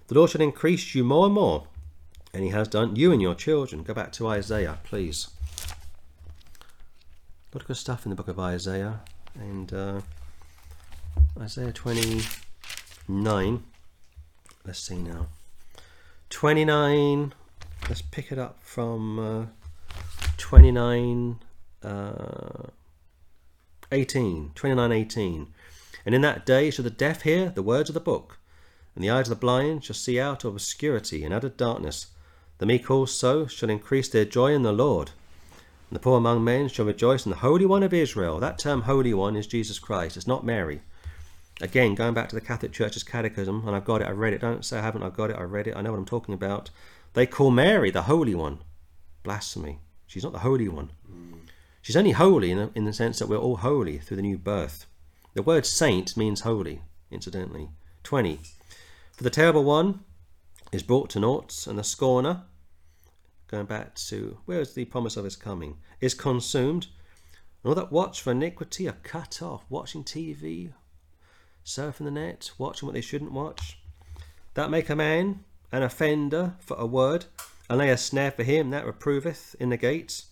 The 0.08 0.14
Lord 0.14 0.30
shall 0.30 0.40
increase 0.40 0.94
you 0.94 1.04
more 1.04 1.26
and 1.26 1.34
more, 1.34 1.66
and 2.32 2.42
He 2.42 2.50
has 2.50 2.68
done, 2.68 2.96
you 2.96 3.12
and 3.12 3.20
your 3.20 3.34
children. 3.34 3.82
Go 3.82 3.94
back 3.94 4.12
to 4.12 4.26
Isaiah, 4.26 4.78
please. 4.82 5.28
A 7.52 7.56
lot 7.56 7.62
of 7.62 7.68
good 7.68 7.76
stuff 7.76 8.04
in 8.06 8.10
the 8.10 8.16
book 8.16 8.28
of 8.28 8.40
Isaiah. 8.40 9.00
And 9.34 9.72
uh, 9.72 10.00
Isaiah 11.38 11.72
29. 11.72 13.62
Let's 14.68 14.80
see 14.80 14.98
now. 14.98 15.28
29. 16.28 17.32
Let's 17.88 18.02
pick 18.02 18.30
it 18.30 18.38
up 18.38 18.58
from 18.60 19.18
uh, 19.18 19.46
29 20.36 21.38
uh, 21.82 22.66
18, 23.90 24.50
29, 24.54 24.92
18. 24.92 25.46
And 26.04 26.14
in 26.14 26.20
that 26.20 26.44
day 26.44 26.68
shall 26.68 26.82
the 26.82 26.90
deaf 26.90 27.22
hear 27.22 27.48
the 27.48 27.62
words 27.62 27.88
of 27.88 27.94
the 27.94 28.00
book, 28.00 28.40
and 28.94 29.02
the 29.02 29.08
eyes 29.08 29.30
of 29.30 29.30
the 29.30 29.40
blind 29.40 29.86
shall 29.86 29.94
see 29.94 30.20
out 30.20 30.44
of 30.44 30.52
obscurity 30.52 31.24
and 31.24 31.32
out 31.32 31.44
of 31.44 31.56
darkness. 31.56 32.08
The 32.58 32.66
meek 32.66 32.90
also 32.90 33.46
shall 33.46 33.70
increase 33.70 34.10
their 34.10 34.26
joy 34.26 34.52
in 34.52 34.64
the 34.64 34.72
Lord. 34.72 35.12
And 35.88 35.96
the 35.96 36.00
poor 36.00 36.18
among 36.18 36.44
men 36.44 36.68
shall 36.68 36.84
rejoice 36.84 37.24
in 37.24 37.30
the 37.30 37.38
Holy 37.38 37.64
One 37.64 37.82
of 37.82 37.94
Israel. 37.94 38.38
That 38.38 38.58
term 38.58 38.82
Holy 38.82 39.14
One 39.14 39.34
is 39.34 39.46
Jesus 39.46 39.78
Christ, 39.78 40.18
it's 40.18 40.26
not 40.26 40.44
Mary. 40.44 40.82
Again, 41.60 41.96
going 41.96 42.14
back 42.14 42.28
to 42.28 42.36
the 42.36 42.40
Catholic 42.40 42.72
Church's 42.72 43.02
catechism, 43.02 43.64
and 43.66 43.74
I've 43.74 43.84
got 43.84 44.00
it, 44.00 44.08
I've 44.08 44.18
read 44.18 44.32
it. 44.32 44.40
Don't 44.40 44.64
say 44.64 44.78
I 44.78 44.82
haven't, 44.82 45.02
I've 45.02 45.16
got 45.16 45.30
it, 45.30 45.36
I 45.36 45.42
read 45.42 45.66
it, 45.66 45.76
I 45.76 45.82
know 45.82 45.90
what 45.90 45.98
I'm 45.98 46.04
talking 46.04 46.34
about. 46.34 46.70
They 47.14 47.26
call 47.26 47.50
Mary 47.50 47.90
the 47.90 48.02
Holy 48.02 48.34
One. 48.34 48.58
Blasphemy. 49.24 49.80
She's 50.06 50.22
not 50.22 50.32
the 50.32 50.38
Holy 50.40 50.68
One. 50.68 50.90
She's 51.82 51.96
only 51.96 52.12
holy 52.12 52.50
in 52.50 52.58
the, 52.58 52.70
in 52.74 52.84
the 52.84 52.92
sense 52.92 53.18
that 53.18 53.28
we're 53.28 53.38
all 53.38 53.56
holy 53.56 53.98
through 53.98 54.18
the 54.18 54.22
new 54.22 54.38
birth. 54.38 54.86
The 55.34 55.42
word 55.42 55.66
saint 55.66 56.16
means 56.16 56.42
holy, 56.42 56.82
incidentally. 57.10 57.70
20. 58.04 58.40
For 59.16 59.24
the 59.24 59.30
terrible 59.30 59.64
one 59.64 60.00
is 60.70 60.82
brought 60.82 61.10
to 61.10 61.20
naught, 61.20 61.66
and 61.66 61.78
the 61.78 61.84
scorner, 61.84 62.42
going 63.48 63.66
back 63.66 63.94
to 63.96 64.38
where 64.44 64.60
is 64.60 64.74
the 64.74 64.84
promise 64.84 65.16
of 65.16 65.24
his 65.24 65.36
coming, 65.36 65.78
is 66.00 66.14
consumed, 66.14 66.86
and 67.62 67.70
all 67.70 67.74
that 67.74 67.90
watch 67.90 68.22
for 68.22 68.30
iniquity 68.30 68.86
are 68.88 68.98
cut 69.02 69.42
off, 69.42 69.64
watching 69.68 70.04
TV, 70.04 70.72
surfing 71.68 72.04
the 72.04 72.10
net, 72.10 72.50
watching 72.58 72.86
what 72.86 72.94
they 72.94 73.00
shouldn't 73.00 73.32
watch. 73.32 73.78
That 74.54 74.70
make 74.70 74.88
a 74.88 74.96
man 74.96 75.44
an 75.70 75.82
offender 75.82 76.54
for 76.60 76.76
a 76.76 76.86
word, 76.86 77.26
and 77.68 77.78
lay 77.78 77.90
a 77.90 77.96
snare 77.96 78.30
for 78.30 78.42
him 78.42 78.70
that 78.70 78.86
reproveth 78.86 79.54
in 79.60 79.68
the 79.68 79.76
gates 79.76 80.26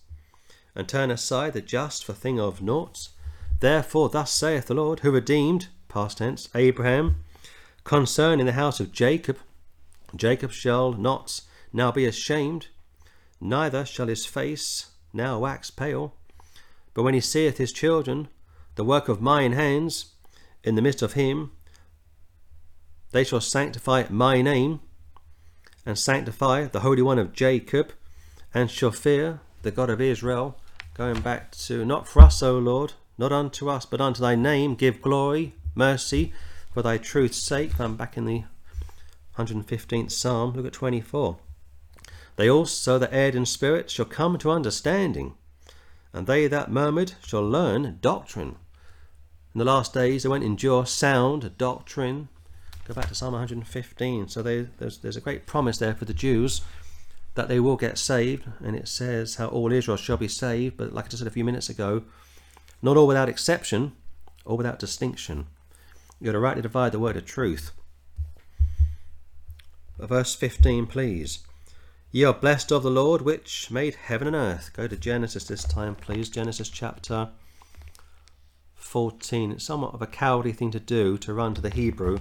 and 0.73 0.87
turn 0.87 1.11
aside 1.11 1.53
the 1.53 1.61
just 1.61 2.03
for 2.03 2.13
thing 2.13 2.39
of 2.39 2.61
naught. 2.61 3.09
Therefore, 3.59 4.09
thus 4.09 4.31
saith 4.31 4.65
the 4.65 4.73
Lord, 4.73 4.99
who 5.01 5.11
redeemed, 5.11 5.67
past 5.87 6.17
tense, 6.17 6.49
Abraham, 6.55 7.23
concerning 7.83 8.45
the 8.45 8.53
house 8.53 8.79
of 8.79 8.91
Jacob 8.91 9.37
Jacob 10.15 10.51
shall 10.51 10.93
not 10.93 11.41
now 11.73 11.91
be 11.91 12.05
ashamed, 12.05 12.67
neither 13.41 13.85
shall 13.85 14.07
his 14.07 14.25
face 14.25 14.87
now 15.13 15.39
wax 15.39 15.69
pale. 15.69 16.13
But 16.93 17.03
when 17.03 17.13
he 17.13 17.19
seeth 17.19 17.57
his 17.57 17.73
children, 17.73 18.29
the 18.75 18.83
work 18.83 19.09
of 19.09 19.21
mine 19.21 19.51
hands, 19.51 20.13
in 20.67 20.75
the 20.75 20.81
midst 20.81 21.01
of 21.01 21.13
him, 21.13 21.51
they 23.11 23.23
shall 23.23 23.39
sanctify 23.39 24.03
my 24.09 24.41
name, 24.41 24.81
and 25.85 25.97
sanctify 25.97 26.65
the 26.65 26.81
Holy 26.81 27.01
One 27.01 27.17
of 27.17 27.31
Jacob, 27.31 27.93
and 28.53 28.69
shall 28.69 28.91
fear 28.91 29.39
the 29.61 29.71
God 29.71 29.89
of 29.89 30.01
Israel. 30.01 30.59
Going 30.93 31.21
back 31.21 31.51
to, 31.51 31.85
not 31.85 32.05
for 32.05 32.21
us, 32.21 32.43
O 32.43 32.57
Lord, 32.57 32.93
not 33.17 33.31
unto 33.31 33.69
us, 33.69 33.85
but 33.85 34.01
unto 34.01 34.19
thy 34.19 34.35
name, 34.35 34.75
give 34.75 35.01
glory, 35.01 35.55
mercy, 35.73 36.33
for 36.73 36.81
thy 36.81 36.97
truth's 36.97 37.41
sake. 37.41 37.79
I'm 37.79 37.95
back 37.95 38.17
in 38.17 38.25
the 38.25 38.43
115th 39.37 40.11
Psalm, 40.11 40.51
look 40.51 40.65
at 40.65 40.73
24. 40.73 41.37
They 42.35 42.49
also 42.49 42.99
that 42.99 43.13
erred 43.13 43.35
in 43.35 43.45
spirit 43.45 43.89
shall 43.89 44.05
come 44.05 44.37
to 44.39 44.51
understanding, 44.51 45.35
and 46.11 46.27
they 46.27 46.47
that 46.47 46.69
murmured 46.69 47.13
shall 47.25 47.47
learn 47.47 47.99
doctrine. 48.01 48.57
In 49.57 49.65
the 49.65 49.73
last 49.73 49.91
days 49.91 50.21
they 50.21 50.29
won't 50.29 50.43
endure 50.43 50.85
sound 50.85 51.57
doctrine. 51.57 52.29
Go 52.87 52.93
back 52.93 53.07
to 53.07 53.15
Psalm 53.15 53.31
115. 53.31 54.27
So 54.27 54.43
they, 54.43 54.67
there's, 54.77 54.99
there's 54.99 55.17
a 55.17 55.19
great 55.19 55.47
promise 55.47 55.79
there 55.79 55.95
for 55.95 56.05
the 56.05 56.13
Jews 56.13 56.61
that 57.33 57.47
they 57.47 57.59
will 57.59 57.75
get 57.75 57.97
saved, 57.97 58.43
and 58.63 58.75
it 58.75 58.87
says 58.87 59.37
how 59.37 59.47
all 59.47 59.71
Israel 59.71 59.97
shall 59.97 60.15
be 60.15 60.27
saved. 60.27 60.77
But 60.77 60.93
like 60.93 61.05
I 61.05 61.07
just 61.07 61.21
said 61.21 61.27
a 61.27 61.31
few 61.31 61.43
minutes 61.43 61.69
ago, 61.69 62.03
not 62.83 62.97
all 62.97 63.07
without 63.07 63.29
exception, 63.29 63.93
or 64.45 64.57
without 64.57 64.77
distinction. 64.77 65.47
You're 66.21 66.33
to 66.33 66.39
rightly 66.39 66.61
divide 66.61 66.91
the 66.91 66.99
word 66.99 67.17
of 67.17 67.25
truth. 67.25 67.71
Verse 69.97 70.35
15, 70.35 70.85
please. 70.85 71.39
Ye 72.11 72.23
are 72.23 72.31
blessed 72.31 72.71
of 72.71 72.83
the 72.83 72.91
Lord, 72.91 73.23
which 73.23 73.71
made 73.71 73.95
heaven 73.95 74.27
and 74.27 74.35
earth. 74.35 74.69
Go 74.73 74.85
to 74.85 74.95
Genesis 74.95 75.45
this 75.45 75.63
time, 75.63 75.95
please. 75.95 76.29
Genesis 76.29 76.69
chapter 76.69 77.29
14. 78.87 79.51
It's 79.51 79.65
somewhat 79.65 79.93
of 79.93 80.01
a 80.01 80.07
cowardly 80.07 80.53
thing 80.53 80.71
to 80.71 80.79
do 80.79 81.17
to 81.17 81.33
run 81.33 81.53
to 81.53 81.61
the 81.61 81.69
Hebrew 81.69 82.19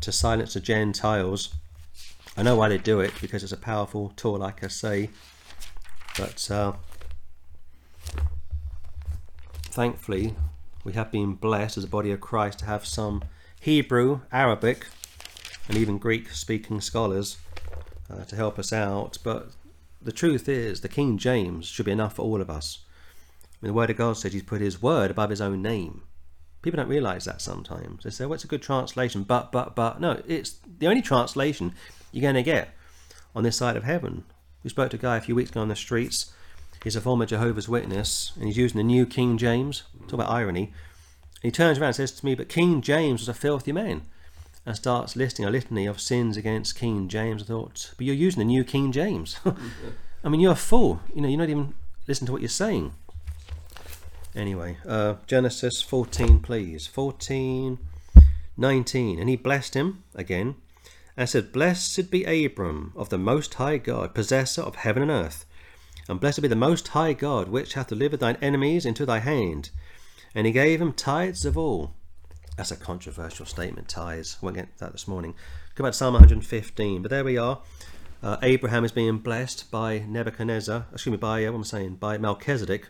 to 0.00 0.12
silence 0.12 0.54
the 0.54 0.60
Gentiles. 0.60 1.54
I 2.36 2.42
know 2.42 2.54
why 2.54 2.68
they 2.68 2.78
do 2.78 3.00
it 3.00 3.12
because 3.20 3.42
it's 3.42 3.52
a 3.52 3.56
powerful 3.56 4.12
tool, 4.16 4.38
like 4.38 4.62
I 4.62 4.68
say. 4.68 5.10
But 6.16 6.48
uh, 6.50 6.74
thankfully, 9.64 10.36
we 10.84 10.92
have 10.92 11.10
been 11.10 11.34
blessed 11.34 11.78
as 11.78 11.84
a 11.84 11.88
body 11.88 12.12
of 12.12 12.20
Christ 12.20 12.60
to 12.60 12.66
have 12.66 12.86
some 12.86 13.24
Hebrew, 13.60 14.20
Arabic, 14.30 14.86
and 15.68 15.76
even 15.76 15.98
Greek 15.98 16.30
speaking 16.30 16.80
scholars 16.80 17.38
uh, 18.08 18.24
to 18.24 18.36
help 18.36 18.58
us 18.58 18.72
out. 18.72 19.18
But 19.24 19.50
the 20.00 20.12
truth 20.12 20.48
is, 20.48 20.80
the 20.80 20.88
King 20.88 21.18
James 21.18 21.66
should 21.66 21.86
be 21.86 21.92
enough 21.92 22.16
for 22.16 22.22
all 22.22 22.40
of 22.40 22.50
us. 22.50 22.84
I 23.62 23.66
mean, 23.66 23.70
the 23.70 23.74
Word 23.74 23.90
of 23.90 23.96
God 23.96 24.16
says 24.16 24.32
He's 24.32 24.42
put 24.42 24.60
His 24.60 24.82
Word 24.82 25.10
above 25.10 25.30
His 25.30 25.40
own 25.40 25.62
name. 25.62 26.02
People 26.62 26.78
don't 26.78 26.88
realize 26.88 27.24
that 27.24 27.40
sometimes. 27.40 28.04
They 28.04 28.10
say, 28.10 28.26
well, 28.26 28.38
a 28.42 28.46
good 28.46 28.62
translation, 28.62 29.22
but, 29.22 29.52
but, 29.52 29.74
but. 29.76 30.00
No, 30.00 30.22
it's 30.26 30.56
the 30.78 30.86
only 30.86 31.02
translation 31.02 31.74
you're 32.12 32.22
going 32.22 32.34
to 32.34 32.42
get 32.42 32.70
on 33.34 33.42
this 33.42 33.56
side 33.56 33.76
of 33.76 33.84
heaven. 33.84 34.24
We 34.62 34.70
spoke 34.70 34.90
to 34.90 34.96
a 34.96 35.00
guy 35.00 35.16
a 35.16 35.20
few 35.20 35.34
weeks 35.34 35.50
ago 35.50 35.60
on 35.60 35.68
the 35.68 35.76
streets. 35.76 36.32
He's 36.84 36.96
a 36.96 37.00
former 37.00 37.26
Jehovah's 37.26 37.68
Witness, 37.68 38.32
and 38.36 38.46
he's 38.46 38.56
using 38.56 38.78
the 38.78 38.84
new 38.84 39.06
King 39.06 39.38
James. 39.38 39.84
Talk 40.02 40.14
about 40.14 40.30
irony. 40.30 40.72
And 41.42 41.48
he 41.48 41.50
turns 41.50 41.78
around 41.78 41.88
and 41.88 41.96
says 41.96 42.12
to 42.12 42.24
me, 42.24 42.34
But 42.34 42.48
King 42.48 42.80
James 42.80 43.20
was 43.20 43.28
a 43.28 43.34
filthy 43.34 43.72
man. 43.72 44.02
And 44.64 44.76
starts 44.76 45.16
listing 45.16 45.44
a 45.44 45.50
litany 45.50 45.86
of 45.86 46.00
sins 46.00 46.36
against 46.36 46.78
King 46.78 47.08
James. 47.08 47.42
I 47.42 47.46
thought, 47.46 47.92
But 47.96 48.06
you're 48.06 48.14
using 48.14 48.38
the 48.38 48.44
new 48.44 48.62
King 48.62 48.92
James. 48.92 49.36
I 50.24 50.28
mean, 50.28 50.40
you're 50.40 50.52
a 50.52 50.56
fool. 50.56 51.00
You 51.12 51.22
know, 51.22 51.28
you're 51.28 51.38
not 51.38 51.48
even 51.48 51.74
listening 52.06 52.26
to 52.26 52.32
what 52.32 52.42
you're 52.42 52.48
saying. 52.48 52.92
Anyway, 54.34 54.78
uh, 54.86 55.14
Genesis 55.26 55.82
14, 55.82 56.40
please. 56.40 56.86
14, 56.86 57.78
19. 58.56 59.18
And 59.18 59.28
he 59.28 59.36
blessed 59.36 59.74
him 59.74 60.04
again 60.14 60.54
and 61.16 61.28
said, 61.28 61.52
Blessed 61.52 62.10
be 62.10 62.24
Abram 62.44 62.92
of 62.96 63.10
the 63.10 63.18
Most 63.18 63.54
High 63.54 63.76
God, 63.76 64.14
possessor 64.14 64.62
of 64.62 64.76
heaven 64.76 65.02
and 65.02 65.10
earth. 65.10 65.44
And 66.08 66.18
blessed 66.18 66.42
be 66.42 66.48
the 66.48 66.56
Most 66.56 66.88
High 66.88 67.12
God, 67.12 67.48
which 67.48 67.74
hath 67.74 67.88
delivered 67.88 68.20
thine 68.20 68.38
enemies 68.40 68.86
into 68.86 69.04
thy 69.04 69.18
hand. 69.18 69.70
And 70.34 70.46
he 70.46 70.52
gave 70.52 70.80
him 70.80 70.92
tithes 70.92 71.44
of 71.44 71.58
all. 71.58 71.92
That's 72.56 72.70
a 72.70 72.76
controversial 72.76 73.46
statement, 73.46 73.88
tithes. 73.88 74.38
I 74.40 74.46
won't 74.46 74.56
get 74.56 74.78
that 74.78 74.92
this 74.92 75.06
morning. 75.08 75.34
Go 75.74 75.84
back 75.84 75.92
to 75.92 75.98
Psalm 75.98 76.14
115. 76.14 77.02
But 77.02 77.10
there 77.10 77.24
we 77.24 77.36
are. 77.36 77.60
Uh, 78.22 78.36
Abraham 78.42 78.84
is 78.84 78.92
being 78.92 79.18
blessed 79.18 79.70
by 79.70 79.98
Nebuchadnezzar, 79.98 80.86
excuse 80.92 81.12
me, 81.12 81.16
by, 81.16 81.44
uh, 81.44 81.50
what 81.50 81.56
am 81.56 81.60
I 81.62 81.64
saying, 81.64 81.94
by 81.96 82.18
Melchizedek. 82.18 82.88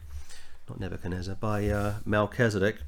Not 0.72 0.80
Nebuchadnezzar, 0.80 1.34
by 1.34 1.68
uh, 1.68 1.96
Melchizedek. 2.06 2.78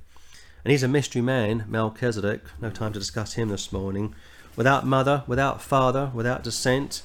And 0.65 0.71
he's 0.71 0.83
a 0.83 0.89
mystery 0.89 1.21
man, 1.21 1.67
Melchizedek. 1.69 2.41
No 2.59 2.71
time 2.71 2.95
to 2.95 2.99
discuss 2.99 3.35
him 3.35 3.51
this 3.51 3.73
morning. 3.73 4.15
Without 4.57 4.87
mother, 4.87 5.23
without 5.27 5.61
father, 5.61 6.11
without 6.15 6.43
descent, 6.43 7.03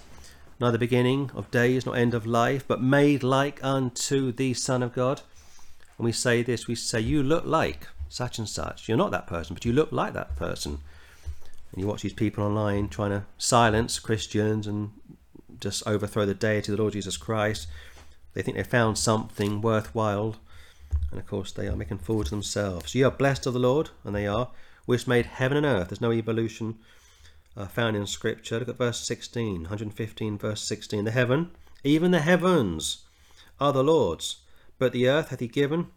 neither 0.58 0.78
beginning 0.78 1.32
of 1.36 1.52
days 1.52 1.86
nor 1.86 1.98
end 1.98 2.14
of 2.14 2.26
life, 2.26 2.66
but 2.66 2.82
made 2.82 3.24
like 3.24 3.62
unto 3.62 4.32
the 4.32 4.54
Son 4.54 4.82
of 4.82 4.94
God. 4.94 5.22
And 5.98 6.06
we 6.06 6.14
say 6.14 6.44
this, 6.44 6.68
we 6.68 6.76
say, 6.76 7.02
You 7.02 7.24
look 7.24 7.44
like 7.44 7.88
such 8.08 8.40
and 8.40 8.48
such. 8.48 8.88
You're 8.88 8.98
not 8.98 9.12
that 9.12 9.28
person, 9.28 9.56
but 9.56 9.66
you 9.66 9.74
look 9.74 9.92
like 9.92 10.14
that 10.14 10.38
person. 10.38 10.80
And 11.74 11.82
you 11.82 11.88
watch 11.88 12.04
these 12.04 12.14
people 12.14 12.46
online 12.46 12.88
trying 12.88 13.12
to 13.12 13.26
silence 13.38 14.00
Christians 14.00 14.66
and 14.66 14.92
just 15.60 15.86
overthrow 15.86 16.26
the 16.26 16.34
deity 16.34 16.72
of 16.72 16.78
the 16.78 16.82
Lord 16.82 16.94
Jesus 16.94 17.18
Christ. 17.18 17.68
They 18.34 18.42
think 18.42 18.56
they 18.56 18.64
found 18.64 18.98
something 18.98 19.60
worthwhile, 19.60 20.38
and 21.12 21.20
of 21.20 21.28
course 21.28 21.51
they 21.51 21.68
are 21.68 21.76
making 21.76 21.99
fools 21.99 22.28
of 22.28 22.32
themselves. 22.32 22.95
You 22.95 23.07
are 23.07 23.12
blessed 23.12 23.45
of 23.45 23.53
the 23.53 23.60
Lord, 23.60 23.89
and 24.03 24.16
they 24.16 24.28
are, 24.28 24.49
which 24.86 25.07
made 25.07 25.26
heaven 25.26 25.57
and 25.57 25.66
earth. 25.66 25.89
There's 25.89 26.01
no 26.01 26.12
evolution 26.12 26.78
uh, 27.57 27.68
found 27.68 27.95
in 27.95 28.07
Scripture. 28.07 28.60
Look 28.60 28.70
at 28.70 28.78
verse 28.78 28.99
16, 28.99 29.64
115, 29.64 30.38
verse 30.38 30.62
16. 30.62 31.05
The 31.05 31.12
heaven, 31.12 31.51
even 31.84 32.12
the 32.12 32.22
heavens, 32.22 33.05
are 33.60 33.74
the 33.74 33.84
Lord's, 33.84 34.38
but 34.78 34.93
the 34.93 35.07
earth 35.07 35.30
hath 35.30 35.39
he 35.39 35.47
given 35.47 35.88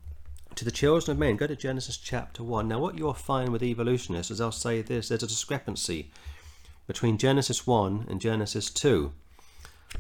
to 0.55 0.65
the 0.65 0.71
children 0.71 1.13
of 1.13 1.19
men. 1.19 1.37
Go 1.37 1.47
to 1.47 1.57
Genesis 1.57 1.97
chapter 1.97 2.43
1. 2.43 2.69
Now, 2.69 2.81
what 2.81 2.99
you'll 2.99 3.15
find 3.15 3.51
with 3.51 3.63
evolutionists 3.63 4.31
is 4.31 4.39
they'll 4.39 4.53
say 4.53 4.83
this 4.83 5.09
there's 5.09 5.23
a 5.23 5.27
discrepancy 5.27 6.11
between 6.87 7.19
Genesis 7.19 7.67
1 7.67 8.07
and 8.09 8.21
Genesis 8.21 8.71
2. 8.71 9.13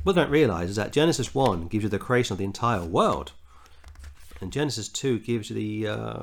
What 0.03 0.15
they 0.15 0.23
don't 0.23 0.31
realize 0.31 0.71
is 0.71 0.77
that 0.77 0.93
Genesis 0.93 1.35
1 1.35 1.69
gives 1.69 1.85
you 1.85 1.91
the 1.91 1.99
creation 1.99 2.35
of 2.35 2.39
the 2.39 2.45
entire 2.45 2.85
world, 2.85 3.33
and 4.43 4.53
Genesis 4.53 4.89
2 4.89 5.21
gives 5.21 5.49
the 5.49 5.87
uh, 5.87 6.23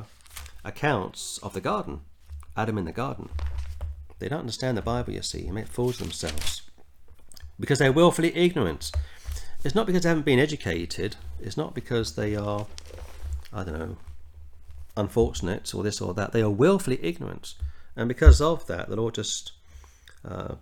accounts 0.66 1.40
of 1.42 1.54
the 1.54 1.62
garden, 1.62 2.02
Adam 2.58 2.78
in 2.78 2.84
the 2.84 2.92
garden. 2.92 3.30
They 4.20 4.28
don't 4.28 4.42
understand 4.42 4.78
the 4.78 4.82
Bible, 4.82 5.14
you 5.14 5.22
see, 5.22 5.46
and 5.46 5.56
make 5.56 5.68
fools 5.68 6.02
of 6.02 6.08
themselves 6.08 6.64
because 7.58 7.80
they're 7.80 7.94
willfully 7.94 8.36
ignorant. 8.36 8.92
It's 9.64 9.74
not 9.74 9.86
because 9.86 10.04
they 10.04 10.10
haven't 10.10 10.26
been 10.26 10.40
educated, 10.40 11.16
it's 11.40 11.56
not 11.56 11.74
because 11.74 12.16
they 12.16 12.36
are, 12.36 12.68
I 13.54 13.64
don't 13.64 13.80
know, 13.80 13.98
unfortunate 14.98 15.74
or 15.74 15.84
this 15.84 16.02
or 16.02 16.14
that. 16.14 16.34
They 16.34 16.42
are 16.42 16.50
willfully 16.50 17.00
ignorant, 17.02 17.56
and 17.96 18.10
because 18.10 18.42
of 18.42 18.68
that, 18.68 18.90
the 18.90 18.98
Lord 18.98 19.16
just 19.16 19.54
uh, 20.26 20.56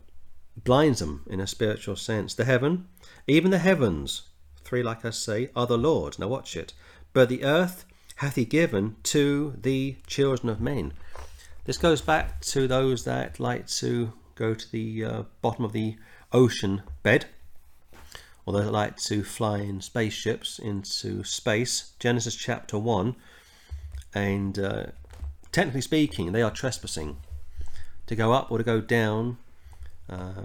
blinds 0.63 0.99
them 0.99 1.23
in 1.27 1.39
a 1.39 1.47
spiritual 1.47 1.95
sense. 1.95 2.35
The 2.35 2.45
heaven, 2.45 2.87
even 3.25 3.49
the 3.49 3.59
heavens, 3.59 4.23
three, 4.63 4.83
like 4.83 5.05
I 5.05 5.09
say, 5.09 5.49
are 5.55 5.65
the 5.65 5.77
Lord. 5.77 6.19
Now 6.19 6.27
watch 6.27 6.55
it. 6.55 6.73
But 7.13 7.29
the 7.29 7.43
earth 7.43 7.85
hath 8.17 8.35
he 8.35 8.45
given 8.45 8.95
to 9.03 9.55
the 9.61 9.97
children 10.07 10.49
of 10.49 10.61
men. 10.61 10.93
This 11.65 11.77
goes 11.77 12.01
back 12.01 12.41
to 12.41 12.67
those 12.67 13.03
that 13.05 13.39
like 13.39 13.67
to 13.67 14.13
go 14.35 14.53
to 14.53 14.71
the 14.71 15.03
uh, 15.03 15.23
bottom 15.41 15.65
of 15.65 15.73
the 15.73 15.97
ocean 16.31 16.83
bed, 17.03 17.25
or 18.45 18.53
that 18.53 18.71
like 18.71 18.97
to 18.97 19.23
fly 19.23 19.59
in 19.59 19.81
spaceships 19.81 20.59
into 20.59 21.23
space. 21.23 21.91
Genesis 21.99 22.35
chapter 22.35 22.77
1. 22.77 23.15
And 24.13 24.57
uh, 24.57 24.85
technically 25.51 25.81
speaking, 25.81 26.31
they 26.31 26.41
are 26.41 26.51
trespassing. 26.51 27.17
To 28.07 28.15
go 28.15 28.31
up 28.31 28.51
or 28.51 28.57
to 28.57 28.63
go 28.63 28.79
down 28.79 29.37
uh, 30.09 30.43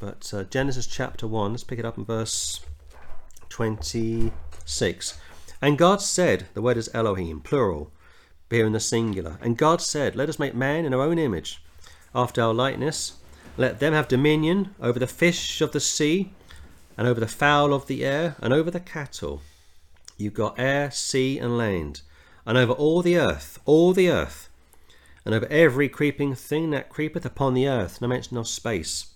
but 0.00 0.32
uh, 0.32 0.44
Genesis 0.44 0.86
chapter 0.86 1.26
1, 1.26 1.52
let's 1.52 1.64
pick 1.64 1.78
it 1.78 1.84
up 1.84 1.98
in 1.98 2.04
verse 2.04 2.60
26. 3.48 5.20
And 5.60 5.78
God 5.78 6.00
said, 6.00 6.46
the 6.54 6.62
word 6.62 6.76
is 6.76 6.90
Elohim, 6.94 7.40
plural, 7.40 7.90
here 8.50 8.66
in 8.66 8.72
the 8.72 8.80
singular. 8.80 9.38
And 9.40 9.58
God 9.58 9.80
said, 9.80 10.16
Let 10.16 10.28
us 10.28 10.38
make 10.38 10.54
man 10.54 10.84
in 10.84 10.94
our 10.94 11.02
own 11.02 11.18
image, 11.18 11.62
after 12.14 12.42
our 12.42 12.54
likeness. 12.54 13.14
Let 13.56 13.80
them 13.80 13.92
have 13.92 14.08
dominion 14.08 14.74
over 14.80 14.98
the 14.98 15.06
fish 15.06 15.60
of 15.60 15.72
the 15.72 15.80
sea, 15.80 16.32
and 16.96 17.06
over 17.06 17.20
the 17.20 17.26
fowl 17.26 17.74
of 17.74 17.86
the 17.86 18.04
air, 18.04 18.36
and 18.40 18.52
over 18.52 18.70
the 18.70 18.80
cattle. 18.80 19.42
You've 20.16 20.34
got 20.34 20.58
air, 20.58 20.90
sea, 20.90 21.38
and 21.38 21.58
land, 21.58 22.02
and 22.46 22.56
over 22.56 22.72
all 22.72 23.02
the 23.02 23.18
earth, 23.18 23.58
all 23.64 23.92
the 23.92 24.10
earth 24.10 24.48
and 25.28 25.34
over 25.34 25.46
every 25.48 25.90
creeping 25.90 26.34
thing 26.34 26.70
that 26.70 26.88
creepeth 26.88 27.26
upon 27.26 27.52
the 27.52 27.68
earth, 27.68 28.00
no 28.00 28.08
mention 28.08 28.38
of 28.38 28.48
space. 28.48 29.08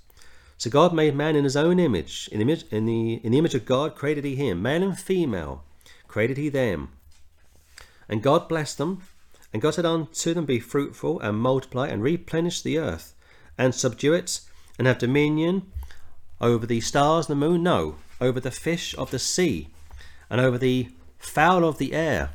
So 0.59 0.68
God 0.68 0.93
made 0.93 1.16
man 1.16 1.36
in 1.36 1.45
his 1.45 1.57
own 1.57 1.80
image. 1.80 2.28
In 2.30 2.38
the 2.38 2.43
image, 2.43 2.64
in 2.70 2.84
the, 2.84 3.14
in 3.24 3.32
the 3.32 3.38
image 3.38 3.55
of 3.55 3.64
God 3.64 3.95
created 3.95 4.26
he 4.26 4.36
him. 4.36 4.61
Male 4.61 4.82
and 4.82 4.99
female 4.99 5.64
created 6.13 6.37
he 6.37 6.51
them. 6.51 6.91
And 8.09 8.23
God 8.23 8.49
blessed 8.49 8.77
them. 8.77 9.03
And 9.53 9.63
God 9.63 9.75
said 9.75 9.87
unto 9.87 10.35
them, 10.35 10.45
Be 10.45 10.61
fruitful, 10.61 11.21
and 11.21 11.39
multiply, 11.39 11.89
and 11.89 12.03
replenish 12.03 12.63
the 12.63 12.79
earth, 12.79 13.15
and 13.59 13.75
subdue 13.75 14.13
it, 14.13 14.41
and 14.79 14.87
have 14.87 14.99
dominion 14.99 15.73
over 16.41 16.67
the 16.67 16.81
stars 16.81 17.29
and 17.29 17.41
the 17.41 17.47
moon? 17.47 17.63
No, 17.63 17.97
over 18.21 18.41
the 18.41 18.51
fish 18.51 18.95
of 18.97 19.11
the 19.11 19.19
sea, 19.19 19.69
and 20.31 20.41
over 20.41 20.59
the 20.59 20.91
fowl 21.19 21.65
of 21.65 21.79
the 21.79 21.93
air, 21.93 22.31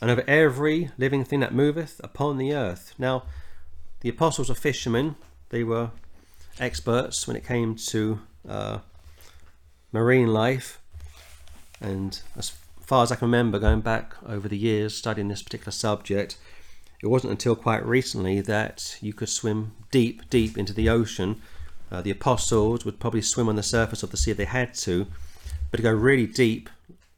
and 0.00 0.10
over 0.10 0.24
every 0.26 0.90
living 0.98 1.24
thing 1.24 1.40
that 1.40 1.54
moveth 1.54 2.00
upon 2.02 2.38
the 2.38 2.52
earth. 2.52 2.94
Now, 2.98 3.24
the 4.00 4.08
apostles 4.08 4.50
are 4.50 4.54
fishermen. 4.54 5.16
They 5.50 5.64
were 5.64 5.90
experts 6.58 7.26
when 7.26 7.36
it 7.36 7.46
came 7.46 7.74
to 7.76 8.20
uh, 8.48 8.78
marine 9.92 10.28
life. 10.28 10.79
And 11.80 12.20
as 12.36 12.52
far 12.80 13.02
as 13.02 13.12
I 13.12 13.16
can 13.16 13.28
remember, 13.28 13.58
going 13.58 13.80
back 13.80 14.14
over 14.26 14.48
the 14.48 14.58
years 14.58 14.96
studying 14.96 15.28
this 15.28 15.42
particular 15.42 15.72
subject, 15.72 16.36
it 17.02 17.06
wasn't 17.06 17.30
until 17.30 17.56
quite 17.56 17.84
recently 17.86 18.40
that 18.42 18.98
you 19.00 19.12
could 19.12 19.28
swim 19.28 19.72
deep, 19.90 20.28
deep 20.28 20.58
into 20.58 20.72
the 20.72 20.88
ocean. 20.88 21.40
Uh, 21.90 22.02
the 22.02 22.10
apostles 22.10 22.84
would 22.84 23.00
probably 23.00 23.22
swim 23.22 23.48
on 23.48 23.56
the 23.56 23.62
surface 23.62 24.02
of 24.02 24.10
the 24.10 24.16
sea 24.16 24.32
if 24.32 24.36
they 24.36 24.44
had 24.44 24.74
to, 24.74 25.06
but 25.70 25.78
to 25.78 25.82
go 25.82 25.92
really 25.92 26.26
deep 26.26 26.68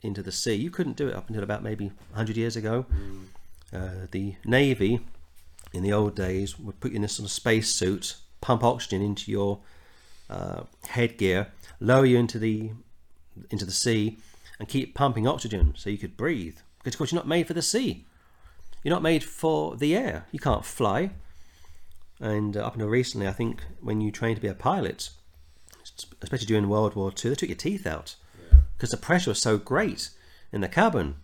into 0.03 0.23
the 0.23 0.33
sea. 0.33 0.55
You 0.55 0.71
couldn't 0.71 0.97
do 0.97 1.09
it 1.09 1.15
up 1.15 1.29
until 1.29 1.43
about 1.43 1.63
maybe 1.63 1.87
100 2.11 2.37
years 2.37 2.57
ago. 2.57 2.87
Mm. 2.93 3.25
Uh, 3.73 4.07
the 4.11 4.37
Navy 4.45 5.01
in 5.73 5.83
the 5.83 5.93
old 5.93 6.15
days 6.15 6.59
would 6.59 6.79
put 6.81 6.93
you 6.93 6.97
in 6.97 7.03
this 7.03 7.15
sort 7.15 7.27
of 7.27 7.33
space 7.33 7.75
suit, 7.75 8.17
pump 8.41 8.63
oxygen 8.63 9.03
into 9.03 9.31
your 9.31 9.61
uh, 10.29 10.63
headgear, 10.89 11.49
lower 11.81 12.05
you 12.05 12.19
into 12.19 12.39
the 12.39 12.71
into 13.51 13.65
the 13.65 13.73
sea, 13.73 14.19
and 14.63 14.69
keep 14.69 14.95
pumping 14.95 15.27
oxygen 15.27 15.75
so 15.77 15.91
you 15.91 15.99
could 15.99 16.17
breathe. 16.17 16.59
Because 16.79 16.95
of 16.95 16.99
course 16.99 17.11
you're 17.11 17.19
not 17.19 17.27
made 17.27 17.49
for 17.49 17.53
the 17.53 17.63
sea. 17.63 18.07
You're 18.85 18.95
not 18.95 19.03
made 19.03 19.25
for 19.25 19.77
the 19.77 19.97
air. 19.97 20.27
You 20.31 20.39
can't 20.39 20.65
fly. 20.65 21.11
And 22.21 22.57
uh, 22.57 22.61
up 22.61 22.75
until 22.75 22.89
recently, 22.89 23.27
I 23.27 23.33
think 23.33 23.65
when 23.81 24.01
you 24.01 24.13
train 24.13 24.37
to 24.37 24.41
be 24.41 24.47
a 24.47 24.55
pilot, 24.55 25.11
especially 26.23 26.47
during 26.47 26.69
World 26.69 26.95
War 26.95 27.11
II, 27.11 27.31
they 27.31 27.35
took 27.35 27.49
your 27.49 27.57
teeth 27.57 27.89
out 27.89 28.15
because 28.77 28.93
the 28.93 28.97
pressure 28.97 29.33
was 29.33 29.43
so 29.43 29.59
great 29.59 30.11
in 30.53 30.61
the 30.61 30.69
cabin. 30.69 31.17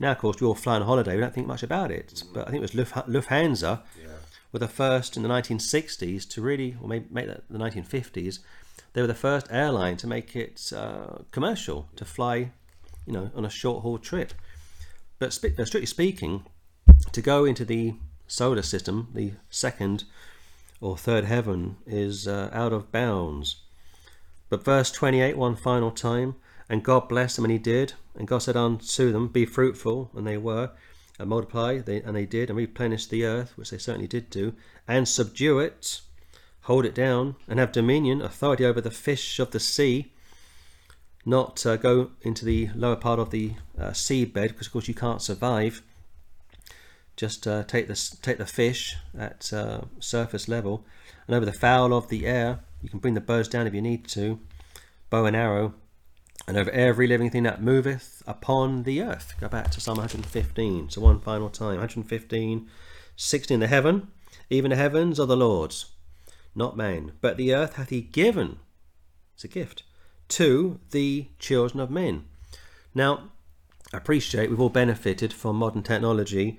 Now, 0.00 0.12
of 0.12 0.18
course, 0.18 0.40
we 0.40 0.46
all 0.46 0.54
fly 0.54 0.76
on 0.76 0.82
holiday, 0.82 1.16
we 1.16 1.20
don't 1.20 1.34
think 1.34 1.46
much 1.46 1.62
about 1.62 1.90
it. 1.90 2.14
Mm. 2.14 2.32
But 2.32 2.48
I 2.48 2.50
think 2.50 2.64
it 2.64 2.74
was 2.74 2.88
Lufthansa 3.06 3.82
yeah. 4.00 4.08
were 4.52 4.58
the 4.58 4.68
first 4.68 5.18
in 5.18 5.22
the 5.22 5.28
1960s 5.28 6.26
to 6.30 6.40
really, 6.40 6.78
or 6.80 6.88
maybe 6.88 7.04
make 7.10 7.26
that 7.26 7.42
the 7.50 7.58
1950s, 7.58 8.38
they 8.94 9.02
were 9.02 9.06
the 9.06 9.14
first 9.14 9.48
airline 9.50 9.98
to 9.98 10.06
make 10.06 10.34
it 10.34 10.72
uh, 10.74 11.18
commercial, 11.30 11.90
to 11.96 12.06
fly, 12.06 12.52
you 13.06 13.12
know, 13.12 13.30
on 13.34 13.44
a 13.44 13.50
short 13.50 13.82
haul 13.82 13.98
trip. 13.98 14.32
But 15.18 15.28
uh, 15.28 15.64
strictly 15.64 15.86
speaking, 15.86 16.44
to 17.12 17.22
go 17.22 17.44
into 17.44 17.64
the 17.64 17.94
solar 18.26 18.62
system, 18.62 19.08
the 19.14 19.32
second 19.48 20.04
or 20.80 20.96
third 20.96 21.24
heaven, 21.24 21.76
is 21.86 22.28
uh, 22.28 22.50
out 22.52 22.72
of 22.72 22.92
bounds. 22.92 23.62
But 24.48 24.64
verse 24.64 24.90
28, 24.90 25.36
one 25.36 25.56
final 25.56 25.90
time, 25.90 26.36
and 26.68 26.84
God 26.84 27.08
blessed 27.08 27.36
them, 27.36 27.44
and 27.46 27.52
He 27.52 27.58
did. 27.58 27.94
And 28.14 28.28
God 28.28 28.38
said 28.38 28.56
unto 28.56 29.12
them, 29.12 29.28
Be 29.28 29.46
fruitful, 29.46 30.10
and 30.14 30.26
they 30.26 30.36
were, 30.36 30.70
and 31.18 31.28
multiply, 31.28 31.78
they, 31.78 32.02
and 32.02 32.16
they 32.16 32.26
did, 32.26 32.50
and 32.50 32.56
replenish 32.56 33.06
the 33.06 33.24
earth, 33.24 33.56
which 33.56 33.70
they 33.70 33.78
certainly 33.78 34.08
did 34.08 34.30
do, 34.30 34.54
and 34.86 35.08
subdue 35.08 35.58
it, 35.58 36.00
hold 36.62 36.84
it 36.84 36.94
down, 36.94 37.36
and 37.48 37.58
have 37.58 37.72
dominion, 37.72 38.20
authority 38.20 38.64
over 38.64 38.80
the 38.80 38.90
fish 38.90 39.38
of 39.38 39.50
the 39.50 39.60
sea. 39.60 40.12
Not 41.28 41.66
uh, 41.66 41.76
go 41.76 42.12
into 42.22 42.44
the 42.44 42.70
lower 42.76 42.94
part 42.94 43.18
of 43.18 43.30
the 43.30 43.54
uh, 43.76 43.90
seabed, 43.90 44.32
because 44.32 44.68
of 44.68 44.72
course 44.72 44.86
you 44.86 44.94
can't 44.94 45.20
survive. 45.20 45.82
just 47.16 47.48
uh, 47.48 47.64
take 47.64 47.88
the 47.88 48.16
take 48.22 48.38
the 48.38 48.46
fish 48.46 48.96
at 49.18 49.52
uh, 49.52 49.80
surface 49.98 50.46
level, 50.46 50.84
and 51.26 51.34
over 51.34 51.44
the 51.44 51.52
fowl 51.52 51.92
of 51.92 52.08
the 52.10 52.26
air, 52.26 52.60
you 52.80 52.88
can 52.88 53.00
bring 53.00 53.14
the 53.14 53.20
birds 53.20 53.48
down 53.48 53.66
if 53.66 53.74
you 53.74 53.82
need 53.82 54.06
to, 54.06 54.38
bow 55.10 55.24
and 55.24 55.34
arrow, 55.34 55.74
and 56.46 56.56
over 56.56 56.70
every 56.70 57.08
living 57.08 57.30
thing 57.30 57.42
that 57.42 57.60
moveth 57.60 58.22
upon 58.24 58.84
the 58.84 59.02
earth. 59.02 59.34
Go 59.40 59.48
back 59.48 59.72
to 59.72 59.80
Psalm 59.80 59.96
115. 59.96 60.90
So 60.90 61.00
one 61.00 61.18
final 61.18 61.50
time, 61.50 61.78
115, 61.78 62.68
16. 63.16 63.58
The 63.58 63.66
heaven, 63.66 64.12
even 64.48 64.70
the 64.70 64.76
heavens 64.76 65.18
are 65.18 65.26
the 65.26 65.36
Lord's, 65.36 65.86
not 66.54 66.76
man, 66.76 67.14
but 67.20 67.36
the 67.36 67.52
earth 67.52 67.74
hath 67.74 67.88
He 67.88 68.00
given. 68.00 68.60
It's 69.34 69.42
a 69.42 69.48
gift 69.48 69.82
to 70.28 70.80
the 70.90 71.28
children 71.38 71.80
of 71.80 71.90
men. 71.90 72.24
Now, 72.94 73.30
I 73.92 73.98
appreciate 73.98 74.50
we've 74.50 74.60
all 74.60 74.68
benefited 74.68 75.32
from 75.32 75.56
modern 75.56 75.82
technology 75.82 76.58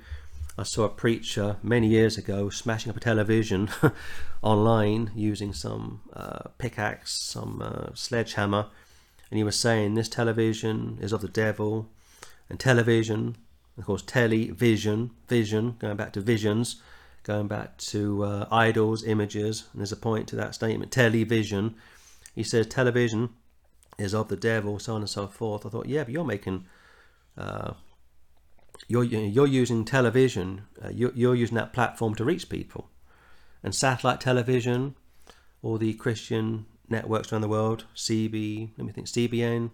I 0.60 0.64
saw 0.64 0.86
a 0.86 0.90
preacher 0.90 1.58
many 1.62 1.88
years 1.88 2.18
ago 2.18 2.50
smashing 2.50 2.90
up 2.90 2.98
a 2.98 3.00
television 3.00 3.70
online 4.42 5.12
using 5.16 5.54
some 5.54 6.02
uh, 6.14 6.50
pickaxe, 6.58 7.14
some 7.14 7.62
uh, 7.62 7.94
sledgehammer, 7.94 8.66
and 9.30 9.38
he 9.38 9.44
was 9.44 9.56
saying 9.56 9.94
this 9.94 10.10
television 10.10 10.98
is 11.00 11.14
of 11.14 11.22
the 11.22 11.28
devil, 11.28 11.90
and 12.50 12.60
television, 12.60 13.38
of 13.78 13.86
course, 13.86 14.02
television, 14.02 15.12
vision, 15.28 15.76
going 15.78 15.96
back 15.96 16.14
to 16.14 16.22
visions, 16.22 16.82
going 17.22 17.48
back 17.48 17.78
to 17.78 18.24
uh, 18.24 18.48
idols, 18.50 19.04
images, 19.04 19.66
and 19.72 19.82
there's 19.82 19.92
a 19.92 19.96
point 19.96 20.28
to 20.30 20.36
that 20.38 20.56
statement, 20.56 20.92
television. 20.92 21.76
He 22.34 22.42
says 22.42 22.66
television 22.66 23.30
is 23.98 24.14
of 24.14 24.28
the 24.28 24.38
devil, 24.38 24.80
so 24.80 24.96
on 24.96 25.02
and 25.02 25.10
so 25.10 25.28
forth. 25.28 25.66
I 25.66 25.70
thought, 25.70 25.88
yeah, 25.88 26.04
but 26.04 26.14
you're 26.14 26.24
making 26.24 26.66
uh, 27.38 27.74
you're 28.88 29.04
you're 29.04 29.48
using 29.48 29.86
television. 29.86 30.64
Uh, 30.84 30.90
you're, 30.90 31.14
you're 31.16 31.36
using 31.36 31.56
that 31.56 31.74
platform 31.74 32.16
to 32.16 32.26
reach 32.26 32.50
people, 32.50 32.90
and 33.64 33.74
satellite 33.74 34.22
television, 34.22 34.96
all 35.62 35.78
the 35.78 35.94
Christian 35.94 36.66
networks 36.90 37.32
around 37.32 37.42
the 37.42 37.48
world, 37.48 37.86
CB, 37.96 38.72
let 38.78 38.88
me 38.88 38.94
think, 38.94 39.08
CBN, 39.08 39.72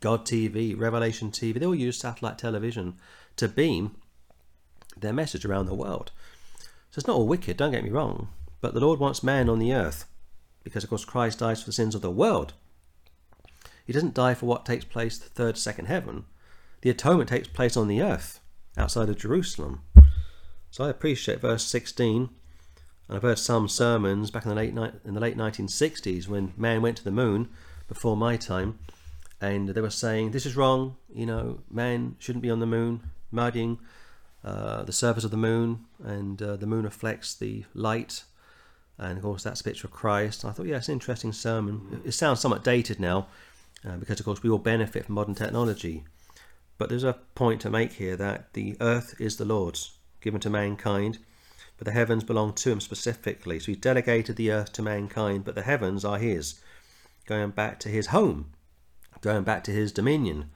God 0.00 0.24
TV, 0.24 0.78
Revelation 0.78 1.30
TV. 1.30 1.58
They 1.58 1.66
all 1.66 1.74
use 1.74 1.98
satellite 1.98 2.38
television 2.38 2.94
to 3.36 3.48
beam 3.48 3.96
their 4.96 5.12
message 5.12 5.44
around 5.44 5.66
the 5.66 5.74
world. 5.74 6.10
So 6.90 6.98
it's 6.98 7.06
not 7.06 7.16
all 7.16 7.26
wicked. 7.26 7.56
Don't 7.56 7.72
get 7.72 7.84
me 7.84 7.90
wrong, 7.90 8.28
but 8.60 8.74
the 8.74 8.80
Lord 8.80 8.98
wants 8.98 9.22
man 9.22 9.48
on 9.48 9.58
the 9.58 9.72
earth, 9.72 10.06
because 10.64 10.82
of 10.82 10.90
course 10.90 11.04
Christ 11.04 11.38
dies 11.40 11.60
for 11.60 11.66
the 11.66 11.72
sins 11.72 11.94
of 11.94 12.02
the 12.02 12.10
world. 12.10 12.54
He 13.90 13.92
doesn't 13.92 14.14
die 14.14 14.34
for 14.34 14.46
what 14.46 14.64
takes 14.64 14.84
place 14.84 15.18
the 15.18 15.28
third, 15.28 15.58
second 15.58 15.86
heaven 15.86 16.26
the 16.82 16.90
atonement 16.90 17.28
takes 17.28 17.48
place 17.48 17.76
on 17.76 17.88
the 17.88 18.00
earth 18.00 18.38
outside 18.76 19.08
of 19.08 19.18
Jerusalem. 19.18 19.82
So 20.70 20.84
I 20.84 20.90
appreciate 20.90 21.40
verse 21.40 21.64
16. 21.64 22.30
And 23.08 23.16
I've 23.16 23.22
heard 23.22 23.40
some 23.40 23.68
sermons 23.68 24.30
back 24.30 24.44
in 24.44 24.48
the 24.50 24.54
late 24.54 24.74
in 25.04 25.14
the 25.14 25.20
late 25.20 25.36
1960s 25.36 26.28
when 26.28 26.52
man 26.56 26.82
went 26.82 26.98
to 26.98 27.04
the 27.04 27.10
moon 27.10 27.48
before 27.88 28.16
my 28.16 28.36
time, 28.36 28.78
and 29.40 29.70
they 29.70 29.80
were 29.80 29.90
saying 29.90 30.30
this 30.30 30.46
is 30.46 30.56
wrong. 30.56 30.96
You 31.12 31.26
know, 31.26 31.58
man 31.68 32.14
shouldn't 32.20 32.42
be 32.42 32.50
on 32.50 32.60
the 32.60 32.66
moon, 32.66 33.10
muddying 33.32 33.80
uh, 34.44 34.84
the 34.84 34.92
surface 34.92 35.24
of 35.24 35.32
the 35.32 35.36
moon, 35.36 35.86
and 36.04 36.40
uh, 36.40 36.54
the 36.54 36.66
moon 36.68 36.84
reflects 36.84 37.34
the 37.34 37.64
light. 37.74 38.22
And 38.96 39.16
of 39.18 39.24
course, 39.24 39.42
that's 39.42 39.62
a 39.62 39.64
picture 39.64 39.88
of 39.88 39.92
Christ. 39.92 40.44
I 40.44 40.52
thought, 40.52 40.66
yeah, 40.66 40.76
it's 40.76 40.88
an 40.88 40.92
interesting 40.92 41.32
sermon. 41.32 42.02
It 42.04 42.12
sounds 42.12 42.38
somewhat 42.38 42.62
dated 42.62 43.00
now, 43.00 43.26
uh, 43.88 43.96
because 43.96 44.20
of 44.20 44.26
course 44.26 44.42
we 44.42 44.50
all 44.50 44.58
benefit 44.58 45.06
from 45.06 45.14
modern 45.14 45.34
technology. 45.34 46.04
But 46.78 46.88
there's 46.88 47.04
a 47.04 47.18
point 47.34 47.60
to 47.62 47.70
make 47.70 47.92
here 47.94 48.16
that 48.16 48.54
the 48.54 48.76
earth 48.80 49.14
is 49.18 49.36
the 49.36 49.44
Lord's, 49.44 49.98
given 50.20 50.40
to 50.40 50.50
mankind, 50.50 51.18
but 51.76 51.84
the 51.84 51.92
heavens 51.92 52.24
belong 52.24 52.52
to 52.54 52.70
him 52.70 52.80
specifically. 52.80 53.58
So 53.58 53.66
he's 53.66 53.78
delegated 53.78 54.36
the 54.36 54.50
earth 54.50 54.72
to 54.74 54.82
mankind, 54.82 55.44
but 55.44 55.54
the 55.54 55.62
heavens 55.62 56.04
are 56.04 56.18
his, 56.18 56.60
going 57.26 57.50
back 57.50 57.80
to 57.80 57.88
his 57.88 58.08
home, 58.08 58.52
going 59.20 59.44
back 59.44 59.64
to 59.64 59.72
his 59.72 59.92
dominion, 59.92 60.50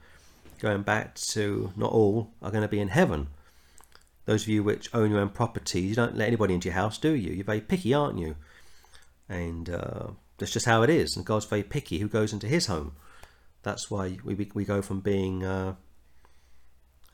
going 0.59 0.83
back 0.83 1.15
to 1.15 1.71
not 1.75 1.91
all 1.91 2.31
are 2.41 2.51
going 2.51 2.61
to 2.61 2.67
be 2.67 2.79
in 2.79 2.89
heaven. 2.89 3.27
Those 4.25 4.43
of 4.43 4.49
you 4.49 4.63
which 4.63 4.93
own 4.93 5.11
your 5.11 5.19
own 5.19 5.29
properties, 5.29 5.89
you 5.89 5.95
don't 5.95 6.17
let 6.17 6.27
anybody 6.27 6.55
into 6.55 6.69
your 6.69 6.75
house, 6.75 6.97
do 6.97 7.11
you? 7.11 7.33
You're 7.33 7.45
very 7.45 7.61
picky, 7.61 7.93
aren't 7.93 8.17
you? 8.17 8.35
And 9.29 9.69
uh, 9.69 10.07
that's 10.37 10.53
just 10.53 10.65
how 10.65 10.81
it 10.81 10.89
is. 10.89 11.15
And 11.15 11.25
God's 11.25 11.45
very 11.45 11.63
picky 11.63 11.99
who 11.99 12.07
goes 12.07 12.33
into 12.33 12.47
his 12.47 12.65
home. 12.65 12.93
That's 13.65 13.89
why 13.89 14.19
we, 14.23 14.35
we 14.53 14.63
go 14.63 14.83
from 14.83 14.99
being 14.99 15.43
uh, 15.43 15.73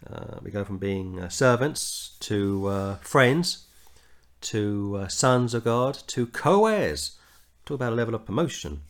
uh, 0.06 0.39
we 0.41 0.52
go 0.52 0.66
from 0.66 0.80
being 0.80 1.18
uh, 1.18 1.30
servants 1.30 2.18
to 2.20 2.68
uh, 2.68 2.95
friends 2.97 3.68
to 4.41 4.97
uh, 5.02 5.08
sons 5.08 5.54
of 5.54 5.64
God 5.64 5.97
to 6.08 6.28
co 6.28 6.66
heirs. 6.66 7.18
Talk 7.66 7.76
about 7.76 7.93
a 7.93 7.95
level 7.95 8.14
of 8.14 8.26
promotion. 8.26 8.82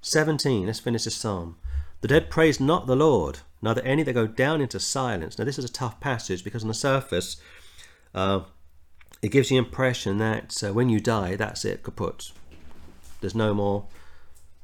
17, 0.00 0.66
let's 0.66 0.78
finish 0.78 1.04
this 1.04 1.16
psalm. 1.16 1.56
The 2.02 2.08
dead 2.08 2.30
praise 2.30 2.60
not 2.60 2.86
the 2.86 2.94
Lord, 2.94 3.40
neither 3.60 3.82
any 3.82 4.04
that 4.04 4.12
go 4.12 4.28
down 4.28 4.60
into 4.60 4.78
silence. 4.78 5.38
Now, 5.38 5.44
this 5.44 5.58
is 5.58 5.64
a 5.64 5.72
tough 5.72 5.98
passage 5.98 6.44
because 6.44 6.62
on 6.62 6.68
the 6.68 6.74
surface, 6.74 7.36
uh, 8.14 8.42
it 9.22 9.30
gives 9.30 9.48
the 9.48 9.56
impression 9.56 10.18
that 10.18 10.62
uh, 10.62 10.72
when 10.72 10.88
you 10.88 11.00
die, 11.00 11.34
that's 11.34 11.64
it, 11.64 11.82
kaput. 11.82 12.30
There's 13.20 13.34
no 13.34 13.54
more 13.54 13.86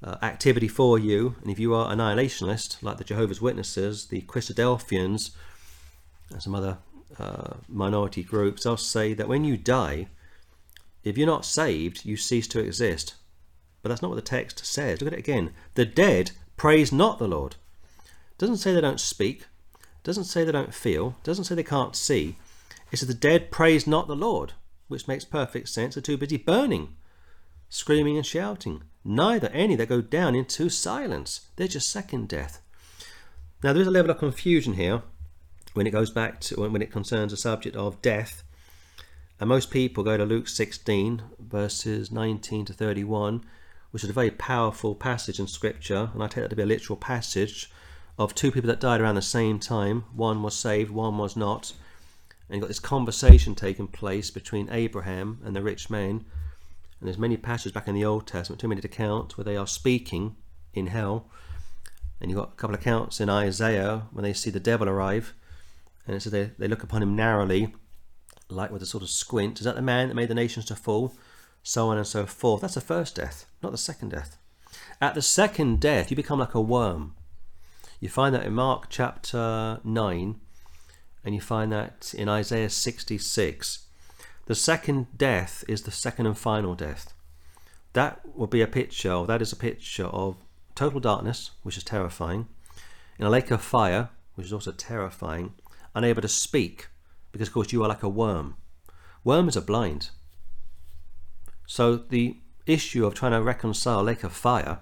activity 0.03 0.69
for 0.69 0.99
you. 0.99 1.37
And 1.43 1.51
if 1.51 1.59
you 1.59 1.75
are 1.75 1.93
annihilationist, 1.93 2.83
like 2.83 2.99
the 2.99 3.05
Jehovah's 3.05 3.41
Witnesses, 3.41 4.07
the 4.07 4.23
Christadelphians, 4.23 5.31
and 6.31 6.43
some 6.43 6.55
other 6.55 6.79
uh, 7.19 7.55
minority 7.69 8.23
groups, 8.23 8.65
they'll 8.65 8.77
say 8.77 9.15
that 9.15 9.29
when 9.29 9.45
you 9.45 9.57
die, 9.57 10.09
if 11.05 11.17
you're 11.17 11.27
not 11.27 11.45
saved, 11.45 12.05
you 12.05 12.17
cease 12.17 12.47
to 12.49 12.61
exist. 12.61 13.15
But 13.83 13.89
that's 13.89 14.03
not 14.03 14.11
what 14.11 14.17
the 14.17 14.23
text 14.23 14.65
says. 14.65 15.01
Look 15.01 15.13
at 15.13 15.19
it 15.19 15.21
again. 15.21 15.53
The 15.75 15.85
dead 15.85 16.33
praise 16.57 16.93
not 16.93 17.19
the 17.19 17.29
Lord. 17.29 17.57
Doesn't 18.37 18.59
say 18.59 18.73
they 18.73 18.81
don't 18.81 19.01
speak. 19.01 19.47
Doesn't 20.05 20.25
say 20.25 20.45
they 20.45 20.53
don't 20.53 20.75
feel. 20.75 21.17
Doesn't 21.23 21.45
say 21.45 21.55
they 21.55 21.63
can't 21.63 21.97
see. 21.97 22.37
It 22.91 22.99
says 22.99 23.09
the 23.09 23.15
dead 23.15 23.51
praise 23.51 23.87
not 23.87 24.09
the 24.09 24.17
Lord, 24.17 24.53
which 24.89 25.09
makes 25.09 25.25
perfect 25.25 25.69
sense. 25.69 25.95
They're 25.95 26.03
too 26.03 26.17
busy 26.17 26.37
burning, 26.37 26.97
screaming 27.69 28.17
and 28.17 28.27
shouting. 28.27 28.83
Neither 29.11 29.49
any 29.55 29.75
that 29.77 29.89
go 29.89 30.03
down 30.03 30.35
into 30.35 30.69
silence. 30.69 31.49
They're 31.57 31.67
just 31.67 31.91
second 31.91 32.29
death. 32.29 32.61
Now 33.65 33.73
there 33.73 33.81
is 33.81 33.89
a 33.89 33.91
level 33.91 34.11
of 34.11 34.19
confusion 34.19 34.75
here 34.75 35.01
when 35.73 35.87
it 35.87 35.93
goes 35.93 36.11
back 36.11 36.41
to 36.43 36.69
when 36.69 36.83
it 36.83 36.93
concerns 36.93 37.33
the 37.33 37.39
subject 37.39 37.75
of 37.75 38.03
death. 38.03 38.43
And 39.41 39.49
most 39.49 39.71
people 39.71 40.05
go 40.05 40.19
to 40.19 40.27
Luke 40.27 40.47
16, 40.47 41.23
verses 41.39 42.13
19 42.13 42.67
to 42.67 42.75
31, 42.75 43.47
which 43.93 44.05
is 44.05 44.11
a 44.11 44.13
very 44.13 44.31
powerful 44.31 44.95
passage 44.95 45.41
in 45.41 45.47
Scripture, 45.47 46.11
and 46.13 46.23
I 46.23 46.27
take 46.27 46.45
that 46.45 46.51
to 46.51 46.57
be 46.57 46.63
a 46.63 46.67
literal 46.67 46.99
passage 46.99 47.71
of 48.19 48.35
two 48.35 48.53
people 48.53 48.69
that 48.69 48.79
died 48.79 49.01
around 49.01 49.15
the 49.15 49.23
same 49.23 49.59
time. 49.59 50.05
One 50.15 50.43
was 50.43 50.55
saved, 50.55 50.91
one 50.91 51.17
was 51.17 51.35
not. 51.35 51.73
And 52.51 52.57
you've 52.57 52.63
got 52.63 52.69
this 52.69 52.79
conversation 52.79 53.55
taking 53.55 53.87
place 53.87 54.31
between 54.31 54.69
Abraham 54.71 55.41
and 55.47 55.57
the 55.57 55.63
rich 55.63 55.89
man. 55.89 56.27
And 57.01 57.07
there's 57.07 57.19
many 57.19 57.37
passages 57.37 57.73
back 57.73 57.89
in 57.89 57.95
the 57.95 58.05
Old 58.05 58.27
Testament, 58.27 58.61
too 58.61 58.69
many 58.69 58.81
to 58.81 58.89
count, 58.89 59.37
where 59.37 59.45
they 59.45 59.57
are 59.57 59.67
speaking 59.67 60.37
in 60.75 60.89
hell. 60.89 61.29
And 62.21 62.31
you've 62.31 62.39
got 62.39 62.53
a 62.53 62.57
couple 62.57 62.75
of 62.75 62.81
accounts 62.81 63.21
in 63.21 63.29
Isaiah 63.29 64.07
when 64.13 64.25
they 64.25 64.33
see 64.33 64.51
the 64.51 64.61
devil 64.61 64.89
arrive 64.89 65.35
and 66.09 66.23
so 66.23 66.31
they, 66.31 66.51
they 66.59 66.67
look 66.67 66.83
upon 66.83 67.03
him 67.03 67.15
narrowly, 67.15 67.75
like 68.49 68.71
with 68.71 68.83
a 68.83 68.87
sort 68.87 69.03
of 69.03 69.11
squint. 69.11 69.59
Is 69.61 69.65
that 69.65 69.77
the 69.77 69.83
man 69.83 70.09
that 70.09 70.15
made 70.15 70.31
the 70.31 70.35
nations 70.35 70.65
to 70.67 70.75
fall? 70.75 71.15
So 71.63 71.89
on 71.89 71.99
and 71.99 72.07
so 72.07 72.25
forth. 72.25 72.63
That's 72.63 72.75
the 72.75 72.81
first 72.81 73.15
death, 73.15 73.45
not 73.63 73.73
the 73.73 73.79
second 73.79 74.09
death. 74.11 74.39
At 75.03 75.15
the 75.15 75.23
second 75.23 75.81
death, 75.81 76.11
you 76.11 76.17
become 76.17 76.39
like 76.39 76.55
a 76.55 76.61
worm. 76.61 77.15
You 78.01 78.09
find 78.09 78.35
that 78.35 78.47
in 78.47 78.55
Mark 78.55 78.87
chapter 78.89 79.81
9, 79.85 80.41
and 81.25 81.35
you 81.35 81.41
find 81.43 81.71
that 81.73 82.15
in 82.17 82.29
Isaiah 82.29 82.71
66. 82.71 83.88
The 84.49 84.55
second 84.55 85.09
death 85.15 85.63
is 85.69 85.83
the 85.83 85.91
second 85.91 86.25
and 86.25 86.37
final 86.37 86.75
death. 86.75 87.13
That 87.93 88.23
will 88.35 88.47
be 88.47 88.63
a 88.63 88.67
picture, 88.67 89.13
or 89.13 89.27
that 89.27 89.43
is 89.43 89.53
a 89.53 89.57
picture 89.57 90.07
of 90.07 90.39
total 90.75 91.01
darkness, 91.01 91.51
which 91.65 91.77
is 91.77 91.85
terrifying, 91.85 92.49
in 93.19 93.27
a 93.27 93.31
lake 93.31 93.51
of 93.51 93.61
fire, 93.61 94.09
which 94.37 94.47
is 94.47 94.53
also 94.55 94.73
terrifying, 94.73 95.53
unable 95.95 96.23
to 96.23 96.29
speak 96.29 96.89
because, 97.31 97.49
of 97.49 97.53
course, 97.53 97.75
you 97.75 97.83
are 97.83 97.89
like 97.91 98.03
a 98.03 98.09
worm. 98.09 98.57
Worms 99.23 99.55
are 99.55 99.61
blind. 99.61 100.09
So 101.67 101.97
the 101.97 102.39
issue 102.65 103.05
of 103.05 103.13
trying 103.13 103.33
to 103.33 103.43
reconcile 103.43 104.03
lake 104.03 104.25
of 104.25 104.33
fire 104.33 104.79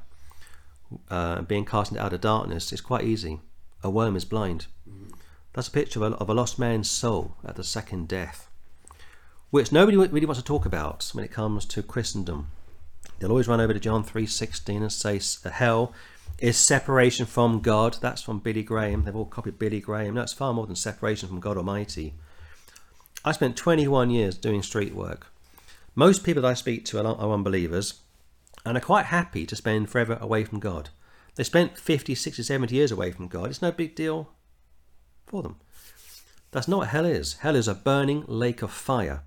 uh, 1.11 1.43
being 1.43 1.65
cast 1.65 1.91
into 1.91 2.05
outer 2.05 2.19
darkness 2.19 2.73
is 2.73 2.81
quite 2.81 3.05
easy. 3.05 3.41
A 3.83 3.91
worm 3.91 4.15
is 4.15 4.25
blind. 4.25 4.69
That's 5.55 5.67
a 5.67 5.73
picture 5.73 6.05
of 6.05 6.13
a, 6.13 6.17
of 6.19 6.31
a 6.31 6.35
lost 6.35 6.57
man's 6.57 6.89
soul 6.89 7.35
at 7.45 7.57
the 7.57 7.65
second 7.65 8.07
death, 8.07 8.46
which 9.51 9.73
nobody 9.73 9.97
really 9.97 10.27
wants 10.27 10.41
to 10.41 10.45
talk 10.45 10.67
about 10.67 11.11
when 11.13 11.25
it 11.25 11.31
comes 11.31 11.65
to 11.67 11.83
Christendom. 11.83 12.49
They'll 13.19 13.31
always 13.31 13.49
run 13.49 13.61
over 13.61 13.73
to 13.73 13.81
John 13.81 14.05
3:16 14.05 14.83
and 14.83 14.93
say 14.93 15.21
uh, 15.45 15.51
hell 15.51 15.93
is 16.39 16.57
separation 16.57 17.25
from 17.27 17.61
God. 17.61 17.97
That's 18.01 18.23
from 18.23 18.41
Billy 18.41 18.63
Graham. 18.63 19.05
They've 19.05 19.17
all 19.17 19.25
copied 19.25 19.59
Billy 19.59 19.81
Graham. 19.81 20.15
No, 20.15 20.23
it's 20.23 20.33
far 20.33 20.53
more 20.53 20.67
than 20.67 20.77
separation 20.77 21.29
from 21.29 21.41
God 21.41 21.57
Almighty. 21.57 22.15
I 23.25 23.33
spent 23.33 23.57
21 23.57 24.11
years 24.11 24.37
doing 24.37 24.63
street 24.63 24.95
work. 24.95 25.29
Most 25.95 26.25
people 26.25 26.43
that 26.43 26.49
I 26.49 26.55
speak 26.55 26.85
to 26.87 26.99
are, 26.99 27.07
are 27.07 27.33
unbelievers 27.33 28.03
and 28.65 28.77
are 28.77 28.81
quite 28.81 29.07
happy 29.07 29.47
to 29.47 29.57
spend 29.57 29.89
forever 29.89 30.19
away 30.21 30.45
from 30.45 30.61
God. 30.61 30.91
They 31.37 31.45
spent 31.45 31.79
50, 31.79 32.15
60, 32.15 32.43
70 32.43 32.75
years 32.75 32.93
away 32.93 33.13
from 33.13 33.29
God. 33.29 33.51
It's 33.51 33.63
no 33.63 33.73
big 33.73 33.95
deal 33.95 34.31
for 35.27 35.43
them. 35.43 35.57
That's 36.51 36.69
not 36.69 36.79
what 36.79 36.89
hell 36.89 37.05
is. 37.07 37.35
Hell 37.35 37.57
is 37.57 37.69
a 37.69 37.75
burning 37.75 38.25
lake 38.27 38.63
of 38.63 38.71
fire. 38.71 39.23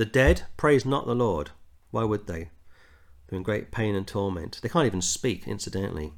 The 0.00 0.06
dead 0.06 0.44
praise 0.56 0.86
not 0.86 1.06
the 1.06 1.14
Lord. 1.14 1.50
Why 1.90 2.04
would 2.04 2.26
they? 2.26 2.48
They're 3.26 3.36
in 3.36 3.42
great 3.42 3.70
pain 3.70 3.94
and 3.94 4.06
torment. 4.06 4.58
They 4.62 4.70
can't 4.70 4.86
even 4.86 5.02
speak, 5.02 5.46
incidentally. 5.46 6.14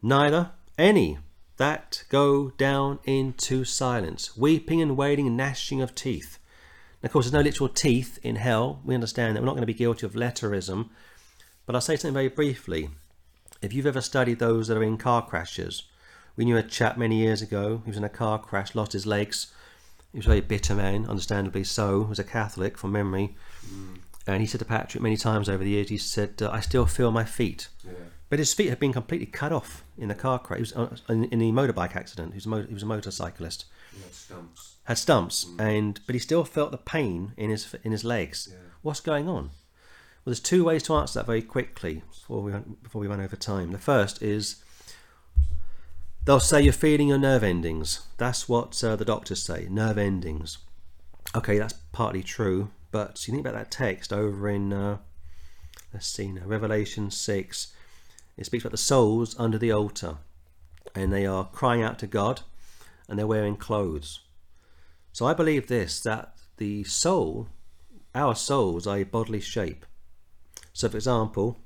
Neither 0.00 0.52
any 0.78 1.18
that 1.56 2.04
go 2.08 2.50
down 2.50 3.00
into 3.02 3.64
silence, 3.64 4.36
weeping 4.36 4.80
and 4.80 4.96
wailing 4.96 5.26
and 5.26 5.36
gnashing 5.36 5.82
of 5.82 5.96
teeth. 5.96 6.38
And 7.02 7.08
of 7.08 7.12
course, 7.12 7.24
there's 7.24 7.32
no 7.32 7.40
literal 7.40 7.68
teeth 7.68 8.20
in 8.22 8.36
hell. 8.36 8.80
We 8.84 8.94
understand 8.94 9.34
that 9.34 9.40
we're 9.40 9.46
not 9.46 9.56
going 9.56 9.62
to 9.62 9.66
be 9.66 9.74
guilty 9.74 10.06
of 10.06 10.14
letterism. 10.14 10.90
But 11.66 11.74
I'll 11.74 11.80
say 11.80 11.96
something 11.96 12.14
very 12.14 12.28
briefly. 12.28 12.90
If 13.60 13.72
you've 13.72 13.86
ever 13.86 14.02
studied 14.02 14.38
those 14.38 14.68
that 14.68 14.76
are 14.76 14.84
in 14.84 14.98
car 14.98 15.26
crashes, 15.26 15.82
we 16.36 16.44
knew 16.44 16.56
a 16.56 16.62
chap 16.62 16.96
many 16.96 17.16
years 17.16 17.42
ago. 17.42 17.82
He 17.84 17.90
was 17.90 17.98
in 17.98 18.04
a 18.04 18.08
car 18.08 18.38
crash, 18.38 18.76
lost 18.76 18.92
his 18.92 19.04
legs. 19.04 19.52
He 20.14 20.18
was 20.18 20.26
a 20.26 20.28
very 20.28 20.40
bitter 20.40 20.76
man, 20.76 21.06
understandably 21.06 21.64
so. 21.64 22.02
Was 22.02 22.20
a 22.20 22.24
Catholic 22.24 22.78
from 22.78 22.92
memory. 22.92 23.34
Mm. 23.66 23.98
And 24.28 24.40
he 24.40 24.46
said 24.46 24.60
to 24.60 24.64
Patrick 24.64 25.02
many 25.02 25.16
times 25.16 25.48
over 25.48 25.64
the 25.64 25.70
years, 25.70 25.88
he 25.88 25.98
said, 25.98 26.40
uh, 26.40 26.50
I 26.52 26.60
still 26.60 26.86
feel 26.86 27.10
my 27.10 27.24
feet. 27.24 27.66
Yeah. 27.84 27.94
But 28.30 28.38
his 28.38 28.54
feet 28.54 28.68
had 28.68 28.78
been 28.78 28.92
completely 28.92 29.26
cut 29.26 29.50
off 29.52 29.82
in 29.98 30.08
the 30.08 30.14
car 30.14 30.38
crash. 30.38 30.58
He 30.58 30.62
was 30.62 30.72
uh, 30.76 30.96
in, 31.08 31.24
in 31.24 31.40
the 31.40 31.50
motorbike 31.50 31.96
accident. 31.96 32.30
He 32.32 32.36
was 32.36 32.46
a, 32.46 32.48
mo- 32.48 32.66
he 32.66 32.72
was 32.72 32.84
a 32.84 32.86
motorcyclist. 32.86 33.64
He 33.92 34.02
had 34.02 34.14
stumps. 34.14 34.76
Had 34.84 34.98
stumps, 34.98 35.44
mm. 35.46 35.60
and 35.60 36.00
but 36.06 36.14
he 36.14 36.20
still 36.20 36.44
felt 36.44 36.70
the 36.70 36.78
pain 36.78 37.32
in 37.36 37.50
his 37.50 37.74
in 37.82 37.90
his 37.90 38.04
legs. 38.04 38.48
Yeah. 38.50 38.58
What's 38.82 39.00
going 39.00 39.28
on? 39.28 39.50
Well, 40.24 40.30
there's 40.30 40.40
two 40.40 40.64
ways 40.64 40.82
to 40.84 40.94
answer 40.94 41.18
that 41.18 41.26
very 41.26 41.42
quickly 41.42 42.02
before 42.08 42.42
we 42.42 42.52
before 42.82 43.00
we 43.00 43.08
run 43.08 43.20
over 43.20 43.36
time. 43.36 43.72
The 43.72 43.78
first 43.78 44.22
is 44.22 44.62
they'll 46.24 46.40
say 46.40 46.62
you're 46.62 46.72
feeling 46.72 47.08
your 47.08 47.18
nerve 47.18 47.44
endings. 47.44 48.06
That's 48.16 48.48
what 48.48 48.82
uh, 48.82 48.96
the 48.96 49.04
doctors 49.04 49.42
say, 49.42 49.66
nerve 49.70 49.98
endings. 49.98 50.58
Okay, 51.34 51.58
that's 51.58 51.74
partly 51.92 52.22
true, 52.22 52.70
but 52.90 53.26
you 53.26 53.32
think 53.32 53.46
about 53.46 53.58
that 53.58 53.70
text 53.70 54.12
over 54.12 54.48
in 54.48 54.72
uh, 54.72 54.98
let's 55.92 56.06
see 56.06 56.30
now, 56.30 56.46
Revelation 56.46 57.10
six. 57.10 57.72
It 58.36 58.46
speaks 58.46 58.64
about 58.64 58.72
the 58.72 58.78
souls 58.78 59.36
under 59.38 59.58
the 59.58 59.72
altar, 59.72 60.16
and 60.94 61.12
they 61.12 61.26
are 61.26 61.44
crying 61.46 61.82
out 61.82 61.98
to 62.00 62.06
God, 62.06 62.42
and 63.08 63.18
they're 63.18 63.26
wearing 63.26 63.56
clothes. 63.56 64.20
So 65.12 65.26
I 65.26 65.34
believe 65.34 65.68
this 65.68 66.00
that 66.00 66.34
the 66.56 66.84
soul, 66.84 67.48
our 68.14 68.34
souls, 68.34 68.86
are 68.86 68.98
a 68.98 69.04
bodily 69.04 69.40
shape. 69.40 69.86
So, 70.72 70.88
for 70.88 70.96
example, 70.96 71.60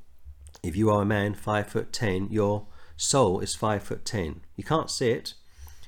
if 0.62 0.76
you 0.76 0.90
are 0.90 1.02
a 1.02 1.06
man 1.06 1.34
five 1.34 1.68
foot 1.68 1.92
ten, 1.92 2.28
your 2.30 2.66
soul 2.98 3.40
is 3.40 3.54
five 3.54 3.82
foot 3.82 4.04
ten. 4.04 4.42
You 4.56 4.64
can't 4.64 4.90
see 4.90 5.10
it; 5.10 5.32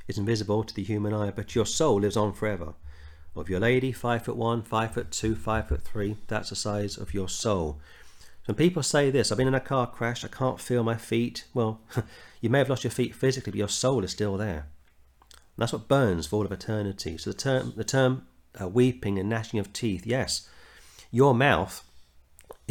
it's 0.08 0.16
invisible 0.16 0.64
to 0.64 0.74
the 0.74 0.82
human 0.82 1.12
eye, 1.12 1.30
but 1.30 1.54
your 1.54 1.66
soul 1.66 2.00
lives 2.00 2.16
on 2.16 2.32
forever. 2.32 2.74
Of 3.36 3.48
your 3.48 3.60
lady, 3.60 3.92
five 3.92 4.24
foot 4.24 4.36
one, 4.36 4.62
five 4.62 4.94
foot 4.94 5.10
two, 5.10 5.34
five 5.34 5.68
foot 5.68 5.82
three, 5.82 6.16
that's 6.26 6.50
the 6.50 6.56
size 6.56 6.96
of 6.96 7.14
your 7.14 7.28
soul. 7.28 7.80
When 8.46 8.56
people 8.56 8.82
say 8.82 9.10
this, 9.10 9.30
I've 9.30 9.38
been 9.38 9.48
in 9.48 9.54
a 9.54 9.60
car 9.60 9.86
crash, 9.86 10.24
I 10.24 10.28
can't 10.28 10.60
feel 10.60 10.82
my 10.82 10.96
feet. 10.96 11.44
Well, 11.54 11.80
you 12.40 12.50
may 12.50 12.58
have 12.58 12.68
lost 12.68 12.84
your 12.84 12.90
feet 12.90 13.14
physically, 13.14 13.52
but 13.52 13.58
your 13.58 13.68
soul 13.68 14.02
is 14.02 14.10
still 14.10 14.36
there. 14.36 14.66
And 15.30 15.58
that's 15.58 15.72
what 15.72 15.88
burns 15.88 16.26
for 16.26 16.36
all 16.36 16.44
of 16.44 16.52
eternity. 16.52 17.18
So 17.18 17.30
the 17.30 17.36
term, 17.36 17.74
the 17.76 17.84
term 17.84 18.26
uh, 18.60 18.68
weeping 18.68 19.18
and 19.18 19.28
gnashing 19.28 19.60
of 19.60 19.72
teeth, 19.72 20.06
yes, 20.06 20.48
your 21.10 21.34
mouth 21.34 21.84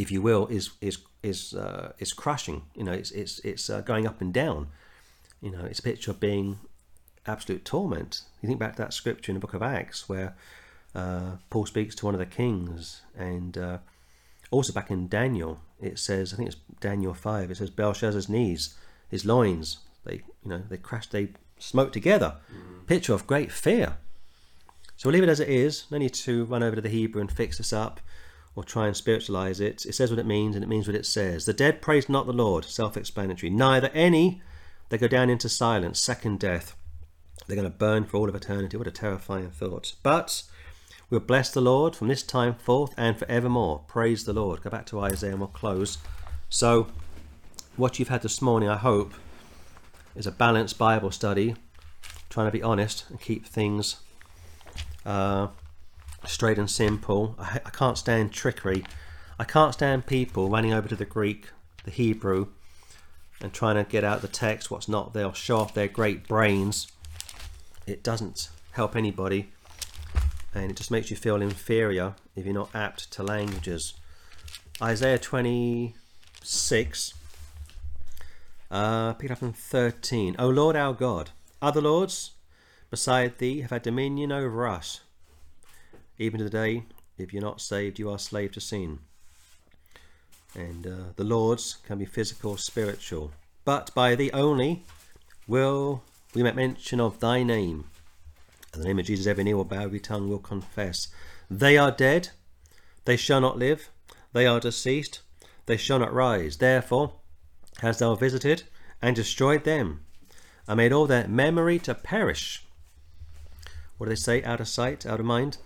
if 0.00 0.10
you 0.10 0.22
will, 0.22 0.46
is 0.46 0.70
is 0.80 0.98
is 1.22 1.54
uh, 1.54 1.92
is 1.98 2.12
crushing. 2.12 2.62
You 2.74 2.84
know, 2.84 2.92
it's 2.92 3.10
it's 3.10 3.38
it's 3.40 3.68
uh, 3.68 3.82
going 3.82 4.06
up 4.06 4.20
and 4.20 4.32
down. 4.32 4.68
You 5.42 5.50
know, 5.50 5.64
it's 5.64 5.78
a 5.78 5.82
picture 5.82 6.10
of 6.10 6.20
being 6.20 6.58
absolute 7.26 7.64
torment. 7.64 8.22
You 8.40 8.48
think 8.48 8.58
back 8.58 8.76
to 8.76 8.82
that 8.82 8.94
scripture 8.94 9.30
in 9.30 9.34
the 9.34 9.40
book 9.40 9.54
of 9.54 9.62
Acts 9.62 10.08
where 10.08 10.34
uh, 10.94 11.36
Paul 11.50 11.66
speaks 11.66 11.94
to 11.96 12.06
one 12.06 12.14
of 12.14 12.18
the 12.18 12.26
kings, 12.26 13.02
and 13.16 13.56
uh, 13.58 13.78
also 14.50 14.72
back 14.72 14.90
in 14.90 15.08
Daniel, 15.08 15.60
it 15.80 15.98
says, 15.98 16.32
I 16.32 16.36
think 16.36 16.48
it's 16.48 16.60
Daniel 16.80 17.14
five. 17.14 17.50
It 17.50 17.58
says 17.58 17.70
Belshazzar's 17.70 18.28
knees, 18.28 18.74
his 19.08 19.24
loins, 19.24 19.78
they 20.04 20.22
you 20.42 20.50
know 20.50 20.62
they 20.68 20.78
crashed, 20.78 21.12
they 21.12 21.28
smote 21.58 21.92
together. 21.92 22.36
Mm. 22.50 22.86
Picture 22.86 23.12
of 23.12 23.26
great 23.26 23.52
fear. 23.52 23.98
So 24.96 25.08
we'll 25.08 25.14
leave 25.14 25.22
it 25.22 25.30
as 25.30 25.40
it 25.40 25.48
is. 25.48 25.84
No 25.90 25.98
need 25.98 26.12
to 26.12 26.44
run 26.44 26.62
over 26.62 26.76
to 26.76 26.82
the 26.82 26.90
Hebrew 26.90 27.20
and 27.20 27.32
fix 27.32 27.58
this 27.58 27.72
up 27.72 28.00
or 28.54 28.64
try 28.64 28.86
and 28.86 28.96
spiritualize 28.96 29.60
it. 29.60 29.86
It 29.86 29.94
says 29.94 30.10
what 30.10 30.18
it 30.18 30.26
means 30.26 30.54
and 30.54 30.64
it 30.64 30.68
means 30.68 30.86
what 30.86 30.96
it 30.96 31.06
says. 31.06 31.46
The 31.46 31.52
dead 31.52 31.80
praise 31.80 32.08
not 32.08 32.26
the 32.26 32.32
Lord, 32.32 32.64
self 32.64 32.96
explanatory. 32.96 33.50
Neither 33.50 33.88
any, 33.94 34.42
they 34.88 34.98
go 34.98 35.08
down 35.08 35.30
into 35.30 35.48
silence, 35.48 36.00
second 36.00 36.40
death. 36.40 36.76
They're 37.46 37.56
going 37.56 37.70
to 37.70 37.76
burn 37.76 38.04
for 38.04 38.16
all 38.16 38.28
of 38.28 38.34
eternity. 38.34 38.76
What 38.76 38.86
a 38.86 38.92
terrifying 38.92 39.50
thought. 39.50 39.94
But 40.02 40.42
we'll 41.08 41.20
bless 41.20 41.50
the 41.50 41.60
Lord 41.60 41.96
from 41.96 42.08
this 42.08 42.22
time 42.22 42.54
forth 42.54 42.92
and 42.96 43.18
forevermore. 43.18 43.84
Praise 43.88 44.24
the 44.24 44.32
Lord. 44.32 44.62
Go 44.62 44.70
back 44.70 44.86
to 44.86 45.00
Isaiah 45.00 45.30
and 45.30 45.40
we'll 45.40 45.48
close. 45.48 45.98
So, 46.48 46.88
what 47.76 47.98
you've 47.98 48.08
had 48.08 48.22
this 48.22 48.42
morning, 48.42 48.68
I 48.68 48.76
hope, 48.76 49.14
is 50.14 50.26
a 50.26 50.32
balanced 50.32 50.76
Bible 50.76 51.10
study, 51.10 51.54
trying 52.28 52.46
to 52.46 52.52
be 52.52 52.62
honest 52.62 53.04
and 53.08 53.20
keep 53.20 53.46
things 53.46 53.96
uh, 55.06 55.48
straight 56.26 56.58
and 56.58 56.70
simple. 56.70 57.36
I, 57.38 57.60
I 57.64 57.70
can't 57.70 57.98
stand 57.98 58.32
trickery. 58.32 58.84
I 59.38 59.44
can't 59.44 59.74
stand 59.74 60.06
people 60.06 60.50
running 60.50 60.72
over 60.72 60.88
to 60.88 60.96
the 60.96 61.04
Greek, 61.04 61.48
the 61.84 61.90
Hebrew, 61.90 62.48
and 63.40 63.52
trying 63.52 63.76
to 63.76 63.90
get 63.90 64.04
out 64.04 64.20
the 64.20 64.28
text, 64.28 64.70
what's 64.70 64.88
not 64.88 65.14
there, 65.14 65.32
show 65.34 65.58
off 65.58 65.74
their 65.74 65.88
great 65.88 66.28
brains. 66.28 66.92
It 67.86 68.02
doesn't 68.02 68.50
help 68.72 68.94
anybody, 68.94 69.50
and 70.54 70.70
it 70.70 70.76
just 70.76 70.90
makes 70.90 71.10
you 71.10 71.16
feel 71.16 71.40
inferior 71.40 72.16
if 72.36 72.44
you're 72.44 72.52
not 72.54 72.74
apt 72.74 73.10
to 73.12 73.22
languages. 73.22 73.94
Isaiah 74.82 75.18
26, 75.18 77.14
uh, 78.70 79.12
pick 79.14 79.30
it 79.30 79.32
up 79.32 79.42
in 79.42 79.52
13. 79.52 80.36
O 80.38 80.48
Lord 80.48 80.76
our 80.76 80.92
God, 80.92 81.30
other 81.62 81.80
lords 81.80 82.32
beside 82.90 83.38
thee 83.38 83.60
have 83.60 83.70
had 83.70 83.82
dominion 83.82 84.32
over 84.32 84.66
us 84.66 85.00
even 86.20 86.38
today, 86.38 86.84
if 87.16 87.32
you're 87.32 87.42
not 87.42 87.62
saved, 87.62 87.98
you 87.98 88.10
are 88.10 88.18
slave 88.18 88.52
to 88.52 88.60
sin. 88.60 88.98
And 90.54 90.86
uh, 90.86 91.12
the 91.16 91.24
Lord's 91.24 91.78
can 91.86 91.98
be 91.98 92.04
physical, 92.04 92.58
spiritual. 92.58 93.32
But 93.64 93.90
by 93.94 94.14
thee 94.14 94.30
only 94.32 94.84
will 95.48 96.02
we 96.34 96.42
make 96.42 96.54
mention 96.54 97.00
of 97.00 97.20
thy 97.20 97.42
name. 97.42 97.86
In 98.74 98.80
the 98.80 98.86
name 98.86 98.98
of 98.98 99.06
Jesus, 99.06 99.26
every 99.26 99.44
knee 99.44 99.54
will 99.54 99.64
bow, 99.64 99.80
every 99.80 99.98
tongue 99.98 100.28
will 100.28 100.38
confess. 100.38 101.08
They 101.50 101.78
are 101.78 101.90
dead, 101.90 102.28
they 103.06 103.16
shall 103.16 103.40
not 103.40 103.58
live, 103.58 103.88
they 104.34 104.46
are 104.46 104.60
deceased, 104.60 105.22
they 105.64 105.78
shall 105.78 105.98
not 105.98 106.12
rise. 106.12 106.58
Therefore, 106.58 107.14
hast 107.78 108.00
thou 108.00 108.14
visited 108.14 108.64
and 109.00 109.16
destroyed 109.16 109.64
them, 109.64 110.04
and 110.68 110.76
made 110.76 110.92
all 110.92 111.06
their 111.06 111.26
memory 111.26 111.78
to 111.78 111.94
perish. 111.94 112.66
What 113.96 114.06
do 114.06 114.10
they 114.10 114.16
say? 114.16 114.42
Out 114.42 114.60
of 114.60 114.68
sight, 114.68 115.06
out 115.06 115.20
of 115.20 115.26
mind? 115.26 115.56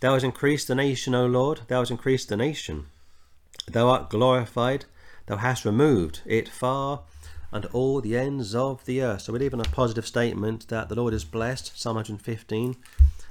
Thou 0.00 0.12
hast 0.12 0.24
increased 0.24 0.68
the 0.68 0.76
nation, 0.76 1.12
O 1.12 1.26
Lord, 1.26 1.62
thou 1.66 1.80
hast 1.80 1.90
increased 1.90 2.28
the 2.28 2.36
nation. 2.36 2.86
Thou 3.66 3.88
art 3.88 4.10
glorified, 4.10 4.84
thou 5.26 5.38
hast 5.38 5.64
removed 5.64 6.20
it 6.24 6.48
far 6.48 7.02
and 7.50 7.66
all 7.66 8.00
the 8.00 8.16
ends 8.16 8.54
of 8.54 8.84
the 8.84 9.02
earth. 9.02 9.22
So 9.22 9.32
we 9.32 9.40
live 9.40 9.54
in 9.54 9.60
a 9.60 9.64
positive 9.64 10.06
statement 10.06 10.68
that 10.68 10.88
the 10.88 10.94
Lord 10.94 11.14
is 11.14 11.24
blessed, 11.24 11.72
Psalm 11.78 11.96
115, 11.96 12.76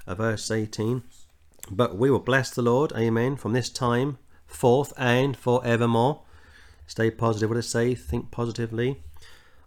uh, 0.05 0.15
verse 0.15 0.51
18. 0.51 1.03
But 1.71 1.97
we 1.97 2.11
will 2.11 2.19
bless 2.19 2.49
the 2.49 2.61
Lord, 2.61 2.91
amen, 2.97 3.37
from 3.37 3.53
this 3.53 3.69
time 3.69 4.17
forth 4.45 4.91
and 4.97 5.37
forevermore. 5.37 6.23
Stay 6.85 7.11
positive. 7.11 7.49
What 7.49 7.59
it 7.59 7.63
say? 7.63 7.95
Think 7.95 8.29
positively. 8.29 9.03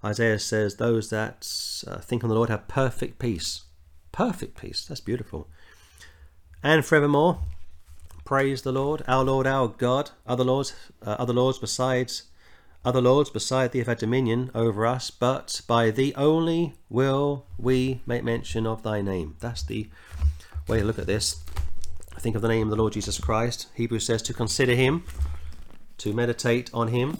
Isaiah 0.04 0.38
says, 0.38 0.76
Those 0.76 1.08
that 1.10 1.48
uh, 1.86 1.98
think 1.98 2.24
on 2.24 2.28
the 2.28 2.36
Lord 2.36 2.50
have 2.50 2.68
perfect 2.68 3.18
peace. 3.18 3.62
Perfect 4.12 4.60
peace. 4.60 4.84
That's 4.84 5.00
beautiful 5.00 5.48
and 6.62 6.84
forevermore. 6.84 7.40
Praise 8.24 8.62
the 8.62 8.72
Lord, 8.72 9.02
our 9.08 9.24
Lord, 9.24 9.46
our 9.46 9.68
God. 9.68 10.10
Other 10.26 10.44
lords, 10.44 10.74
uh, 11.04 11.16
other 11.18 11.32
lords 11.32 11.58
besides, 11.58 12.24
other 12.84 13.00
lords 13.00 13.30
beside 13.30 13.72
thee 13.72 13.78
have 13.80 13.88
had 13.88 13.98
dominion 13.98 14.50
over 14.54 14.86
us, 14.86 15.10
but 15.10 15.60
by 15.66 15.90
thee 15.90 16.14
only 16.16 16.74
will 16.88 17.44
we 17.58 18.02
make 18.06 18.22
mention 18.22 18.66
of 18.66 18.82
thy 18.82 19.02
name. 19.02 19.36
That's 19.40 19.62
the 19.62 19.88
way 20.68 20.80
to 20.80 20.84
look 20.84 20.98
at 20.98 21.06
this. 21.06 21.42
Think 22.18 22.36
of 22.36 22.42
the 22.42 22.48
name 22.48 22.66
of 22.66 22.70
the 22.70 22.76
Lord 22.76 22.92
Jesus 22.92 23.18
Christ. 23.18 23.68
Hebrews 23.74 24.06
says 24.06 24.22
to 24.22 24.34
consider 24.34 24.74
him, 24.74 25.04
to 25.98 26.12
meditate 26.12 26.70
on 26.72 26.88
him, 26.88 27.18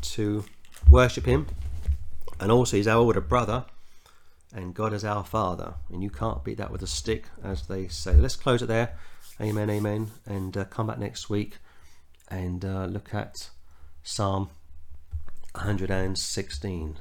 to 0.00 0.44
worship 0.90 1.26
him, 1.26 1.46
and 2.40 2.50
also 2.50 2.76
he's 2.76 2.88
our 2.88 2.98
older 2.98 3.20
brother, 3.20 3.66
and 4.54 4.74
God 4.74 4.92
is 4.92 5.04
our 5.04 5.24
Father, 5.24 5.74
and 5.90 6.02
you 6.02 6.10
can't 6.10 6.44
beat 6.44 6.58
that 6.58 6.70
with 6.70 6.82
a 6.82 6.86
stick, 6.86 7.26
as 7.42 7.66
they 7.66 7.88
say. 7.88 8.14
Let's 8.14 8.36
close 8.36 8.62
it 8.62 8.66
there. 8.66 8.96
Amen, 9.40 9.70
amen, 9.70 10.10
and 10.26 10.56
uh, 10.56 10.64
come 10.64 10.86
back 10.86 10.98
next 10.98 11.30
week 11.30 11.56
and 12.32 12.64
uh, 12.64 12.86
look 12.86 13.14
at 13.14 13.50
Psalm 14.02 14.48
116. 15.54 16.96